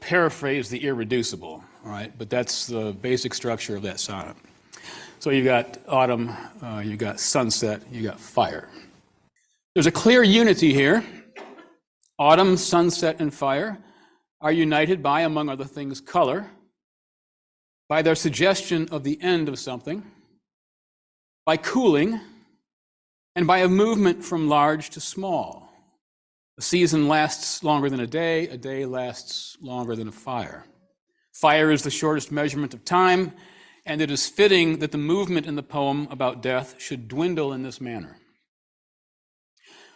paraphrase 0.01 0.69
the 0.69 0.85
irreducible, 0.85 1.63
all 1.85 1.91
right? 1.91 2.13
But 2.19 2.31
that's 2.31 2.67
the 2.67 2.97
basic 3.01 3.33
structure 3.33 3.77
of 3.77 3.83
that 3.83 4.01
sonnet. 4.01 4.37
So 5.21 5.31
you've 5.31 5.47
got 5.47 5.79
autumn, 5.89 6.29
uh, 6.63 6.81
you've 6.85 7.01
got 7.01 7.19
sunset, 7.19 7.83
you've 7.91 8.05
got 8.05 8.21
fire. 8.21 8.69
There's 9.75 9.87
a 9.87 9.93
clear 9.93 10.23
unity 10.23 10.73
here. 10.73 11.05
Autumn, 12.21 12.57
sunset, 12.57 13.17
and 13.19 13.35
fire 13.35 13.79
are 14.41 14.53
united 14.53 15.03
by, 15.03 15.23
among 15.23 15.49
other 15.49 15.65
things, 15.65 16.01
color, 16.01 16.49
by 17.89 18.01
their 18.01 18.15
suggestion 18.15 18.89
of 18.93 19.03
the 19.03 19.21
end 19.21 19.49
of 19.49 19.59
something, 19.59 20.05
by 21.45 21.57
cooling, 21.57 22.21
and 23.35 23.45
by 23.45 23.59
a 23.59 23.69
movement 23.69 24.25
from 24.25 24.49
large 24.49 24.91
to 24.91 25.01
small. 25.01 25.73
A 26.59 26.63
season 26.63 27.09
lasts 27.09 27.65
longer 27.65 27.91
than 27.91 28.01
a 28.01 28.07
day, 28.07 28.47
a 28.49 28.57
day 28.57 28.87
lasts 28.87 29.57
longer 29.61 29.97
than 29.97 30.07
a 30.07 30.13
fire. 30.13 30.65
Fire 31.33 31.73
is 31.73 31.83
the 31.83 31.91
shortest 31.91 32.31
measurement 32.31 32.73
of 32.73 32.85
time, 32.85 33.33
and 33.89 34.03
it 34.03 34.11
is 34.11 34.29
fitting 34.29 34.81
that 34.81 34.93
the 34.93 34.99
movement 34.99 35.47
in 35.47 35.57
the 35.57 35.63
poem 35.63 36.07
about 36.11 36.43
death 36.43 36.75
should 36.79 37.09
dwindle 37.09 37.55
in 37.55 37.63
this 37.63 37.81
manner. 37.81 38.19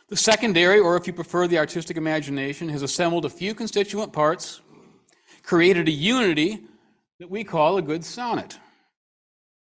The 0.09 0.17
secondary, 0.17 0.81
or 0.81 0.97
if 0.97 1.07
you 1.07 1.13
prefer 1.13 1.47
the 1.47 1.59
artistic 1.59 1.99
imagination, 1.99 2.71
has 2.71 2.81
assembled 2.81 3.27
a 3.27 3.31
few 3.31 3.55
constituent 3.55 4.15
parts, 4.15 4.63
created 5.43 5.89
a 5.89 5.93
unity 5.93 6.61
that 7.21 7.31
we 7.31 7.45
call 7.45 7.77
a 7.77 7.83
good 7.83 8.03
sonnet. 8.03 8.59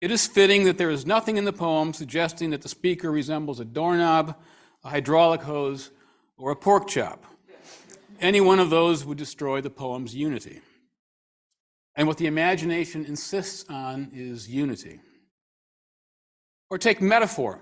It 0.00 0.12
is 0.12 0.28
fitting 0.28 0.64
that 0.64 0.78
there 0.78 0.90
is 0.90 1.04
nothing 1.04 1.36
in 1.36 1.44
the 1.44 1.52
poem 1.52 1.92
suggesting 1.92 2.50
that 2.50 2.62
the 2.62 2.68
speaker 2.68 3.10
resembles 3.10 3.58
a 3.58 3.64
doorknob, 3.64 4.36
a 4.84 4.88
hydraulic 4.88 5.42
hose, 5.42 5.90
or 6.38 6.52
a 6.52 6.56
pork 6.56 6.86
chop. 6.86 7.24
Any 8.20 8.40
one 8.40 8.60
of 8.60 8.70
those 8.70 9.04
would 9.04 9.18
destroy 9.18 9.60
the 9.60 9.70
poem's 9.70 10.14
unity. 10.14 10.60
And 11.94 12.08
what 12.08 12.18
the 12.18 12.26
imagination 12.26 13.04
insists 13.04 13.68
on 13.68 14.10
is 14.14 14.48
unity. 14.48 15.00
Or 16.70 16.78
take 16.78 17.02
metaphor. 17.02 17.60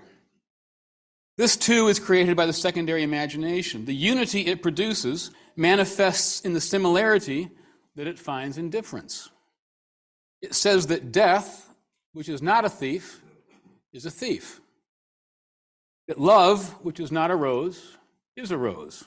This 1.37 1.57
too 1.57 1.87
is 1.87 1.99
created 1.99 2.37
by 2.37 2.45
the 2.45 2.53
secondary 2.53 3.03
imagination. 3.03 3.85
The 3.85 3.95
unity 3.95 4.41
it 4.47 4.61
produces 4.61 5.31
manifests 5.55 6.41
in 6.41 6.53
the 6.53 6.61
similarity 6.61 7.49
that 7.95 8.07
it 8.07 8.19
finds 8.19 8.57
in 8.57 8.69
difference. 8.69 9.29
It 10.41 10.55
says 10.55 10.87
that 10.87 11.11
death, 11.11 11.73
which 12.13 12.29
is 12.29 12.41
not 12.41 12.65
a 12.65 12.69
thief, 12.69 13.21
is 13.93 14.05
a 14.05 14.11
thief. 14.11 14.61
That 16.07 16.19
love, 16.19 16.69
which 16.83 16.99
is 16.99 17.11
not 17.11 17.31
a 17.31 17.35
rose, 17.35 17.97
is 18.35 18.51
a 18.51 18.57
rose. 18.57 19.05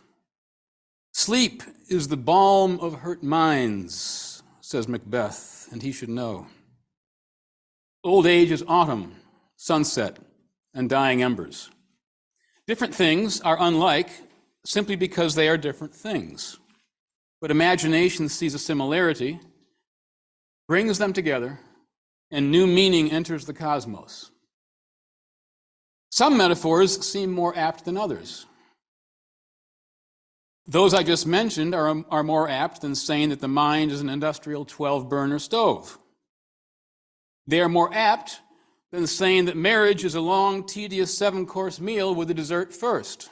Sleep 1.12 1.62
is 1.88 2.08
the 2.08 2.16
balm 2.16 2.78
of 2.80 3.00
hurt 3.00 3.22
minds, 3.22 4.33
says 4.64 4.88
Macbeth, 4.88 5.68
and 5.72 5.82
he 5.82 5.92
should 5.92 6.08
know. 6.08 6.46
Old 8.02 8.26
age 8.26 8.50
is 8.50 8.64
autumn, 8.66 9.14
sunset, 9.56 10.18
and 10.72 10.88
dying 10.88 11.22
embers. 11.22 11.70
Different 12.66 12.94
things 12.94 13.42
are 13.42 13.58
unlike 13.60 14.08
simply 14.64 14.96
because 14.96 15.34
they 15.34 15.50
are 15.50 15.58
different 15.58 15.94
things. 15.94 16.58
But 17.42 17.50
imagination 17.50 18.30
sees 18.30 18.54
a 18.54 18.58
similarity, 18.58 19.38
brings 20.66 20.96
them 20.96 21.12
together, 21.12 21.60
and 22.30 22.50
new 22.50 22.66
meaning 22.66 23.12
enters 23.12 23.44
the 23.44 23.52
cosmos. 23.52 24.30
Some 26.10 26.38
metaphors 26.38 27.06
seem 27.06 27.30
more 27.30 27.54
apt 27.54 27.84
than 27.84 27.98
others. 27.98 28.46
Those 30.66 30.94
I 30.94 31.02
just 31.02 31.26
mentioned 31.26 31.74
are, 31.74 32.04
are 32.10 32.22
more 32.22 32.48
apt 32.48 32.80
than 32.80 32.94
saying 32.94 33.28
that 33.28 33.40
the 33.40 33.48
mind 33.48 33.92
is 33.92 34.00
an 34.00 34.08
industrial 34.08 34.64
12 34.64 35.08
burner 35.08 35.38
stove. 35.38 35.98
They 37.46 37.60
are 37.60 37.68
more 37.68 37.92
apt 37.92 38.40
than 38.90 39.06
saying 39.06 39.46
that 39.46 39.56
marriage 39.56 40.04
is 40.04 40.14
a 40.14 40.20
long, 40.20 40.64
tedious 40.64 41.16
seven 41.16 41.46
course 41.46 41.80
meal 41.80 42.14
with 42.14 42.30
a 42.30 42.34
dessert 42.34 42.72
first. 42.72 43.28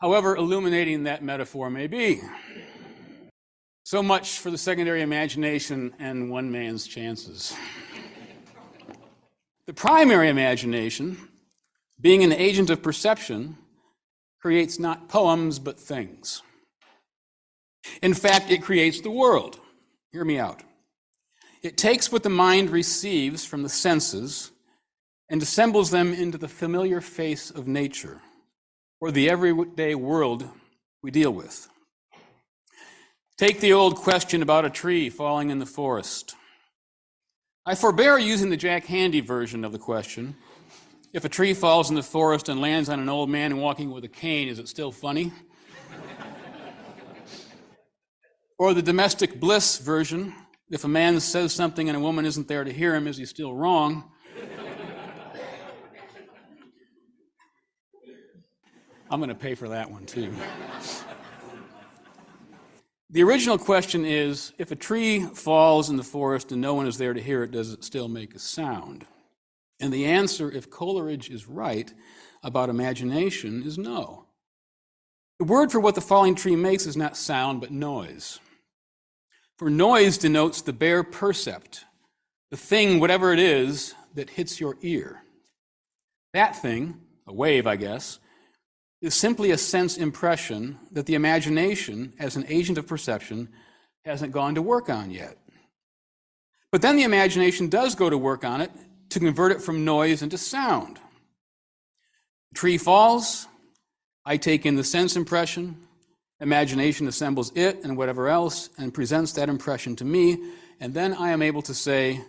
However 0.00 0.36
illuminating 0.36 1.02
that 1.04 1.22
metaphor 1.22 1.68
may 1.68 1.88
be. 1.88 2.22
So 3.84 4.02
much 4.02 4.38
for 4.38 4.50
the 4.50 4.58
secondary 4.58 5.02
imagination 5.02 5.92
and 5.98 6.30
one 6.30 6.50
man's 6.50 6.86
chances. 6.86 7.54
The 9.66 9.74
primary 9.74 10.28
imagination, 10.28 11.18
being 12.00 12.22
an 12.22 12.32
agent 12.32 12.70
of 12.70 12.82
perception, 12.82 13.56
creates 14.40 14.78
not 14.78 15.08
poems 15.08 15.58
but 15.58 15.78
things. 15.78 16.42
In 18.02 18.14
fact, 18.14 18.50
it 18.50 18.62
creates 18.62 19.00
the 19.00 19.10
world. 19.10 19.58
Hear 20.12 20.24
me 20.24 20.38
out. 20.38 20.62
It 21.62 21.76
takes 21.76 22.12
what 22.12 22.22
the 22.22 22.28
mind 22.28 22.70
receives 22.70 23.44
from 23.44 23.62
the 23.62 23.68
senses 23.68 24.52
and 25.28 25.42
assembles 25.42 25.90
them 25.90 26.14
into 26.14 26.38
the 26.38 26.48
familiar 26.48 27.00
face 27.00 27.50
of 27.50 27.66
nature, 27.66 28.22
or 29.00 29.10
the 29.10 29.28
everyday 29.28 29.94
world 29.94 30.48
we 31.02 31.10
deal 31.10 31.30
with. 31.30 31.68
Take 33.36 33.60
the 33.60 33.72
old 33.72 33.96
question 33.96 34.42
about 34.42 34.64
a 34.64 34.70
tree 34.70 35.10
falling 35.10 35.50
in 35.50 35.58
the 35.58 35.66
forest. 35.66 36.34
I 37.66 37.74
forbear 37.74 38.18
using 38.18 38.50
the 38.50 38.56
Jack 38.56 38.86
Handey 38.86 39.22
version 39.22 39.64
of 39.64 39.72
the 39.72 39.78
question. 39.78 40.36
If 41.12 41.24
a 41.24 41.28
tree 41.28 41.54
falls 41.54 41.88
in 41.88 41.96
the 41.96 42.02
forest 42.02 42.50
and 42.50 42.60
lands 42.60 42.90
on 42.90 43.00
an 43.00 43.08
old 43.08 43.30
man 43.30 43.56
walking 43.56 43.90
with 43.90 44.04
a 44.04 44.08
cane, 44.08 44.48
is 44.48 44.58
it 44.58 44.68
still 44.68 44.92
funny? 44.92 45.32
or 48.58 48.74
the 48.74 48.82
domestic 48.82 49.40
bliss 49.40 49.78
version. 49.78 50.34
If 50.70 50.84
a 50.84 50.88
man 50.88 51.18
says 51.20 51.54
something 51.54 51.88
and 51.88 51.96
a 51.96 52.00
woman 52.00 52.26
isn't 52.26 52.46
there 52.46 52.62
to 52.62 52.70
hear 52.70 52.94
him, 52.94 53.06
is 53.06 53.16
he 53.16 53.24
still 53.24 53.54
wrong? 53.54 54.10
I'm 59.10 59.18
going 59.18 59.30
to 59.30 59.34
pay 59.34 59.54
for 59.54 59.70
that 59.70 59.90
one 59.90 60.04
too. 60.04 60.30
the 63.08 63.22
original 63.22 63.56
question 63.56 64.04
is 64.04 64.52
if 64.58 64.72
a 64.72 64.76
tree 64.76 65.20
falls 65.20 65.88
in 65.88 65.96
the 65.96 66.04
forest 66.04 66.52
and 66.52 66.60
no 66.60 66.74
one 66.74 66.86
is 66.86 66.98
there 66.98 67.14
to 67.14 67.22
hear 67.22 67.44
it, 67.44 67.50
does 67.50 67.72
it 67.72 67.82
still 67.82 68.08
make 68.08 68.34
a 68.34 68.38
sound? 68.38 69.06
And 69.80 69.92
the 69.92 70.06
answer, 70.06 70.50
if 70.50 70.70
Coleridge 70.70 71.30
is 71.30 71.48
right 71.48 71.92
about 72.42 72.68
imagination, 72.68 73.62
is 73.62 73.78
no. 73.78 74.26
The 75.38 75.44
word 75.44 75.70
for 75.70 75.78
what 75.78 75.94
the 75.94 76.00
falling 76.00 76.34
tree 76.34 76.56
makes 76.56 76.86
is 76.86 76.96
not 76.96 77.16
sound, 77.16 77.60
but 77.60 77.70
noise. 77.70 78.40
For 79.56 79.70
noise 79.70 80.18
denotes 80.18 80.62
the 80.62 80.72
bare 80.72 81.04
percept, 81.04 81.84
the 82.50 82.56
thing, 82.56 82.98
whatever 82.98 83.32
it 83.32 83.38
is, 83.38 83.94
that 84.14 84.30
hits 84.30 84.60
your 84.60 84.76
ear. 84.82 85.22
That 86.32 86.60
thing, 86.60 87.00
a 87.26 87.32
wave, 87.32 87.66
I 87.66 87.76
guess, 87.76 88.18
is 89.00 89.14
simply 89.14 89.50
a 89.52 89.58
sense 89.58 89.96
impression 89.96 90.78
that 90.90 91.06
the 91.06 91.14
imagination, 91.14 92.12
as 92.18 92.34
an 92.34 92.44
agent 92.48 92.78
of 92.78 92.86
perception, 92.86 93.48
hasn't 94.04 94.32
gone 94.32 94.56
to 94.56 94.62
work 94.62 94.90
on 94.90 95.10
yet. 95.10 95.36
But 96.72 96.82
then 96.82 96.96
the 96.96 97.04
imagination 97.04 97.68
does 97.68 97.94
go 97.94 98.10
to 98.10 98.18
work 98.18 98.44
on 98.44 98.60
it 98.60 98.72
to 99.10 99.20
convert 99.20 99.52
it 99.52 99.62
from 99.62 99.84
noise 99.84 100.22
into 100.22 100.38
sound. 100.38 100.98
Tree 102.54 102.78
falls, 102.78 103.46
I 104.24 104.36
take 104.36 104.66
in 104.66 104.76
the 104.76 104.84
sense 104.84 105.16
impression, 105.16 105.88
Imagination 106.40 107.08
assembles 107.08 107.50
it 107.56 107.82
and 107.82 107.96
whatever 107.96 108.28
else 108.28 108.70
and 108.78 108.94
presents 108.94 109.32
that 109.32 109.48
impression 109.48 109.96
to 109.96 110.04
me, 110.04 110.38
and 110.78 110.94
then 110.94 111.12
I 111.14 111.30
am 111.30 111.42
able 111.42 111.62
to 111.62 111.74
say, 111.74 112.20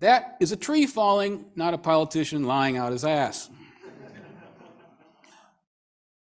that 0.00 0.36
is 0.40 0.52
a 0.52 0.56
tree 0.56 0.86
falling, 0.86 1.44
not 1.54 1.74
a 1.74 1.78
politician 1.78 2.44
lying 2.44 2.78
out 2.78 2.92
his 2.92 3.04
ass. 3.04 3.50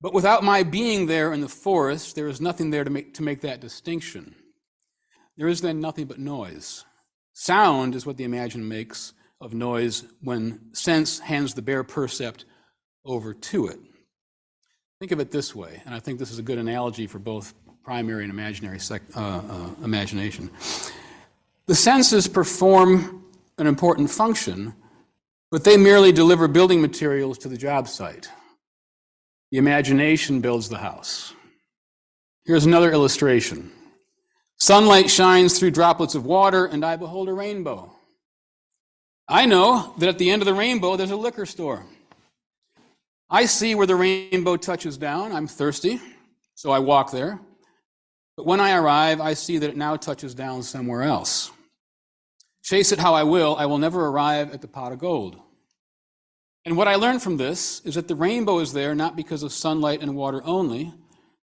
but 0.02 0.14
without 0.14 0.44
my 0.44 0.64
being 0.64 1.06
there 1.06 1.32
in 1.32 1.40
the 1.40 1.48
forest, 1.48 2.16
there 2.16 2.28
is 2.28 2.42
nothing 2.42 2.72
there 2.72 2.84
to 2.84 2.90
make, 2.90 3.14
to 3.14 3.24
make 3.24 3.42
that 3.42 3.62
distinction. 3.62 4.36
There 5.38 5.48
is 5.48 5.62
then 5.62 5.80
nothing 5.80 6.08
but 6.08 6.20
noise. 6.20 6.84
Sound 7.34 7.96
is 7.96 8.06
what 8.06 8.18
the 8.18 8.26
imagination 8.26 8.68
makes 8.68 9.14
of 9.40 9.54
noise 9.54 10.04
when 10.22 10.74
sense 10.74 11.20
hands 11.20 11.54
the 11.54 11.62
bare 11.62 11.84
percept 11.84 12.46
over 13.06 13.34
to 13.34 13.68
it. 13.68 13.80
Think 15.00 15.12
of 15.12 15.20
it 15.20 15.32
this 15.32 15.56
way, 15.56 15.82
and 15.86 15.94
I 15.94 16.00
think 16.00 16.18
this 16.18 16.32
is 16.32 16.40
a 16.40 16.44
good 16.44 16.58
analogy 16.58 17.06
for 17.06 17.20
both 17.20 17.54
primary 17.84 18.24
and 18.24 18.32
imaginary 18.32 18.80
sec- 18.80 19.16
uh, 19.16 19.42
uh, 19.50 19.70
imagination. 19.84 20.50
The 21.68 21.76
senses 21.76 22.28
perform 22.28 23.26
an 23.58 23.68
important 23.68 24.10
function, 24.10 24.74
but 25.52 25.64
they 25.64 25.78
merely 25.78 26.12
deliver 26.12 26.48
building 26.48 26.82
materials 26.82 27.38
to 27.40 27.48
the 27.48 27.58
job 27.58 27.88
site. 27.88 28.30
The 29.52 29.58
imagination 29.58 30.42
builds 30.42 30.68
the 30.68 30.80
house. 30.80 31.34
Here's 32.46 32.66
another 32.66 32.92
illustration. 32.92 33.72
Sunlight 34.58 35.10
shines 35.10 35.58
through 35.60 35.72
droplets 35.72 36.16
of 36.16 36.26
water, 36.26 36.66
and 36.66 36.84
I 36.84 36.96
behold 36.96 37.30
a 37.30 37.34
rainbow. 37.34 37.97
I 39.30 39.46
know 39.46 39.94
that 39.98 40.08
at 40.08 40.18
the 40.18 40.30
end 40.30 40.42
of 40.42 40.46
the 40.46 40.54
rainbow, 40.54 40.96
there's 40.96 41.12
a 41.12 41.18
liquor 41.18 41.46
store. 41.46 41.86
I 43.30 43.46
see 43.46 43.76
where 43.76 43.88
the 43.88 43.96
rainbow 43.96 44.56
touches 44.56 44.98
down. 44.98 45.34
I'm 45.34 45.48
thirsty, 45.48 46.00
so 46.56 46.72
I 46.72 46.80
walk 46.80 47.12
there. 47.12 47.40
But 48.38 48.46
when 48.46 48.62
I 48.62 48.78
arrive, 48.78 49.20
I 49.20 49.34
see 49.34 49.58
that 49.58 49.70
it 49.70 49.76
now 49.76 49.98
touches 49.98 50.34
down 50.34 50.64
somewhere 50.64 51.04
else. 51.04 51.52
Chase 52.64 52.92
it 52.92 53.00
how 53.00 53.14
I 53.14 53.24
will, 53.24 53.56
I 53.58 53.66
will 53.66 53.80
never 53.80 54.06
arrive 54.06 54.54
at 54.54 54.62
the 54.62 54.68
pot 54.68 54.94
of 54.94 55.00
gold. 55.00 55.38
And 56.64 56.78
what 56.78 56.88
I 56.88 56.96
learned 56.96 57.22
from 57.22 57.38
this 57.38 57.82
is 57.82 57.96
that 57.96 58.08
the 58.08 58.16
rainbow 58.16 58.60
is 58.60 58.74
there 58.74 58.94
not 58.94 59.16
because 59.16 59.44
of 59.44 59.52
sunlight 59.52 60.02
and 60.02 60.16
water 60.16 60.42
only, 60.46 60.94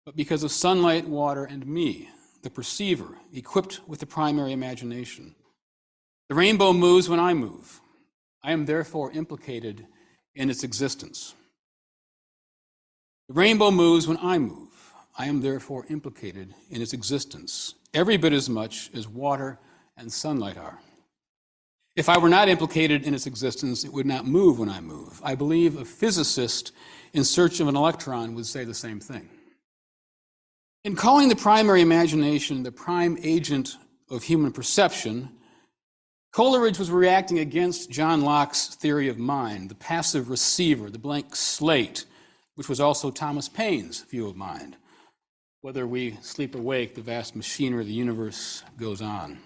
but 0.06 0.16
because 0.16 0.44
of 0.44 0.52
sunlight, 0.52 1.08
water, 1.08 1.46
and 1.46 1.66
me, 1.66 2.10
the 2.44 2.50
perceiver, 2.50 3.18
equipped 3.34 3.82
with 3.88 4.00
the 4.00 4.06
primary 4.06 4.52
imagination. 4.52 5.36
The 6.34 6.40
rainbow 6.40 6.74
moves 6.74 7.08
when 7.08 7.20
I 7.20 7.36
move. 7.36 7.80
I 8.42 8.54
am 8.54 8.66
therefore 8.66 9.12
implicated 9.12 9.86
in 10.34 10.50
its 10.50 10.64
existence. 10.64 11.36
The 13.28 13.36
rainbow 13.36 13.70
moves 13.70 14.08
when 14.08 14.18
I 14.18 14.40
move. 14.40 14.94
I 15.16 15.28
am 15.28 15.42
therefore 15.42 15.86
implicated 15.92 16.56
in 16.72 16.82
its 16.82 16.92
existence, 16.92 17.76
every 17.94 18.18
bit 18.18 18.34
as 18.34 18.50
much 18.50 18.90
as 18.96 19.08
water 19.08 19.60
and 19.96 20.12
sunlight 20.12 20.58
are. 20.58 20.80
If 21.96 22.10
I 22.10 22.18
were 22.18 22.30
not 22.30 22.50
implicated 22.50 23.04
in 23.04 23.14
its 23.14 23.28
existence, 23.28 23.84
it 23.84 23.94
would 23.94 24.08
not 24.08 24.26
move 24.26 24.58
when 24.58 24.70
I 24.70 24.82
move. 24.82 25.22
I 25.24 25.36
believe 25.36 25.78
a 25.78 25.86
physicist 25.86 26.72
in 27.14 27.24
search 27.24 27.60
of 27.60 27.68
an 27.68 27.76
electron 27.76 28.34
would 28.34 28.48
say 28.48 28.64
the 28.64 28.74
same 28.74 29.00
thing. 29.00 29.30
In 30.84 30.96
calling 30.96 31.30
the 31.30 31.36
primary 31.36 31.82
imagination 31.82 32.64
the 32.64 32.72
prime 32.72 33.20
agent 33.22 33.78
of 34.10 34.24
human 34.24 34.52
perception, 34.52 35.30
Coleridge 36.34 36.80
was 36.80 36.90
reacting 36.90 37.38
against 37.38 37.92
John 37.92 38.22
Locke's 38.22 38.74
theory 38.74 39.08
of 39.08 39.20
mind, 39.20 39.70
the 39.70 39.76
passive 39.76 40.32
receiver, 40.32 40.90
the 40.90 40.98
blank 40.98 41.36
slate, 41.36 42.06
which 42.56 42.68
was 42.68 42.80
also 42.80 43.12
Thomas 43.12 43.48
Paine's 43.48 44.02
view 44.02 44.28
of 44.28 44.36
mind. 44.36 44.76
Whether 45.62 45.86
we 45.86 46.18
sleep 46.22 46.56
or 46.56 46.62
wake, 46.62 46.96
the 46.96 47.02
vast 47.02 47.36
machinery 47.36 47.82
of 47.82 47.88
the 47.88 47.94
universe 47.94 48.64
goes 48.78 49.00
on. 49.00 49.42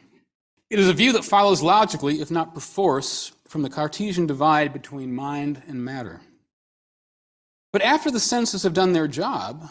It 0.70 0.80
is 0.80 0.88
a 0.88 0.94
view 0.94 1.12
that 1.12 1.26
follows 1.26 1.62
logically, 1.62 2.22
if 2.22 2.32
not 2.32 2.56
perforce, 2.56 3.34
from 3.50 3.64
the 3.64 3.70
Cartesian 3.70 4.26
divide 4.26 4.72
between 4.72 5.14
mind 5.14 5.64
and 5.68 5.84
matter. 5.84 6.22
But 7.74 7.82
after 7.82 8.10
the 8.10 8.20
senses 8.22 8.64
have 8.64 8.74
done 8.74 8.94
their 8.94 9.10
job, 9.10 9.70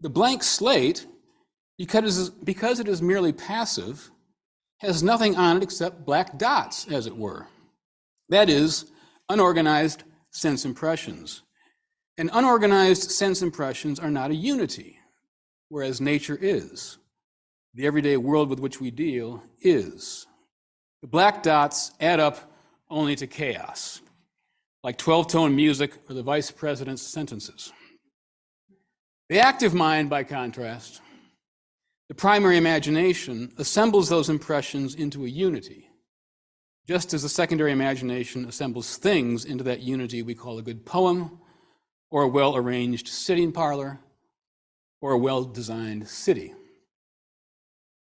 the 0.00 0.10
blank 0.10 0.42
slate, 0.42 1.06
because 1.78 2.30
because 2.30 2.80
it 2.80 2.88
is 2.88 3.00
merely 3.00 3.32
passive, 3.32 4.10
has 4.80 5.02
nothing 5.02 5.36
on 5.36 5.56
it 5.56 5.62
except 5.62 6.04
black 6.04 6.38
dots, 6.38 6.86
as 6.88 7.06
it 7.06 7.16
were. 7.16 7.48
That 8.28 8.48
is, 8.48 8.90
unorganized 9.28 10.04
sense 10.30 10.64
impressions. 10.64 11.42
And 12.16 12.30
unorganized 12.32 13.10
sense 13.10 13.42
impressions 13.42 13.98
are 13.98 14.10
not 14.10 14.30
a 14.30 14.34
unity, 14.34 14.98
whereas 15.68 16.00
nature 16.00 16.38
is. 16.40 16.98
the 17.74 17.86
everyday 17.86 18.16
world 18.16 18.50
with 18.50 18.58
which 18.58 18.80
we 18.80 18.90
deal 18.90 19.42
is. 19.60 20.26
The 21.02 21.06
black 21.06 21.42
dots 21.44 21.92
add 22.00 22.18
up 22.18 22.52
only 22.90 23.14
to 23.16 23.26
chaos, 23.26 24.00
like 24.82 24.98
12 24.98 25.28
tone 25.28 25.54
music 25.54 25.92
or 26.08 26.14
the 26.14 26.22
vice 26.22 26.50
president's 26.50 27.02
sentences. 27.02 27.72
The 29.28 29.38
active 29.38 29.74
mind, 29.74 30.10
by 30.10 30.24
contrast, 30.24 31.02
the 32.08 32.14
primary 32.14 32.56
imagination, 32.56 33.52
assembles 33.58 34.08
those 34.08 34.30
impressions 34.30 34.94
into 34.94 35.24
a 35.24 35.28
unity, 35.28 35.90
just 36.86 37.12
as 37.12 37.22
the 37.22 37.28
secondary 37.28 37.70
imagination 37.70 38.46
assembles 38.46 38.96
things 38.96 39.44
into 39.44 39.64
that 39.64 39.80
unity 39.80 40.22
we 40.22 40.34
call 40.34 40.58
a 40.58 40.62
good 40.62 40.86
poem, 40.86 41.38
or 42.10 42.22
a 42.22 42.28
well 42.28 42.56
arranged 42.56 43.08
sitting 43.08 43.52
parlor, 43.52 44.00
or 45.02 45.12
a 45.12 45.18
well 45.18 45.44
designed 45.44 46.08
city. 46.08 46.54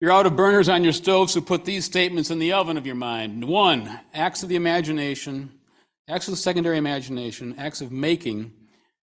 You're 0.01 0.11
out 0.11 0.25
of 0.25 0.35
burners 0.35 0.67
on 0.67 0.83
your 0.83 0.91
stove, 0.91 1.31
so 1.31 1.39
put 1.39 1.63
these 1.63 1.85
statements 1.85 2.29
in 2.29 2.39
the 2.39 2.51
oven 2.51 2.75
of 2.75 2.85
your 2.85 2.95
mind. 2.95 3.45
One, 3.45 4.01
acts 4.13 4.43
of 4.43 4.49
the 4.49 4.57
imagination, 4.57 5.49
acts 6.09 6.27
of 6.27 6.33
the 6.33 6.37
secondary 6.41 6.77
imagination, 6.77 7.55
acts 7.57 7.79
of 7.79 7.89
making 7.89 8.51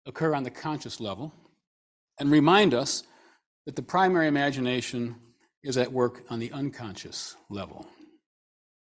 occur 0.06 0.36
on 0.36 0.44
the 0.44 0.52
conscious 0.52 1.00
level, 1.00 1.34
and 2.20 2.30
remind 2.30 2.76
us 2.76 3.02
that 3.66 3.76
the 3.76 3.82
primary 3.82 4.28
imagination 4.28 5.16
is 5.64 5.78
at 5.78 5.92
work 5.92 6.24
on 6.30 6.40
the 6.40 6.52
unconscious 6.52 7.36
level. 7.50 7.88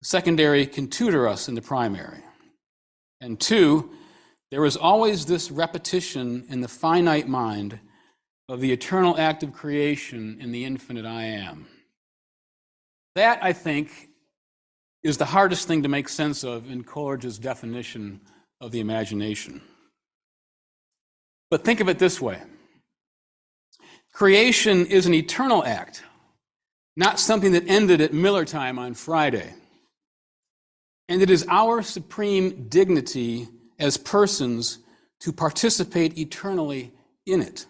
The 0.00 0.08
secondary 0.08 0.66
can 0.66 0.88
tutor 0.88 1.26
us 1.26 1.48
in 1.48 1.54
the 1.54 1.62
primary. 1.62 2.22
And 3.20 3.40
two, 3.40 3.90
there 4.50 4.64
is 4.64 4.76
always 4.76 5.26
this 5.26 5.50
repetition 5.50 6.46
in 6.48 6.60
the 6.60 6.68
finite 6.68 7.28
mind 7.28 7.80
of 8.48 8.60
the 8.60 8.72
eternal 8.72 9.18
act 9.18 9.42
of 9.42 9.52
creation 9.52 10.38
in 10.40 10.52
the 10.52 10.64
infinite 10.64 11.04
I 11.04 11.24
am. 11.24 11.66
That, 13.14 13.42
I 13.42 13.52
think, 13.52 13.90
is 15.02 15.18
the 15.18 15.24
hardest 15.24 15.66
thing 15.66 15.82
to 15.82 15.88
make 15.88 16.08
sense 16.08 16.44
of 16.44 16.70
in 16.70 16.84
Coleridge's 16.84 17.38
definition 17.38 18.20
of 18.60 18.70
the 18.70 18.80
imagination. 18.80 19.60
But 21.50 21.64
think 21.64 21.80
of 21.80 21.88
it 21.88 21.98
this 21.98 22.20
way 22.20 22.42
creation 24.18 24.84
is 24.86 25.06
an 25.06 25.14
eternal 25.14 25.64
act, 25.64 26.02
not 26.96 27.20
something 27.20 27.52
that 27.52 27.68
ended 27.68 28.00
at 28.00 28.12
Miller 28.12 28.44
time 28.44 28.76
on 28.76 28.92
Friday. 28.92 29.54
And 31.08 31.22
it 31.22 31.30
is 31.30 31.46
our 31.48 31.82
supreme 31.82 32.66
dignity 32.68 33.46
as 33.78 33.96
persons 33.96 34.80
to 35.20 35.32
participate 35.32 36.18
eternally 36.18 36.90
in 37.26 37.40
it. 37.40 37.66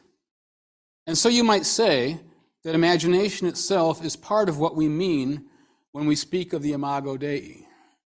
And 1.07 1.19
so 1.19 1.29
you 1.29 1.45
might 1.45 1.67
say 1.67 2.19
that 2.65 2.75
imagination 2.75 3.47
itself 3.47 4.03
is 4.03 4.17
part 4.17 4.49
of 4.49 4.59
what 4.59 4.75
we 4.75 4.89
mean 4.89 5.45
when 5.93 6.07
we 6.07 6.17
speak 6.17 6.55
of 6.55 6.63
the 6.63 6.73
imago 6.73 7.19
Dei, 7.19 7.67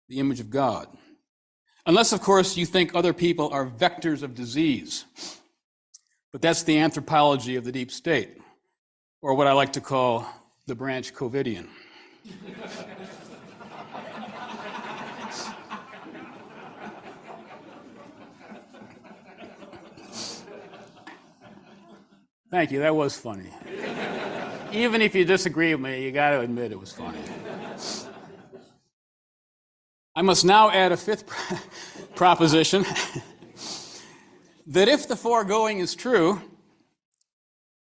the 0.07 0.19
image 0.21 0.39
of 0.39 0.49
God. 0.49 0.87
Unless, 1.85 2.13
of 2.13 2.21
course, 2.21 2.55
you 2.55 2.65
think 2.65 2.95
other 2.95 3.11
people 3.11 3.49
are 3.49 3.67
vectors 3.67 4.23
of 4.23 4.35
disease. 4.35 5.03
But 6.31 6.41
that's 6.41 6.63
the 6.63 6.79
anthropology 6.79 7.55
of 7.55 7.63
the 7.63 7.71
deep 7.71 7.91
state, 7.91 8.37
or 9.21 9.35
what 9.35 9.47
I 9.47 9.53
like 9.53 9.73
to 9.73 9.81
call 9.81 10.25
the 10.65 10.75
branch 10.75 11.13
Covidian. 11.13 11.67
Thank 22.49 22.71
you, 22.71 22.79
that 22.79 22.95
was 22.95 23.17
funny 23.17 23.49
even 24.73 25.01
if 25.01 25.13
you 25.15 25.25
disagree 25.25 25.73
with 25.73 25.81
me, 25.83 26.03
you 26.03 26.11
got 26.11 26.31
to 26.31 26.39
admit 26.41 26.71
it 26.71 26.79
was 26.79 26.91
funny. 26.91 27.19
I 30.15 30.21
must 30.21 30.45
now 30.45 30.69
add 30.69 30.91
a 30.91 30.97
fifth 30.97 31.25
proposition 32.15 32.85
that 34.71 34.87
if 34.87 35.05
the 35.05 35.17
foregoing 35.17 35.79
is 35.79 35.95
true, 35.95 36.41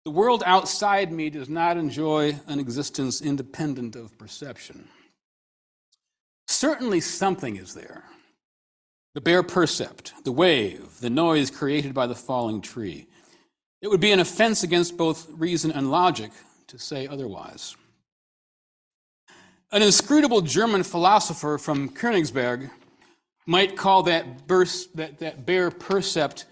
the 0.04 0.10
world 0.10 0.42
outside 0.44 1.10
me 1.10 1.30
does 1.30 1.48
not 1.48 1.78
enjoy 1.78 2.38
an 2.46 2.60
existence 2.60 3.22
independent 3.22 3.96
of 3.96 4.16
perception. 4.18 4.86
Certainly 6.46 7.00
something 7.00 7.56
is 7.56 7.72
there. 7.72 8.04
The 9.14 9.22
bare 9.22 9.42
percept, 9.42 10.12
the 10.24 10.32
wave, 10.32 11.00
the 11.00 11.08
noise 11.08 11.50
created 11.50 11.94
by 11.94 12.06
the 12.06 12.14
falling 12.14 12.60
tree. 12.60 13.06
It 13.80 13.88
would 13.88 14.00
be 14.00 14.12
an 14.12 14.20
offense 14.20 14.62
against 14.62 14.98
both 14.98 15.26
reason 15.30 15.72
and 15.72 15.90
logic 15.90 16.30
to 16.66 16.78
say 16.78 17.06
otherwise. 17.06 17.74
An 19.72 19.80
inscrutable 19.80 20.42
German 20.42 20.82
philosopher 20.82 21.56
from 21.56 21.88
Königsberg 21.88 22.70
might 23.46 23.78
call 23.78 24.02
that, 24.02 24.46
burst, 24.46 24.94
that, 24.96 25.20
that 25.20 25.46
bare 25.46 25.70
percept 25.70 26.44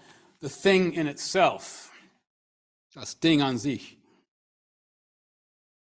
the 0.45 0.49
thing 0.49 0.93
in 0.93 1.07
itself, 1.07 1.91
das 2.93 3.15
Ding 3.15 3.41
an 3.41 3.57
sich. 3.57 3.97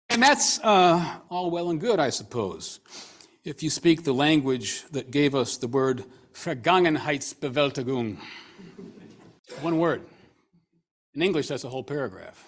And 0.08 0.24
that's 0.24 0.62
uh, 0.64 1.18
all 1.30 1.52
well 1.52 1.70
and 1.70 1.78
good, 1.78 2.00
I 2.00 2.10
suppose, 2.10 2.80
if 3.44 3.62
you 3.62 3.70
speak 3.70 4.06
the 4.06 4.14
language 4.14 4.86
that 4.92 5.12
gave 5.12 5.36
us 5.36 5.58
the 5.58 5.68
word 5.68 6.06
Vergangenheitsbewältigung. 6.34 8.18
One 9.60 9.78
word. 9.78 10.04
In 11.16 11.22
English, 11.22 11.50
that's 11.50 11.66
a 11.66 11.70
whole 11.70 11.84
paragraph 11.84 12.42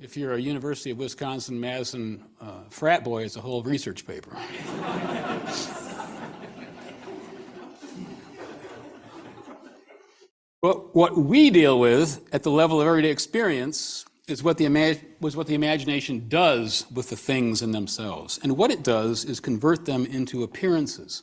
if 0.00 0.16
you're 0.16 0.34
a 0.34 0.40
University 0.40 0.90
of 0.90 0.98
Wisconsin 0.98 1.58
Madison 1.58 2.24
uh, 2.40 2.62
frat 2.70 3.02
boy, 3.02 3.24
it's 3.24 3.36
a 3.36 3.40
whole 3.40 3.62
research 3.62 4.06
paper. 4.06 4.30
but 10.68 10.94
what 10.94 11.16
we 11.16 11.48
deal 11.48 11.80
with 11.80 12.28
at 12.30 12.42
the 12.42 12.50
level 12.50 12.78
of 12.78 12.86
everyday 12.86 13.08
experience 13.08 14.04
is 14.26 14.42
what 14.42 14.58
the, 14.58 14.68
was 15.18 15.34
what 15.34 15.46
the 15.46 15.54
imagination 15.54 16.28
does 16.28 16.84
with 16.92 17.08
the 17.08 17.16
things 17.16 17.62
in 17.62 17.72
themselves. 17.72 18.38
And 18.42 18.54
what 18.54 18.70
it 18.70 18.82
does 18.82 19.24
is 19.24 19.40
convert 19.40 19.86
them 19.86 20.04
into 20.04 20.42
appearances 20.42 21.22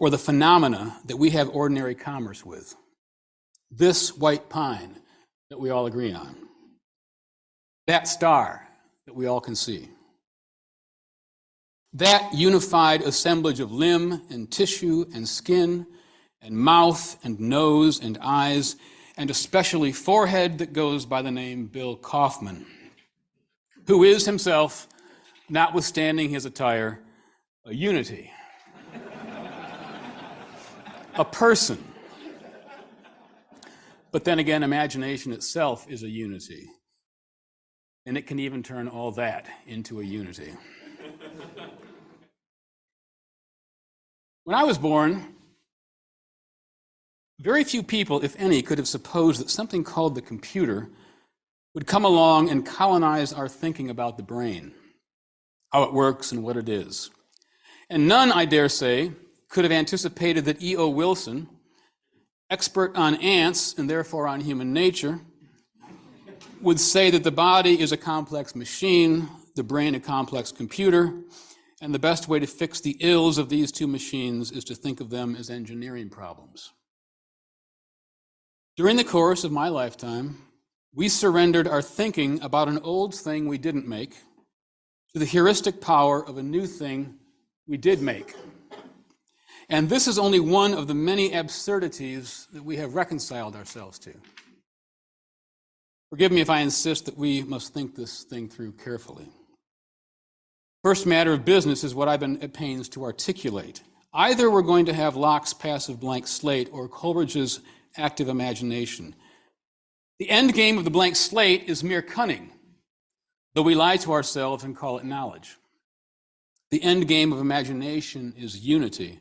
or 0.00 0.10
the 0.10 0.18
phenomena 0.18 0.98
that 1.04 1.18
we 1.18 1.30
have 1.30 1.50
ordinary 1.50 1.94
commerce 1.94 2.44
with. 2.44 2.74
This 3.70 4.16
white 4.16 4.48
pine 4.48 4.96
that 5.48 5.60
we 5.60 5.70
all 5.70 5.86
agree 5.86 6.12
on 6.12 6.34
that 7.86 8.08
star 8.08 8.66
that 9.06 9.14
we 9.14 9.26
all 9.26 9.40
can 9.40 9.54
see. 9.54 9.88
That 11.92 12.34
unified 12.34 13.02
assemblage 13.02 13.60
of 13.60 13.70
limb 13.70 14.22
and 14.30 14.50
tissue 14.50 15.04
and 15.14 15.28
skin 15.28 15.86
and 16.42 16.56
mouth 16.56 17.16
and 17.24 17.38
nose 17.38 18.00
and 18.00 18.18
eyes, 18.20 18.76
and 19.16 19.30
especially 19.30 19.92
forehead 19.92 20.58
that 20.58 20.72
goes 20.72 21.06
by 21.06 21.22
the 21.22 21.30
name 21.30 21.66
Bill 21.66 21.96
Kauffman, 21.96 22.66
who 23.86 24.02
is 24.02 24.26
himself, 24.26 24.88
notwithstanding 25.48 26.30
his 26.30 26.44
attire, 26.44 27.00
a 27.64 27.74
unity, 27.74 28.30
a 31.14 31.24
person. 31.24 31.82
But 34.10 34.24
then 34.24 34.38
again, 34.38 34.62
imagination 34.62 35.32
itself 35.32 35.86
is 35.88 36.02
a 36.02 36.08
unity. 36.08 36.68
And 38.04 38.18
it 38.18 38.26
can 38.26 38.38
even 38.38 38.62
turn 38.62 38.88
all 38.88 39.12
that 39.12 39.46
into 39.66 40.00
a 40.00 40.04
unity. 40.04 40.52
when 44.44 44.56
I 44.56 44.64
was 44.64 44.76
born, 44.76 45.31
very 47.42 47.64
few 47.64 47.82
people, 47.82 48.22
if 48.22 48.36
any, 48.38 48.62
could 48.62 48.78
have 48.78 48.86
supposed 48.86 49.40
that 49.40 49.50
something 49.50 49.82
called 49.82 50.14
the 50.14 50.22
computer 50.22 50.88
would 51.74 51.86
come 51.86 52.04
along 52.04 52.48
and 52.48 52.64
colonize 52.64 53.32
our 53.32 53.48
thinking 53.48 53.90
about 53.90 54.16
the 54.16 54.22
brain, 54.22 54.72
how 55.72 55.82
it 55.82 55.92
works, 55.92 56.30
and 56.30 56.44
what 56.44 56.56
it 56.56 56.68
is. 56.68 57.10
And 57.90 58.06
none, 58.06 58.30
I 58.30 58.44
dare 58.44 58.68
say, 58.68 59.12
could 59.48 59.64
have 59.64 59.72
anticipated 59.72 60.44
that 60.44 60.62
E.O. 60.62 60.88
Wilson, 60.88 61.48
expert 62.48 62.96
on 62.96 63.16
ants 63.16 63.74
and 63.76 63.90
therefore 63.90 64.28
on 64.28 64.40
human 64.40 64.72
nature, 64.72 65.20
would 66.60 66.78
say 66.78 67.10
that 67.10 67.24
the 67.24 67.32
body 67.32 67.80
is 67.80 67.90
a 67.90 67.96
complex 67.96 68.54
machine, 68.54 69.28
the 69.56 69.64
brain 69.64 69.96
a 69.96 70.00
complex 70.00 70.52
computer, 70.52 71.12
and 71.80 71.92
the 71.92 71.98
best 71.98 72.28
way 72.28 72.38
to 72.38 72.46
fix 72.46 72.80
the 72.80 72.96
ills 73.00 73.36
of 73.36 73.48
these 73.48 73.72
two 73.72 73.88
machines 73.88 74.52
is 74.52 74.62
to 74.62 74.76
think 74.76 75.00
of 75.00 75.10
them 75.10 75.34
as 75.34 75.50
engineering 75.50 76.08
problems. 76.08 76.70
During 78.74 78.96
the 78.96 79.04
course 79.04 79.44
of 79.44 79.52
my 79.52 79.68
lifetime, 79.68 80.38
we 80.94 81.10
surrendered 81.10 81.68
our 81.68 81.82
thinking 81.82 82.40
about 82.40 82.68
an 82.68 82.78
old 82.78 83.14
thing 83.14 83.46
we 83.46 83.58
didn't 83.58 83.86
make 83.86 84.14
to 85.12 85.18
the 85.18 85.26
heuristic 85.26 85.78
power 85.78 86.26
of 86.26 86.38
a 86.38 86.42
new 86.42 86.66
thing 86.66 87.16
we 87.66 87.76
did 87.76 88.00
make. 88.00 88.34
And 89.68 89.90
this 89.90 90.08
is 90.08 90.18
only 90.18 90.40
one 90.40 90.72
of 90.72 90.88
the 90.88 90.94
many 90.94 91.34
absurdities 91.34 92.46
that 92.54 92.64
we 92.64 92.76
have 92.76 92.94
reconciled 92.94 93.56
ourselves 93.56 93.98
to. 94.00 94.14
Forgive 96.08 96.32
me 96.32 96.40
if 96.40 96.48
I 96.48 96.60
insist 96.60 97.04
that 97.04 97.18
we 97.18 97.42
must 97.42 97.74
think 97.74 97.94
this 97.94 98.24
thing 98.24 98.48
through 98.48 98.72
carefully. 98.72 99.28
First 100.82 101.06
matter 101.06 101.34
of 101.34 101.44
business 101.44 101.84
is 101.84 101.94
what 101.94 102.08
I've 102.08 102.20
been 102.20 102.42
at 102.42 102.54
pains 102.54 102.88
to 102.90 103.04
articulate. 103.04 103.82
Either 104.14 104.50
we're 104.50 104.62
going 104.62 104.86
to 104.86 104.94
have 104.94 105.14
Locke's 105.14 105.52
passive 105.52 106.00
blank 106.00 106.26
slate 106.26 106.70
or 106.72 106.88
Coleridge's 106.88 107.60
active 107.96 108.28
imagination. 108.28 109.14
The 110.18 110.30
end 110.30 110.54
game 110.54 110.78
of 110.78 110.84
the 110.84 110.90
blank 110.90 111.16
slate 111.16 111.64
is 111.66 111.82
mere 111.82 112.02
cunning, 112.02 112.52
though 113.54 113.62
we 113.62 113.74
lie 113.74 113.96
to 113.98 114.12
ourselves 114.12 114.64
and 114.64 114.76
call 114.76 114.98
it 114.98 115.04
knowledge. 115.04 115.56
The 116.70 116.82
end 116.82 117.06
game 117.08 117.32
of 117.32 117.40
imagination 117.40 118.34
is 118.38 118.64
unity, 118.64 119.20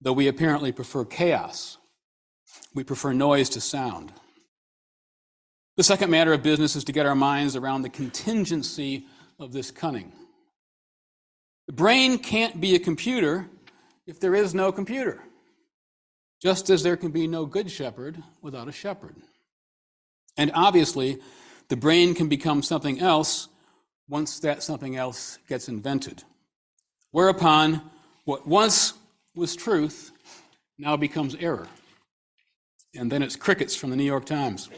though 0.00 0.12
we 0.12 0.26
apparently 0.26 0.72
prefer 0.72 1.04
chaos. 1.04 1.78
We 2.74 2.84
prefer 2.84 3.12
noise 3.12 3.48
to 3.50 3.60
sound. 3.60 4.12
The 5.76 5.84
second 5.84 6.10
matter 6.10 6.32
of 6.32 6.42
business 6.42 6.76
is 6.76 6.84
to 6.84 6.92
get 6.92 7.06
our 7.06 7.14
minds 7.14 7.56
around 7.56 7.82
the 7.82 7.88
contingency 7.88 9.06
of 9.38 9.52
this 9.52 9.70
cunning. 9.70 10.12
The 11.66 11.72
brain 11.72 12.18
can't 12.18 12.60
be 12.60 12.74
a 12.74 12.78
computer 12.78 13.48
if 14.06 14.20
there 14.20 14.34
is 14.34 14.54
no 14.54 14.70
computer, 14.70 15.20
just 16.44 16.68
as 16.68 16.82
there 16.82 16.96
can 16.96 17.10
be 17.10 17.26
no 17.26 17.46
good 17.46 17.70
shepherd 17.70 18.22
without 18.42 18.68
a 18.68 18.72
shepherd. 18.72 19.16
And 20.36 20.52
obviously, 20.52 21.18
the 21.68 21.76
brain 21.76 22.14
can 22.14 22.28
become 22.28 22.62
something 22.62 23.00
else 23.00 23.48
once 24.10 24.40
that 24.40 24.62
something 24.62 24.94
else 24.94 25.38
gets 25.48 25.68
invented. 25.68 26.22
Whereupon, 27.12 27.80
what 28.26 28.46
once 28.46 28.92
was 29.34 29.56
truth 29.56 30.12
now 30.76 30.98
becomes 30.98 31.34
error. 31.36 31.66
And 32.94 33.10
then 33.10 33.22
it's 33.22 33.36
crickets 33.36 33.74
from 33.74 33.88
the 33.88 33.96
New 33.96 34.04
York 34.04 34.26
Times. 34.26 34.68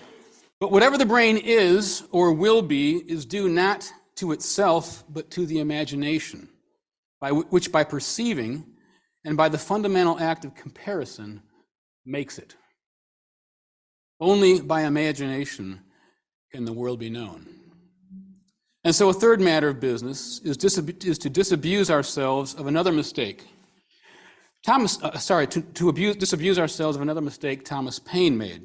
But 0.60 0.70
whatever 0.70 0.96
the 0.96 1.04
brain 1.04 1.36
is 1.36 2.04
or 2.12 2.32
will 2.32 2.62
be 2.62 2.98
is 3.10 3.26
due 3.26 3.48
not 3.48 3.90
to 4.16 4.30
itself, 4.30 5.02
but 5.08 5.32
to 5.32 5.44
the 5.46 5.58
imagination, 5.58 6.48
by 7.20 7.32
which 7.32 7.72
by 7.72 7.82
perceiving 7.82 8.66
and 9.24 9.36
by 9.36 9.48
the 9.48 9.58
fundamental 9.58 10.16
act 10.20 10.44
of 10.44 10.54
comparison 10.54 11.42
makes 12.06 12.38
it. 12.38 12.54
Only 14.20 14.60
by 14.60 14.82
imagination 14.82 15.80
can 16.52 16.64
the 16.64 16.72
world 16.72 16.98
be 16.98 17.10
known. 17.10 17.46
And 18.84 18.94
so, 18.94 19.08
a 19.08 19.12
third 19.12 19.40
matter 19.40 19.68
of 19.68 19.80
business 19.80 20.40
is, 20.44 20.56
is 21.04 21.18
to 21.18 21.28
disabuse 21.28 21.90
ourselves 21.90 22.54
of 22.54 22.66
another 22.68 22.92
mistake. 22.92 23.44
Thomas, 24.64 25.02
uh, 25.02 25.18
sorry, 25.18 25.46
to, 25.48 25.60
to 25.60 25.88
abuse, 25.88 26.16
disabuse 26.16 26.58
ourselves 26.58 26.96
of 26.96 27.02
another 27.02 27.20
mistake 27.20 27.64
Thomas 27.64 27.98
Paine 27.98 28.38
made. 28.38 28.62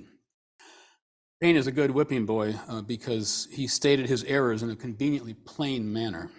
Paine 1.41 1.55
is 1.55 1.65
a 1.67 1.71
good 1.71 1.91
whipping 1.91 2.25
boy 2.25 2.55
uh, 2.67 2.81
because 2.81 3.47
he 3.51 3.67
stated 3.67 4.07
his 4.07 4.23
errors 4.25 4.61
in 4.61 4.69
a 4.69 4.75
conveniently 4.75 5.33
plain 5.33 5.91
manner. 5.91 6.29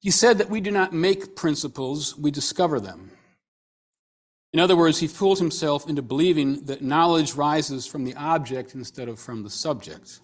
He 0.00 0.10
said 0.10 0.38
that 0.38 0.50
we 0.50 0.60
do 0.60 0.70
not 0.70 0.92
make 0.92 1.36
principles, 1.36 2.16
we 2.16 2.30
discover 2.30 2.80
them. 2.80 3.10
In 4.52 4.60
other 4.60 4.76
words, 4.76 4.98
he 4.98 5.06
fooled 5.06 5.38
himself 5.38 5.88
into 5.88 6.02
believing 6.02 6.66
that 6.66 6.82
knowledge 6.82 7.34
rises 7.34 7.86
from 7.86 8.04
the 8.04 8.14
object 8.14 8.74
instead 8.74 9.08
of 9.08 9.18
from 9.18 9.42
the 9.42 9.50
subject, 9.50 10.20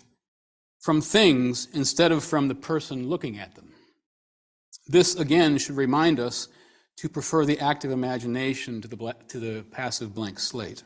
from 0.80 1.00
things 1.00 1.68
instead 1.72 2.12
of 2.12 2.22
from 2.22 2.48
the 2.48 2.54
person 2.54 3.08
looking 3.08 3.38
at 3.38 3.54
them. 3.54 3.72
This, 4.86 5.14
again, 5.14 5.56
should 5.58 5.76
remind 5.76 6.20
us 6.20 6.48
to 6.98 7.08
prefer 7.08 7.44
the 7.44 7.60
active 7.60 7.90
imagination 7.90 8.82
to 8.82 8.88
the, 8.88 9.16
to 9.28 9.38
the 9.38 9.64
passive 9.70 10.14
blank 10.14 10.38
slate. 10.38 10.82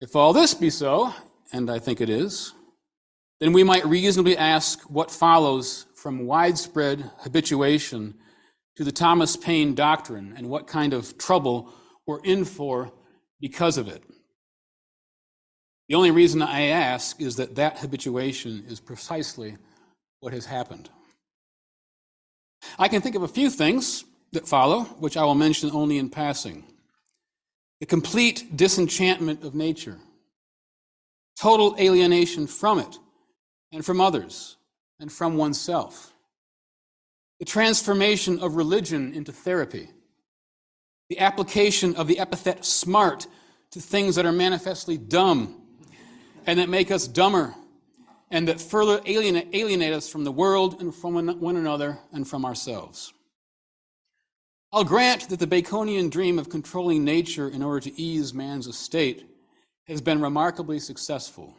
If 0.00 0.16
all 0.16 0.32
this 0.32 0.54
be 0.54 0.70
so, 0.70 1.14
and 1.52 1.70
I 1.70 1.78
think 1.78 2.00
it 2.00 2.08
is, 2.08 2.54
then 3.40 3.52
we 3.52 3.62
might 3.62 3.86
reasonably 3.86 4.36
ask 4.36 4.82
what 4.90 5.10
follows 5.10 5.86
from 5.94 6.26
widespread 6.26 7.10
habituation 7.18 8.14
to 8.76 8.84
the 8.84 8.92
Thomas 8.92 9.36
Paine 9.36 9.74
doctrine 9.74 10.34
and 10.36 10.48
what 10.48 10.66
kind 10.66 10.92
of 10.92 11.18
trouble 11.18 11.72
we're 12.10 12.20
in 12.24 12.44
for 12.44 12.90
because 13.40 13.78
of 13.78 13.86
it. 13.86 14.02
The 15.88 15.94
only 15.94 16.10
reason 16.10 16.42
I 16.42 16.62
ask 16.62 17.20
is 17.20 17.36
that 17.36 17.54
that 17.54 17.78
habituation 17.78 18.64
is 18.68 18.80
precisely 18.80 19.56
what 20.18 20.32
has 20.32 20.44
happened. 20.44 20.90
I 22.80 22.88
can 22.88 23.00
think 23.00 23.14
of 23.14 23.22
a 23.22 23.28
few 23.28 23.48
things 23.48 24.04
that 24.32 24.48
follow, 24.48 24.80
which 24.98 25.16
I 25.16 25.22
will 25.22 25.36
mention 25.36 25.70
only 25.70 25.98
in 25.98 26.10
passing. 26.10 26.64
The 27.78 27.86
complete 27.86 28.56
disenchantment 28.56 29.44
of 29.44 29.54
nature, 29.54 29.98
total 31.40 31.76
alienation 31.78 32.48
from 32.48 32.80
it 32.80 32.98
and 33.70 33.84
from 33.84 34.00
others 34.00 34.56
and 34.98 35.12
from 35.12 35.36
oneself, 35.36 36.12
the 37.38 37.44
transformation 37.44 38.40
of 38.40 38.56
religion 38.56 39.14
into 39.14 39.30
therapy 39.30 39.90
the 41.10 41.18
application 41.18 41.96
of 41.96 42.06
the 42.06 42.20
epithet 42.20 42.64
smart 42.64 43.26
to 43.72 43.80
things 43.80 44.14
that 44.14 44.24
are 44.24 44.32
manifestly 44.32 44.96
dumb 44.96 45.60
and 46.46 46.60
that 46.60 46.68
make 46.68 46.90
us 46.90 47.08
dumber 47.08 47.54
and 48.30 48.46
that 48.46 48.60
further 48.60 49.00
alienate, 49.04 49.48
alienate 49.52 49.92
us 49.92 50.08
from 50.08 50.22
the 50.22 50.30
world 50.30 50.80
and 50.80 50.94
from 50.94 51.26
one 51.40 51.56
another 51.56 51.98
and 52.12 52.28
from 52.28 52.44
ourselves. 52.44 53.12
I'll 54.72 54.84
grant 54.84 55.28
that 55.30 55.40
the 55.40 55.48
Baconian 55.48 56.10
dream 56.10 56.38
of 56.38 56.48
controlling 56.48 57.04
nature 57.04 57.48
in 57.48 57.60
order 57.60 57.80
to 57.80 58.00
ease 58.00 58.32
man's 58.32 58.68
estate 58.68 59.26
has 59.88 60.00
been 60.00 60.20
remarkably 60.20 60.78
successful. 60.78 61.56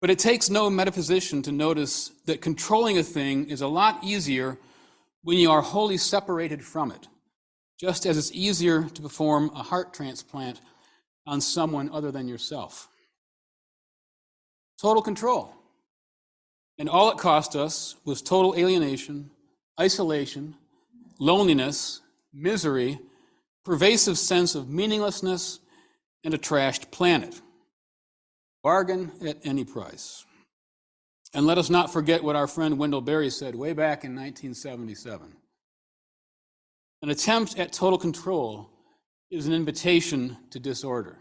But 0.00 0.10
it 0.10 0.20
takes 0.20 0.48
no 0.48 0.70
metaphysician 0.70 1.42
to 1.42 1.50
notice 1.50 2.12
that 2.26 2.40
controlling 2.40 2.98
a 2.98 3.02
thing 3.02 3.50
is 3.50 3.62
a 3.62 3.66
lot 3.66 4.04
easier 4.04 4.58
when 5.24 5.38
you 5.38 5.50
are 5.50 5.60
wholly 5.60 5.96
separated 5.96 6.64
from 6.64 6.92
it 6.92 7.08
just 7.78 8.06
as 8.06 8.18
it's 8.18 8.32
easier 8.32 8.84
to 8.84 9.02
perform 9.02 9.50
a 9.54 9.62
heart 9.62 9.94
transplant 9.94 10.60
on 11.26 11.40
someone 11.40 11.88
other 11.90 12.10
than 12.10 12.26
yourself. 12.26 12.88
Total 14.80 15.02
control. 15.02 15.52
And 16.78 16.88
all 16.88 17.10
it 17.10 17.18
cost 17.18 17.56
us 17.56 17.96
was 18.04 18.22
total 18.22 18.54
alienation, 18.56 19.30
isolation, 19.80 20.54
loneliness, 21.18 22.00
misery, 22.32 22.98
pervasive 23.64 24.18
sense 24.18 24.54
of 24.54 24.68
meaninglessness, 24.68 25.60
and 26.24 26.34
a 26.34 26.38
trashed 26.38 26.90
planet. 26.90 27.40
Bargain 28.62 29.12
at 29.26 29.38
any 29.44 29.64
price. 29.64 30.24
And 31.34 31.46
let 31.46 31.58
us 31.58 31.68
not 31.68 31.92
forget 31.92 32.24
what 32.24 32.36
our 32.36 32.46
friend 32.46 32.78
Wendell 32.78 33.02
Berry 33.02 33.30
said 33.30 33.54
way 33.54 33.72
back 33.72 34.04
in 34.04 34.14
1977. 34.14 35.37
An 37.02 37.10
attempt 37.10 37.58
at 37.58 37.72
total 37.72 37.98
control 37.98 38.70
is 39.30 39.46
an 39.46 39.52
invitation 39.52 40.36
to 40.50 40.58
disorder. 40.58 41.16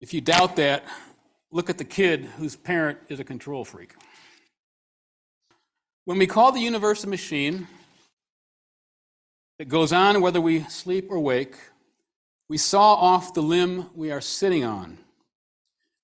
If 0.00 0.12
you 0.12 0.20
doubt 0.20 0.56
that, 0.56 0.84
look 1.52 1.70
at 1.70 1.78
the 1.78 1.84
kid 1.84 2.24
whose 2.24 2.56
parent 2.56 2.98
is 3.08 3.20
a 3.20 3.24
control 3.24 3.64
freak. 3.64 3.94
When 6.06 6.18
we 6.18 6.26
call 6.26 6.50
the 6.50 6.60
universe 6.60 7.04
a 7.04 7.06
machine 7.06 7.68
that 9.58 9.68
goes 9.68 9.92
on 9.92 10.20
whether 10.20 10.40
we 10.40 10.60
sleep 10.64 11.06
or 11.08 11.20
wake, 11.20 11.56
we 12.48 12.58
saw 12.58 12.94
off 12.94 13.32
the 13.32 13.42
limb 13.42 13.86
we 13.94 14.10
are 14.10 14.20
sitting 14.20 14.64
on. 14.64 14.98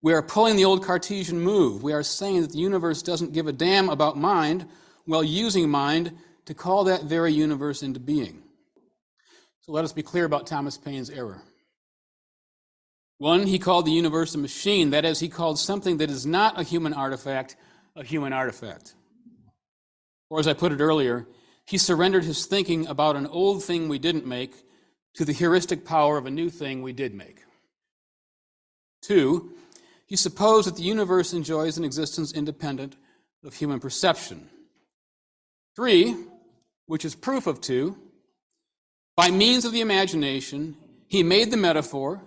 We 0.01 0.14
are 0.14 0.22
pulling 0.22 0.57
the 0.57 0.64
old 0.64 0.84
Cartesian 0.84 1.41
move. 1.41 1.82
We 1.82 1.93
are 1.93 2.03
saying 2.03 2.41
that 2.43 2.53
the 2.53 2.59
universe 2.59 3.03
doesn't 3.03 3.34
give 3.34 3.49
a 3.49 3.53
damn 3.53 3.91
about 3.91 4.16
mind 4.16 4.66
while 5.05 5.24
using 5.24 5.68
mind 5.68 6.16
to 6.51 6.55
call 6.55 6.82
that 6.82 7.05
very 7.05 7.32
universe 7.32 7.80
into 7.80 8.01
being. 8.01 8.42
So 9.61 9.70
let 9.70 9.84
us 9.84 9.92
be 9.92 10.03
clear 10.03 10.24
about 10.24 10.48
Thomas 10.48 10.76
Paine's 10.76 11.09
error. 11.09 11.40
One, 13.18 13.46
he 13.46 13.61
called 13.61 13.86
the 13.86 13.92
universe 13.92 14.34
a 14.34 14.38
machine. 14.38 14.90
That 14.90 15.05
is, 15.05 15.20
he 15.20 15.28
called 15.28 15.61
something 15.61 15.98
that 15.98 16.11
is 16.11 16.26
not 16.26 16.59
a 16.59 16.64
human 16.64 16.92
artifact 16.92 17.55
a 17.94 18.03
human 18.03 18.32
artifact. 18.32 18.94
Or, 20.28 20.40
as 20.40 20.48
I 20.48 20.55
put 20.55 20.72
it 20.72 20.80
earlier, 20.80 21.28
he 21.66 21.78
surrendered 21.78 22.24
his 22.24 22.46
thinking 22.46 22.84
about 22.88 23.14
an 23.14 23.28
old 23.28 23.62
thing 23.62 23.88
we 23.88 24.01
didn't 24.01 24.26
make 24.26 24.53
to 25.14 25.24
the 25.24 25.32
heuristic 25.32 25.84
power 25.84 26.18
of 26.18 26.26
a 26.26 26.32
new 26.32 26.51
thing 26.51 26.82
we 26.82 26.92
did 26.92 27.14
make. 27.14 27.44
Two, 29.03 29.53
he 30.05 30.16
supposed 30.16 30.66
that 30.66 30.74
the 30.74 30.82
universe 30.82 31.32
enjoys 31.32 31.78
an 31.78 31.84
existence 31.84 32.32
independent 32.32 32.96
of 33.44 33.55
human 33.55 33.78
perception. 33.78 34.51
Three, 35.76 36.16
which 36.91 37.05
is 37.05 37.14
proof 37.14 37.47
of 37.47 37.61
two, 37.61 37.97
by 39.14 39.30
means 39.30 39.64
of 39.64 39.70
the 39.70 39.80
imagination, 39.80 40.76
he 41.07 41.22
made 41.22 41.49
the 41.49 41.57
metaphor 41.57 42.20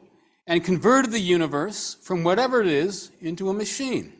and 0.48 0.64
converted 0.64 1.12
the 1.12 1.20
universe 1.20 1.98
from 2.02 2.24
whatever 2.24 2.62
it 2.62 2.68
is 2.68 3.12
into 3.20 3.50
a 3.50 3.54
machine, 3.54 4.14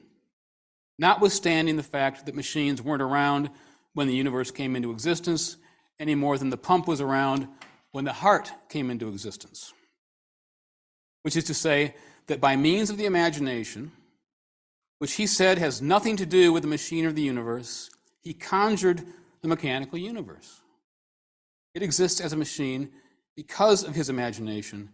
notwithstanding 1.00 1.78
the 1.78 1.82
fact 1.82 2.26
that 2.26 2.36
machines 2.36 2.82
weren't 2.82 3.02
around 3.02 3.50
when 3.94 4.06
the 4.06 4.16
universe 4.16 4.52
came 4.52 4.76
into 4.76 4.92
existence 4.92 5.56
any 5.98 6.14
more 6.14 6.38
than 6.38 6.50
the 6.50 6.58
pump 6.58 6.90
was 6.90 7.00
around 7.00 7.48
when 7.94 8.04
the 8.04 8.12
heart 8.12 8.52
came 8.68 8.92
into 8.92 9.08
existence. 9.08 9.72
Which 11.22 11.38
is 11.38 11.46
to 11.46 11.54
say 11.54 11.96
that 12.28 12.42
by 12.42 12.58
means 12.58 12.90
of 12.90 12.98
the 12.98 13.06
imagination, 13.06 13.94
which 15.00 15.14
he 15.14 15.26
said 15.26 15.58
has 15.58 15.82
nothing 15.82 16.18
to 16.18 16.26
do 16.26 16.52
with 16.52 16.64
the 16.64 16.70
machine 16.70 17.06
or 17.06 17.14
the 17.14 17.22
universe, 17.22 17.90
he 18.20 18.34
conjured 18.34 19.06
the 19.44 19.50
mechanical 19.50 20.00
universe. 20.00 20.62
It 21.76 21.84
exists 21.84 22.22
as 22.22 22.34
a 22.34 22.38
machine 22.38 22.90
because 23.36 23.84
of 23.84 23.94
his 23.94 24.10
imagination, 24.10 24.90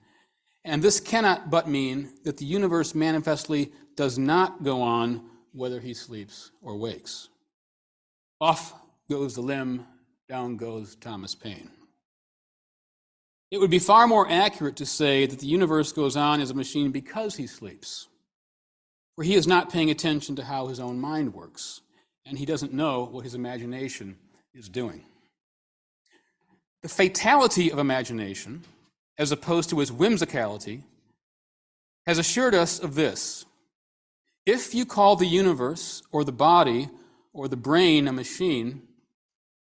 and 0.66 0.82
this 0.82 1.00
cannot 1.00 1.50
but 1.50 1.70
mean 1.70 2.10
that 2.24 2.38
the 2.38 2.46
universe 2.46 2.94
manifestly 2.94 3.72
does 3.96 4.18
not 4.18 4.64
go 4.64 4.82
on 4.82 5.24
whether 5.54 5.80
he 5.80 5.94
sleeps 5.94 6.52
or 6.62 6.76
wakes. 6.76 7.30
Off 8.42 8.74
goes 9.10 9.36
the 9.36 9.42
limb, 9.42 9.86
down 10.28 10.58
goes 10.58 10.96
Thomas 10.96 11.36
Paine. 11.36 11.70
It 13.52 13.60
would 13.60 13.72
be 13.72 13.80
far 13.80 14.08
more 14.08 14.30
accurate 14.30 14.76
to 14.78 14.86
say 14.86 15.26
that 15.26 15.40
the 15.40 15.48
universe 15.48 15.92
goes 15.92 16.16
on 16.16 16.42
as 16.42 16.50
a 16.50 16.56
machine 16.56 16.92
because 16.92 17.36
he 17.36 17.46
sleeps, 17.46 18.08
for 19.16 19.24
he 19.24 19.36
is 19.36 19.48
not 19.48 19.72
paying 19.72 19.90
attention 19.92 20.36
to 20.38 20.46
how 20.46 20.68
his 20.68 20.80
own 20.80 21.00
mind 21.00 21.34
works, 21.36 21.82
and 22.26 22.38
he 22.38 22.46
doesn't 22.46 22.74
know 22.74 23.06
what 23.06 23.24
his 23.24 23.36
imagination 23.36 24.18
is 24.54 24.70
doing. 24.70 25.04
The 26.82 26.90
fatality 26.90 27.72
of 27.72 27.80
imagination, 27.80 28.64
as 29.18 29.32
opposed 29.32 29.70
to 29.70 29.82
its 29.82 29.92
whimsicality, 29.92 30.84
has 32.08 32.18
assured 32.18 32.56
us 32.56 32.80
of 32.80 32.96
this. 32.96 33.46
If 34.46 34.74
you 34.74 34.86
call 34.86 35.16
the 35.16 35.28
universe 35.28 36.02
or 36.12 36.24
the 36.24 36.32
body 36.32 36.90
or 37.34 37.48
the 37.48 37.58
brain 37.58 38.08
a 38.08 38.14
machine, 38.14 38.82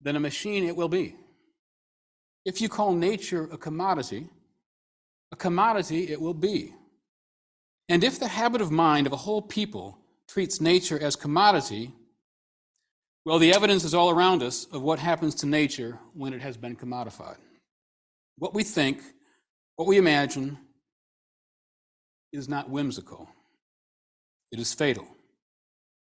then 0.01 0.16
a 0.16 0.21
machine 0.21 0.64
it 0.64 0.77
will 0.77 0.89
be. 0.89 1.16
If 2.45 2.61
you 2.61 2.68
call 2.68 2.93
nature 2.93 3.49
a 3.51 3.59
commodity, 3.59 4.29
a 5.33 5.37
commodity 5.37 6.11
it 6.11 6.21
will 6.21 6.35
be. 6.35 6.75
And 7.89 8.05
if 8.05 8.18
the 8.21 8.29
habit 8.29 8.61
of 8.61 8.71
mind 8.71 9.07
of 9.07 9.12
a 9.12 9.16
whole 9.16 9.43
people 9.43 9.99
treats 10.29 10.61
nature 10.61 10.99
as 11.03 11.16
commodity, 11.16 11.93
well, 13.25 13.39
the 13.39 13.53
evidence 13.53 13.85
is 13.85 13.95
all 13.95 14.11
around 14.11 14.43
us 14.43 14.66
of 14.73 14.83
what 14.83 14.99
happens 14.99 15.35
to 15.37 15.47
nature 15.47 15.99
when 16.14 16.33
it 16.33 16.41
has 16.41 16.57
been 16.57 16.77
commodified. 16.77 17.37
What 18.39 18.55
we 18.55 18.64
think, 18.64 19.03
what 19.77 19.87
we 19.87 19.99
imagine, 19.99 20.59
is 22.33 22.49
not 22.49 22.71
whimsical, 22.71 23.29
it 24.53 24.59
is 24.59 24.73
fatal. 24.73 25.07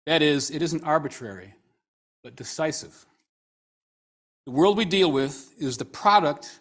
That 0.07 0.23
is, 0.23 0.51
it 0.51 0.63
isn't 0.63 0.85
arbitrary, 0.85 1.55
but 2.23 2.37
decisive. 2.37 3.07
The 4.47 4.53
world 4.53 4.77
we 4.77 4.85
deal 4.85 5.11
with 5.11 5.53
is 5.59 5.77
the 5.77 5.85
product 5.85 6.61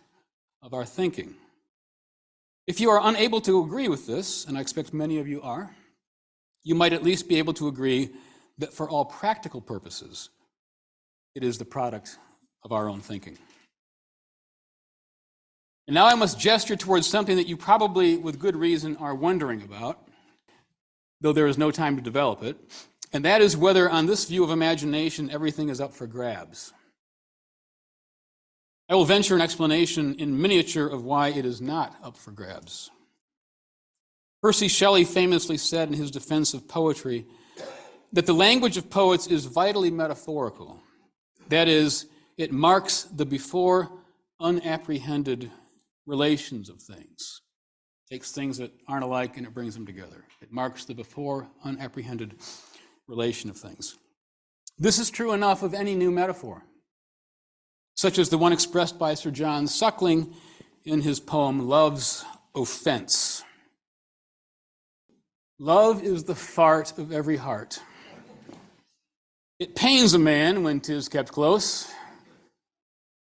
of 0.61 0.73
our 0.73 0.85
thinking. 0.85 1.35
If 2.67 2.79
you 2.79 2.89
are 2.91 3.01
unable 3.03 3.41
to 3.41 3.63
agree 3.63 3.87
with 3.87 4.05
this, 4.05 4.45
and 4.45 4.57
I 4.57 4.61
expect 4.61 4.93
many 4.93 5.17
of 5.17 5.27
you 5.27 5.41
are, 5.41 5.75
you 6.63 6.75
might 6.75 6.93
at 6.93 7.03
least 7.03 7.27
be 7.27 7.37
able 7.37 7.53
to 7.55 7.67
agree 7.67 8.11
that 8.61 8.73
for 8.73 8.89
all 8.89 9.05
practical 9.05 9.61
purposes, 9.61 10.29
it 11.35 11.43
is 11.43 11.57
the 11.57 11.65
product 11.65 12.17
of 12.63 12.71
our 12.71 12.89
own 12.89 13.01
thinking. 13.01 13.37
And 15.87 15.93
now 15.93 16.05
I 16.05 16.15
must 16.15 16.39
gesture 16.39 16.75
towards 16.75 17.07
something 17.07 17.35
that 17.35 17.47
you 17.47 17.57
probably, 17.57 18.17
with 18.17 18.39
good 18.39 18.55
reason, 18.55 18.95
are 18.97 19.15
wondering 19.15 19.61
about, 19.61 19.99
though 21.19 21.33
there 21.33 21.47
is 21.47 21.57
no 21.57 21.71
time 21.71 21.95
to 21.97 22.01
develop 22.01 22.43
it, 22.43 22.57
and 23.13 23.25
that 23.25 23.41
is 23.41 23.57
whether, 23.57 23.89
on 23.89 24.05
this 24.05 24.25
view 24.25 24.43
of 24.43 24.51
imagination, 24.51 25.29
everything 25.29 25.69
is 25.69 25.81
up 25.81 25.93
for 25.93 26.07
grabs. 26.07 26.71
I 28.87 28.95
will 28.95 29.05
venture 29.05 29.35
an 29.35 29.41
explanation 29.41 30.15
in 30.15 30.41
miniature 30.41 30.87
of 30.87 31.03
why 31.03 31.29
it 31.29 31.45
is 31.45 31.61
not 31.61 31.95
up 32.03 32.15
for 32.15 32.31
grabs. 32.31 32.89
Percy 34.41 34.67
Shelley 34.67 35.05
famously 35.05 35.57
said 35.57 35.87
in 35.87 35.93
his 35.93 36.11
defense 36.11 36.53
of 36.53 36.67
poetry 36.67 37.25
that 38.13 38.25
the 38.25 38.33
language 38.33 38.77
of 38.77 38.89
poets 38.89 39.27
is 39.27 39.45
vitally 39.45 39.89
metaphorical. 39.89 40.79
That 41.49 41.67
is, 41.67 42.07
it 42.37 42.51
marks 42.51 43.03
the 43.03 43.25
before 43.25 43.91
unapprehended 44.39 45.51
relations 46.05 46.69
of 46.69 46.81
things. 46.81 47.41
It 48.09 48.15
takes 48.15 48.31
things 48.31 48.57
that 48.57 48.71
aren't 48.87 49.03
alike 49.03 49.37
and 49.37 49.45
it 49.45 49.53
brings 49.53 49.73
them 49.73 49.85
together. 49.85 50.25
It 50.41 50.51
marks 50.51 50.85
the 50.85 50.93
before 50.93 51.47
unapprehended 51.63 52.35
relation 53.07 53.49
of 53.49 53.57
things. 53.57 53.97
This 54.77 54.99
is 54.99 55.09
true 55.09 55.33
enough 55.33 55.63
of 55.63 55.73
any 55.73 55.95
new 55.95 56.11
metaphor 56.11 56.63
such 58.01 58.17
as 58.17 58.29
the 58.29 58.37
one 58.37 58.51
expressed 58.51 58.97
by 58.97 59.13
Sir 59.13 59.29
John 59.29 59.67
Suckling 59.67 60.33
in 60.85 61.01
his 61.01 61.19
poem 61.19 61.67
Love's 61.67 62.25
Offense. 62.55 63.43
Love 65.59 66.03
is 66.03 66.23
the 66.23 66.33
fart 66.33 66.97
of 66.97 67.11
every 67.11 67.37
heart. 67.37 67.79
It 69.61 69.75
pains 69.75 70.15
a 70.15 70.17
man 70.17 70.63
when 70.63 70.79
'tis 70.79 71.07
kept 71.07 71.31
close, 71.31 71.87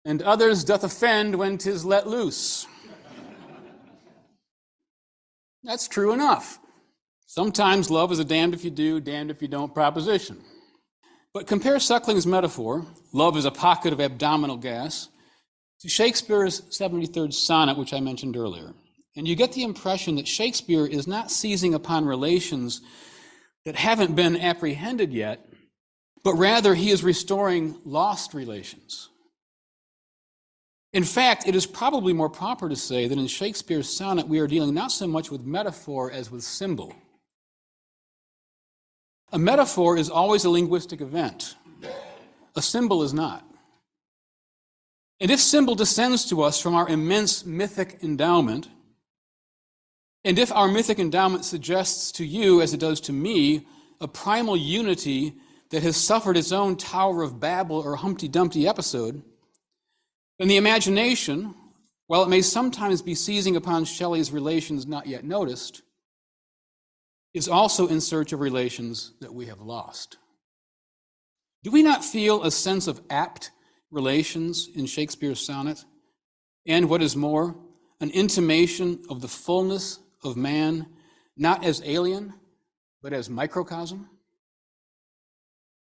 and 0.04 0.22
others 0.22 0.66
doth 0.66 0.84
offend 0.84 1.36
when 1.36 1.58
'tis 1.58 1.86
let 1.86 2.06
loose. 2.06 2.68
That's 5.64 5.88
true 5.88 6.12
enough. 6.12 6.60
Sometimes 7.28 7.90
love 7.90 8.12
is 8.12 8.20
a 8.20 8.26
damned 8.26 8.54
if 8.54 8.66
you 8.66 8.72
do, 8.72 9.00
damned 9.00 9.32
if 9.32 9.42
you 9.42 9.48
don't 9.48 9.74
proposition. 9.74 10.44
But 11.34 11.48
compare 11.48 11.78
Suckling's 11.78 12.28
metaphor, 12.28 12.86
love 13.14 13.38
is 13.38 13.46
a 13.46 13.50
pocket 13.50 13.94
of 13.94 14.02
abdominal 14.02 14.58
gas, 14.58 15.08
to 15.80 15.88
Shakespeare's 15.88 16.62
73rd 16.78 17.34
sonnet, 17.34 17.78
which 17.78 17.94
I 17.94 18.02
mentioned 18.02 18.36
earlier. 18.36 18.74
And 19.16 19.30
you 19.30 19.38
get 19.38 19.54
the 19.54 19.64
impression 19.64 20.18
that 20.18 20.28
Shakespeare 20.28 20.86
is 20.86 21.08
not 21.08 21.32
seizing 21.32 21.74
upon 21.74 22.04
relations 22.04 22.82
that 23.64 23.78
haven't 23.78 24.14
been 24.14 24.36
apprehended 24.36 25.14
yet, 25.14 25.47
but 26.24 26.34
rather 26.36 26.76
he 26.76 26.90
is 26.90 27.04
restoring 27.04 27.80
lost 27.86 28.34
relations. 28.34 29.10
In 30.94 31.04
fact, 31.04 31.48
it 31.48 31.56
is 31.56 31.66
probably 31.66 32.14
more 32.14 32.30
proper 32.30 32.70
to 32.70 32.76
say 32.76 33.08
that 33.08 33.18
in 33.18 33.28
Shakespeare's 33.28 33.90
sonnet 33.90 34.28
we 34.28 34.40
are 34.40 34.48
dealing 34.48 34.74
not 34.74 34.92
so 34.92 35.06
much 35.06 35.30
with 35.30 35.46
metaphor 35.46 36.12
as 36.12 36.32
with 36.32 36.44
symbol. 36.44 36.94
A 39.32 39.38
metaphor 39.38 39.98
is 39.98 40.10
always 40.10 40.46
a 40.46 40.50
linguistic 40.50 41.02
event, 41.02 41.56
a 42.56 42.62
symbol 42.62 43.04
is 43.04 43.14
not. 43.14 43.44
And 45.20 45.32
if 45.32 45.40
symbol 45.40 45.76
descends 45.76 46.26
to 46.30 46.44
us 46.44 46.62
from 46.62 46.76
our 46.76 46.88
immense 46.88 47.46
mythic 47.46 48.00
endowment, 48.04 48.70
and 50.24 50.38
if 50.38 50.52
our 50.52 50.68
mythic 50.68 51.00
endowment 51.00 51.44
suggests 51.46 52.12
to 52.14 52.26
you, 52.26 52.62
as 52.62 52.74
it 52.74 52.80
does 52.80 53.02
to 53.02 53.14
me, 53.14 53.66
a 54.00 54.08
primal 54.08 54.56
unity 54.56 55.36
that 55.72 55.84
has 55.84 55.98
suffered 55.98 56.38
its 56.38 56.52
own 56.52 56.78
Tower 56.78 57.24
of 57.24 57.40
Babel 57.40 57.78
or 57.78 57.96
Humpty 57.96 58.28
Dumpty 58.28 58.68
episode, 58.68 59.22
then 60.40 60.48
the 60.48 60.58
imagination, 60.58 61.56
while 62.08 62.24
it 62.24 62.30
may 62.30 62.42
sometimes 62.42 63.02
be 63.02 63.16
seizing 63.16 63.56
upon 63.56 63.86
Shelley's 63.86 64.32
relations 64.32 64.86
not 64.86 65.08
yet 65.08 65.24
noticed, 65.24 65.82
is 67.34 67.48
also 67.48 67.88
in 67.88 68.02
search 68.02 68.34
of 68.34 68.40
relations 68.40 69.14
that 69.20 69.34
we 69.34 69.48
have 69.48 69.62
lost. 69.62 70.18
Do 71.64 71.72
we 71.72 71.84
not 71.84 72.06
feel 72.06 72.44
a 72.44 72.52
sense 72.52 72.88
of 72.88 73.02
apt 73.10 73.52
relations 73.92 74.70
in 74.74 74.86
Shakespeare's 74.86 75.46
sonnet? 75.46 75.84
And 76.66 76.90
what 76.90 77.02
is 77.02 77.16
more, 77.16 77.56
an 78.00 78.10
intimation 78.12 79.04
of 79.10 79.22
the 79.22 79.28
fullness 79.28 80.00
of 80.24 80.38
man, 80.38 80.88
not 81.36 81.66
as 81.66 81.82
alien, 81.84 82.34
but 83.02 83.14
as 83.14 83.30
microcosm? 83.30 84.10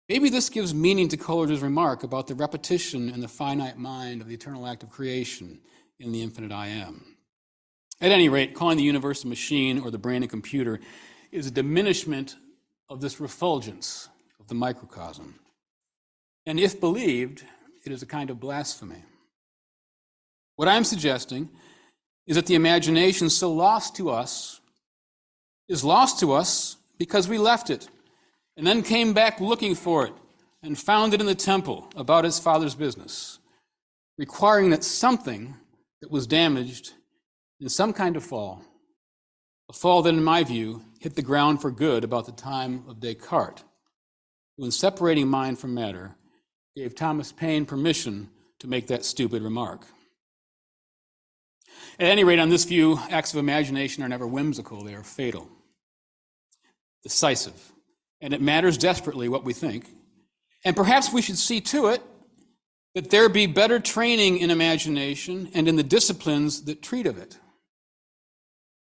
Maybe 0.09 0.31
this 0.31 0.49
gives 0.49 0.73
meaning 0.73 1.07
to 1.09 1.17
Coleridge's 1.17 1.61
remark 1.61 2.01
about 2.01 2.25
the 2.25 2.33
repetition 2.33 3.09
in 3.09 3.21
the 3.21 3.27
finite 3.27 3.77
mind 3.77 4.21
of 4.21 4.27
the 4.27 4.33
eternal 4.33 4.65
act 4.65 4.81
of 4.81 4.89
creation 4.89 5.59
in 5.99 6.11
the 6.11 6.23
infinite 6.23 6.51
I 6.51 6.67
am. 6.67 7.15
At 8.01 8.11
any 8.11 8.27
rate, 8.27 8.55
calling 8.55 8.77
the 8.77 8.83
universe 8.83 9.23
a 9.23 9.27
machine 9.27 9.79
or 9.79 9.91
the 9.91 9.99
brain 9.99 10.23
a 10.23 10.27
computer 10.27 10.79
is 11.31 11.45
a 11.45 11.51
diminishment 11.51 12.37
of 12.89 13.01
this 13.01 13.19
refulgence 13.19 14.09
of 14.39 14.47
the 14.47 14.55
microcosm. 14.55 15.35
And 16.47 16.59
if 16.59 16.79
believed, 16.79 17.43
it 17.85 17.91
is 17.91 18.01
a 18.01 18.07
kind 18.07 18.31
of 18.31 18.39
blasphemy. 18.39 19.03
What 20.55 20.67
I'm 20.67 20.85
suggesting 20.85 21.49
is 22.25 22.35
that 22.35 22.47
the 22.47 22.55
imagination 22.55 23.29
so 23.29 23.53
lost 23.53 23.95
to 23.97 24.09
us 24.09 24.59
is 25.67 25.83
lost 25.83 26.19
to 26.21 26.33
us 26.33 26.77
because 26.97 27.27
we 27.27 27.37
left 27.37 27.69
it 27.69 27.87
and 28.59 28.67
then 28.67 28.83
came 28.83 29.13
back 29.13 29.39
looking 29.39 29.73
for 29.73 30.05
it 30.05 30.13
and 30.61 30.77
found 30.77 31.13
it 31.13 31.21
in 31.21 31.27
the 31.27 31.33
temple 31.33 31.89
about 31.95 32.25
his 32.25 32.39
father's 32.39 32.75
business, 32.75 33.39
requiring 34.17 34.69
that 34.71 34.83
something 34.83 35.55
that 36.01 36.11
was 36.11 36.27
damaged 36.27 36.91
in 37.61 37.69
some 37.69 37.93
kind 37.93 38.17
of 38.17 38.23
fall 38.23 38.61
a 39.69 39.73
fall 39.73 40.01
that, 40.01 40.13
in 40.13 40.23
my 40.23 40.43
view, 40.43 40.83
hit 40.99 41.15
the 41.15 41.21
ground 41.21 41.61
for 41.61 41.71
good 41.71 42.03
about 42.03 42.25
the 42.25 42.31
time 42.33 42.83
of 42.89 42.99
Descartes, 42.99 43.63
who, 44.57 44.65
in 44.65 44.71
separating 44.71 45.27
mind 45.27 45.57
from 45.57 45.73
matter, 45.73 46.15
gave 46.75 46.95
Thomas 46.95 47.31
Paine 47.31 47.65
permission 47.65 48.29
to 48.59 48.67
make 48.67 48.87
that 48.87 49.05
stupid 49.05 49.41
remark. 49.41 49.85
At 51.99 52.07
any 52.07 52.25
rate, 52.25 52.39
on 52.39 52.49
this 52.49 52.65
view, 52.65 52.99
acts 53.09 53.31
of 53.31 53.39
imagination 53.39 54.03
are 54.03 54.09
never 54.09 54.27
whimsical, 54.27 54.83
they 54.83 54.95
are 54.95 55.03
fatal, 55.03 55.47
decisive. 57.03 57.71
And 58.21 58.33
it 58.33 58.41
matters 58.41 58.77
desperately 58.77 59.29
what 59.29 59.43
we 59.43 59.53
think. 59.53 59.89
And 60.65 60.75
perhaps 60.75 61.11
we 61.11 61.21
should 61.21 61.37
see 61.37 61.61
to 61.61 61.87
it 61.87 62.01
that 62.95 63.11
there 63.11 63.29
be 63.29 63.45
better 63.45 63.79
training 63.79 64.39
in 64.39 64.51
imagination 64.51 65.49
and 65.53 65.67
in 65.67 65.75
the 65.75 65.83
disciplines 65.83 66.63
that 66.63 66.81
treat 66.81 67.05
of 67.05 67.17
it. 67.17 67.37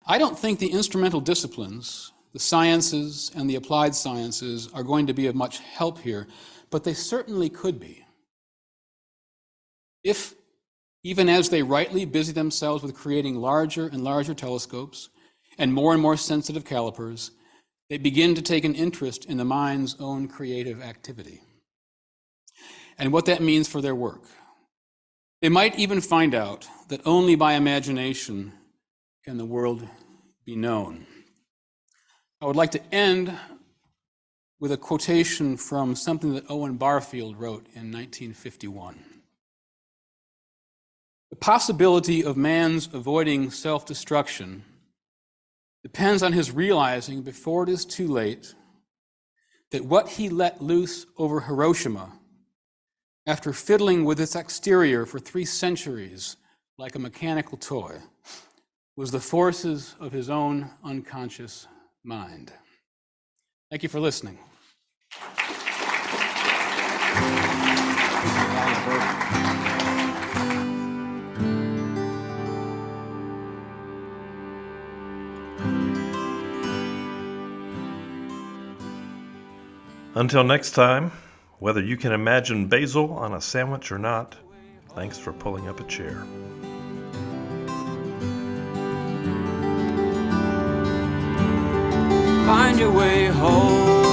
I 0.06 0.18
don't 0.18 0.38
think 0.38 0.60
the 0.60 0.72
instrumental 0.72 1.22
disciplines, 1.22 2.12
the 2.34 2.40
sciences 2.40 3.32
and 3.36 3.50
the 3.50 3.56
applied 3.56 3.96
sciences, 3.96 4.70
are 4.74 4.84
going 4.84 5.08
to 5.08 5.14
be 5.14 5.28
of 5.28 5.36
much 5.36 5.60
help 5.60 6.00
here, 6.00 6.28
but 6.70 6.84
they 6.84 6.94
certainly 6.94 7.50
could 7.50 7.80
be. 7.80 8.06
If, 10.04 10.36
even 11.04 11.30
as 11.30 11.50
they 11.50 11.64
rightly 11.64 12.04
busy 12.04 12.34
themselves 12.34 12.84
with 12.84 12.96
creating 12.96 13.38
larger 13.38 13.88
and 13.88 14.04
larger 14.04 14.34
telescopes 14.34 15.10
and 15.58 15.74
more 15.74 15.94
and 15.94 16.02
more 16.02 16.18
sensitive 16.18 16.66
calipers, 16.66 17.32
they 17.90 17.98
begin 17.98 18.36
to 18.36 18.42
take 18.42 18.64
an 18.64 18.76
interest 18.76 19.26
in 19.26 19.38
the 19.38 19.46
mind's 19.46 19.96
own 20.00 20.28
creative 20.28 20.82
activity 20.82 21.42
and 22.98 23.12
what 23.12 23.26
that 23.26 23.42
means 23.42 23.68
for 23.68 23.82
their 23.82 23.96
work. 23.96 24.24
They 25.42 25.50
might 25.50 25.78
even 25.78 26.00
find 26.00 26.34
out 26.34 26.68
that 26.88 27.06
only 27.06 27.36
by 27.36 27.54
imagination 27.54 28.54
can 29.26 29.38
the 29.38 29.46
world 29.46 29.88
be 30.46 30.56
known. 30.56 31.06
I 32.42 32.46
would 32.46 32.56
like 32.56 32.72
to 32.72 32.94
end 32.94 33.38
with 34.60 34.72
a 34.72 34.78
quotation 34.78 35.58
from 35.58 35.96
something 35.96 36.34
that 36.34 36.50
Owen 36.50 36.78
Barfield 36.78 37.38
wrote 37.38 37.66
in 37.74 37.92
1951. 37.92 39.04
The 41.30 41.36
possibility 41.36 42.24
of 42.24 42.38
man's 42.38 42.88
avoiding 42.94 43.52
self 43.52 43.86
destruction 43.86 44.64
depends 45.84 46.24
on 46.24 46.34
his 46.34 46.52
realizing 46.52 47.22
before 47.22 47.64
it 47.64 47.70
is 47.70 47.86
too 47.86 48.08
late 48.08 48.56
that 49.72 49.86
what 49.86 50.10
he 50.10 50.30
let 50.30 50.62
loose 50.62 51.06
over 51.18 51.42
Hiroshima, 51.42 52.14
after 53.28 53.54
fiddling 53.54 54.06
with 54.06 54.20
its 54.20 54.36
exterior 54.36 55.06
for 55.06 55.20
three 55.20 55.46
centuries 55.46 56.38
like 56.78 56.96
a 56.96 57.00
mechanical 57.00 57.58
toy, 57.58 57.98
was 58.96 59.12
the 59.12 59.20
forces 59.20 59.96
of 60.00 60.12
his 60.12 60.30
own 60.30 60.70
unconscious 60.84 61.68
mind. 62.04 62.54
Thank 63.70 63.84
you 63.84 63.90
for 63.90 64.00
listening. 64.00 64.38
Until 80.16 80.44
next 80.44 80.72
time, 80.72 81.12
whether 81.58 81.82
you 81.82 81.98
can 81.98 82.12
imagine 82.12 82.68
basil 82.68 83.14
on 83.14 83.34
a 83.34 83.42
sandwich 83.42 83.92
or 83.92 83.98
not, 83.98 84.36
thanks 84.90 85.18
for 85.18 85.34
pulling 85.34 85.68
up 85.68 85.80
a 85.80 85.84
chair. 85.86 86.24
Find 92.46 92.78
your 92.78 92.92
way 92.92 93.26
home. 93.28 94.04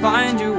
Find 0.00 0.40
your. 0.40 0.49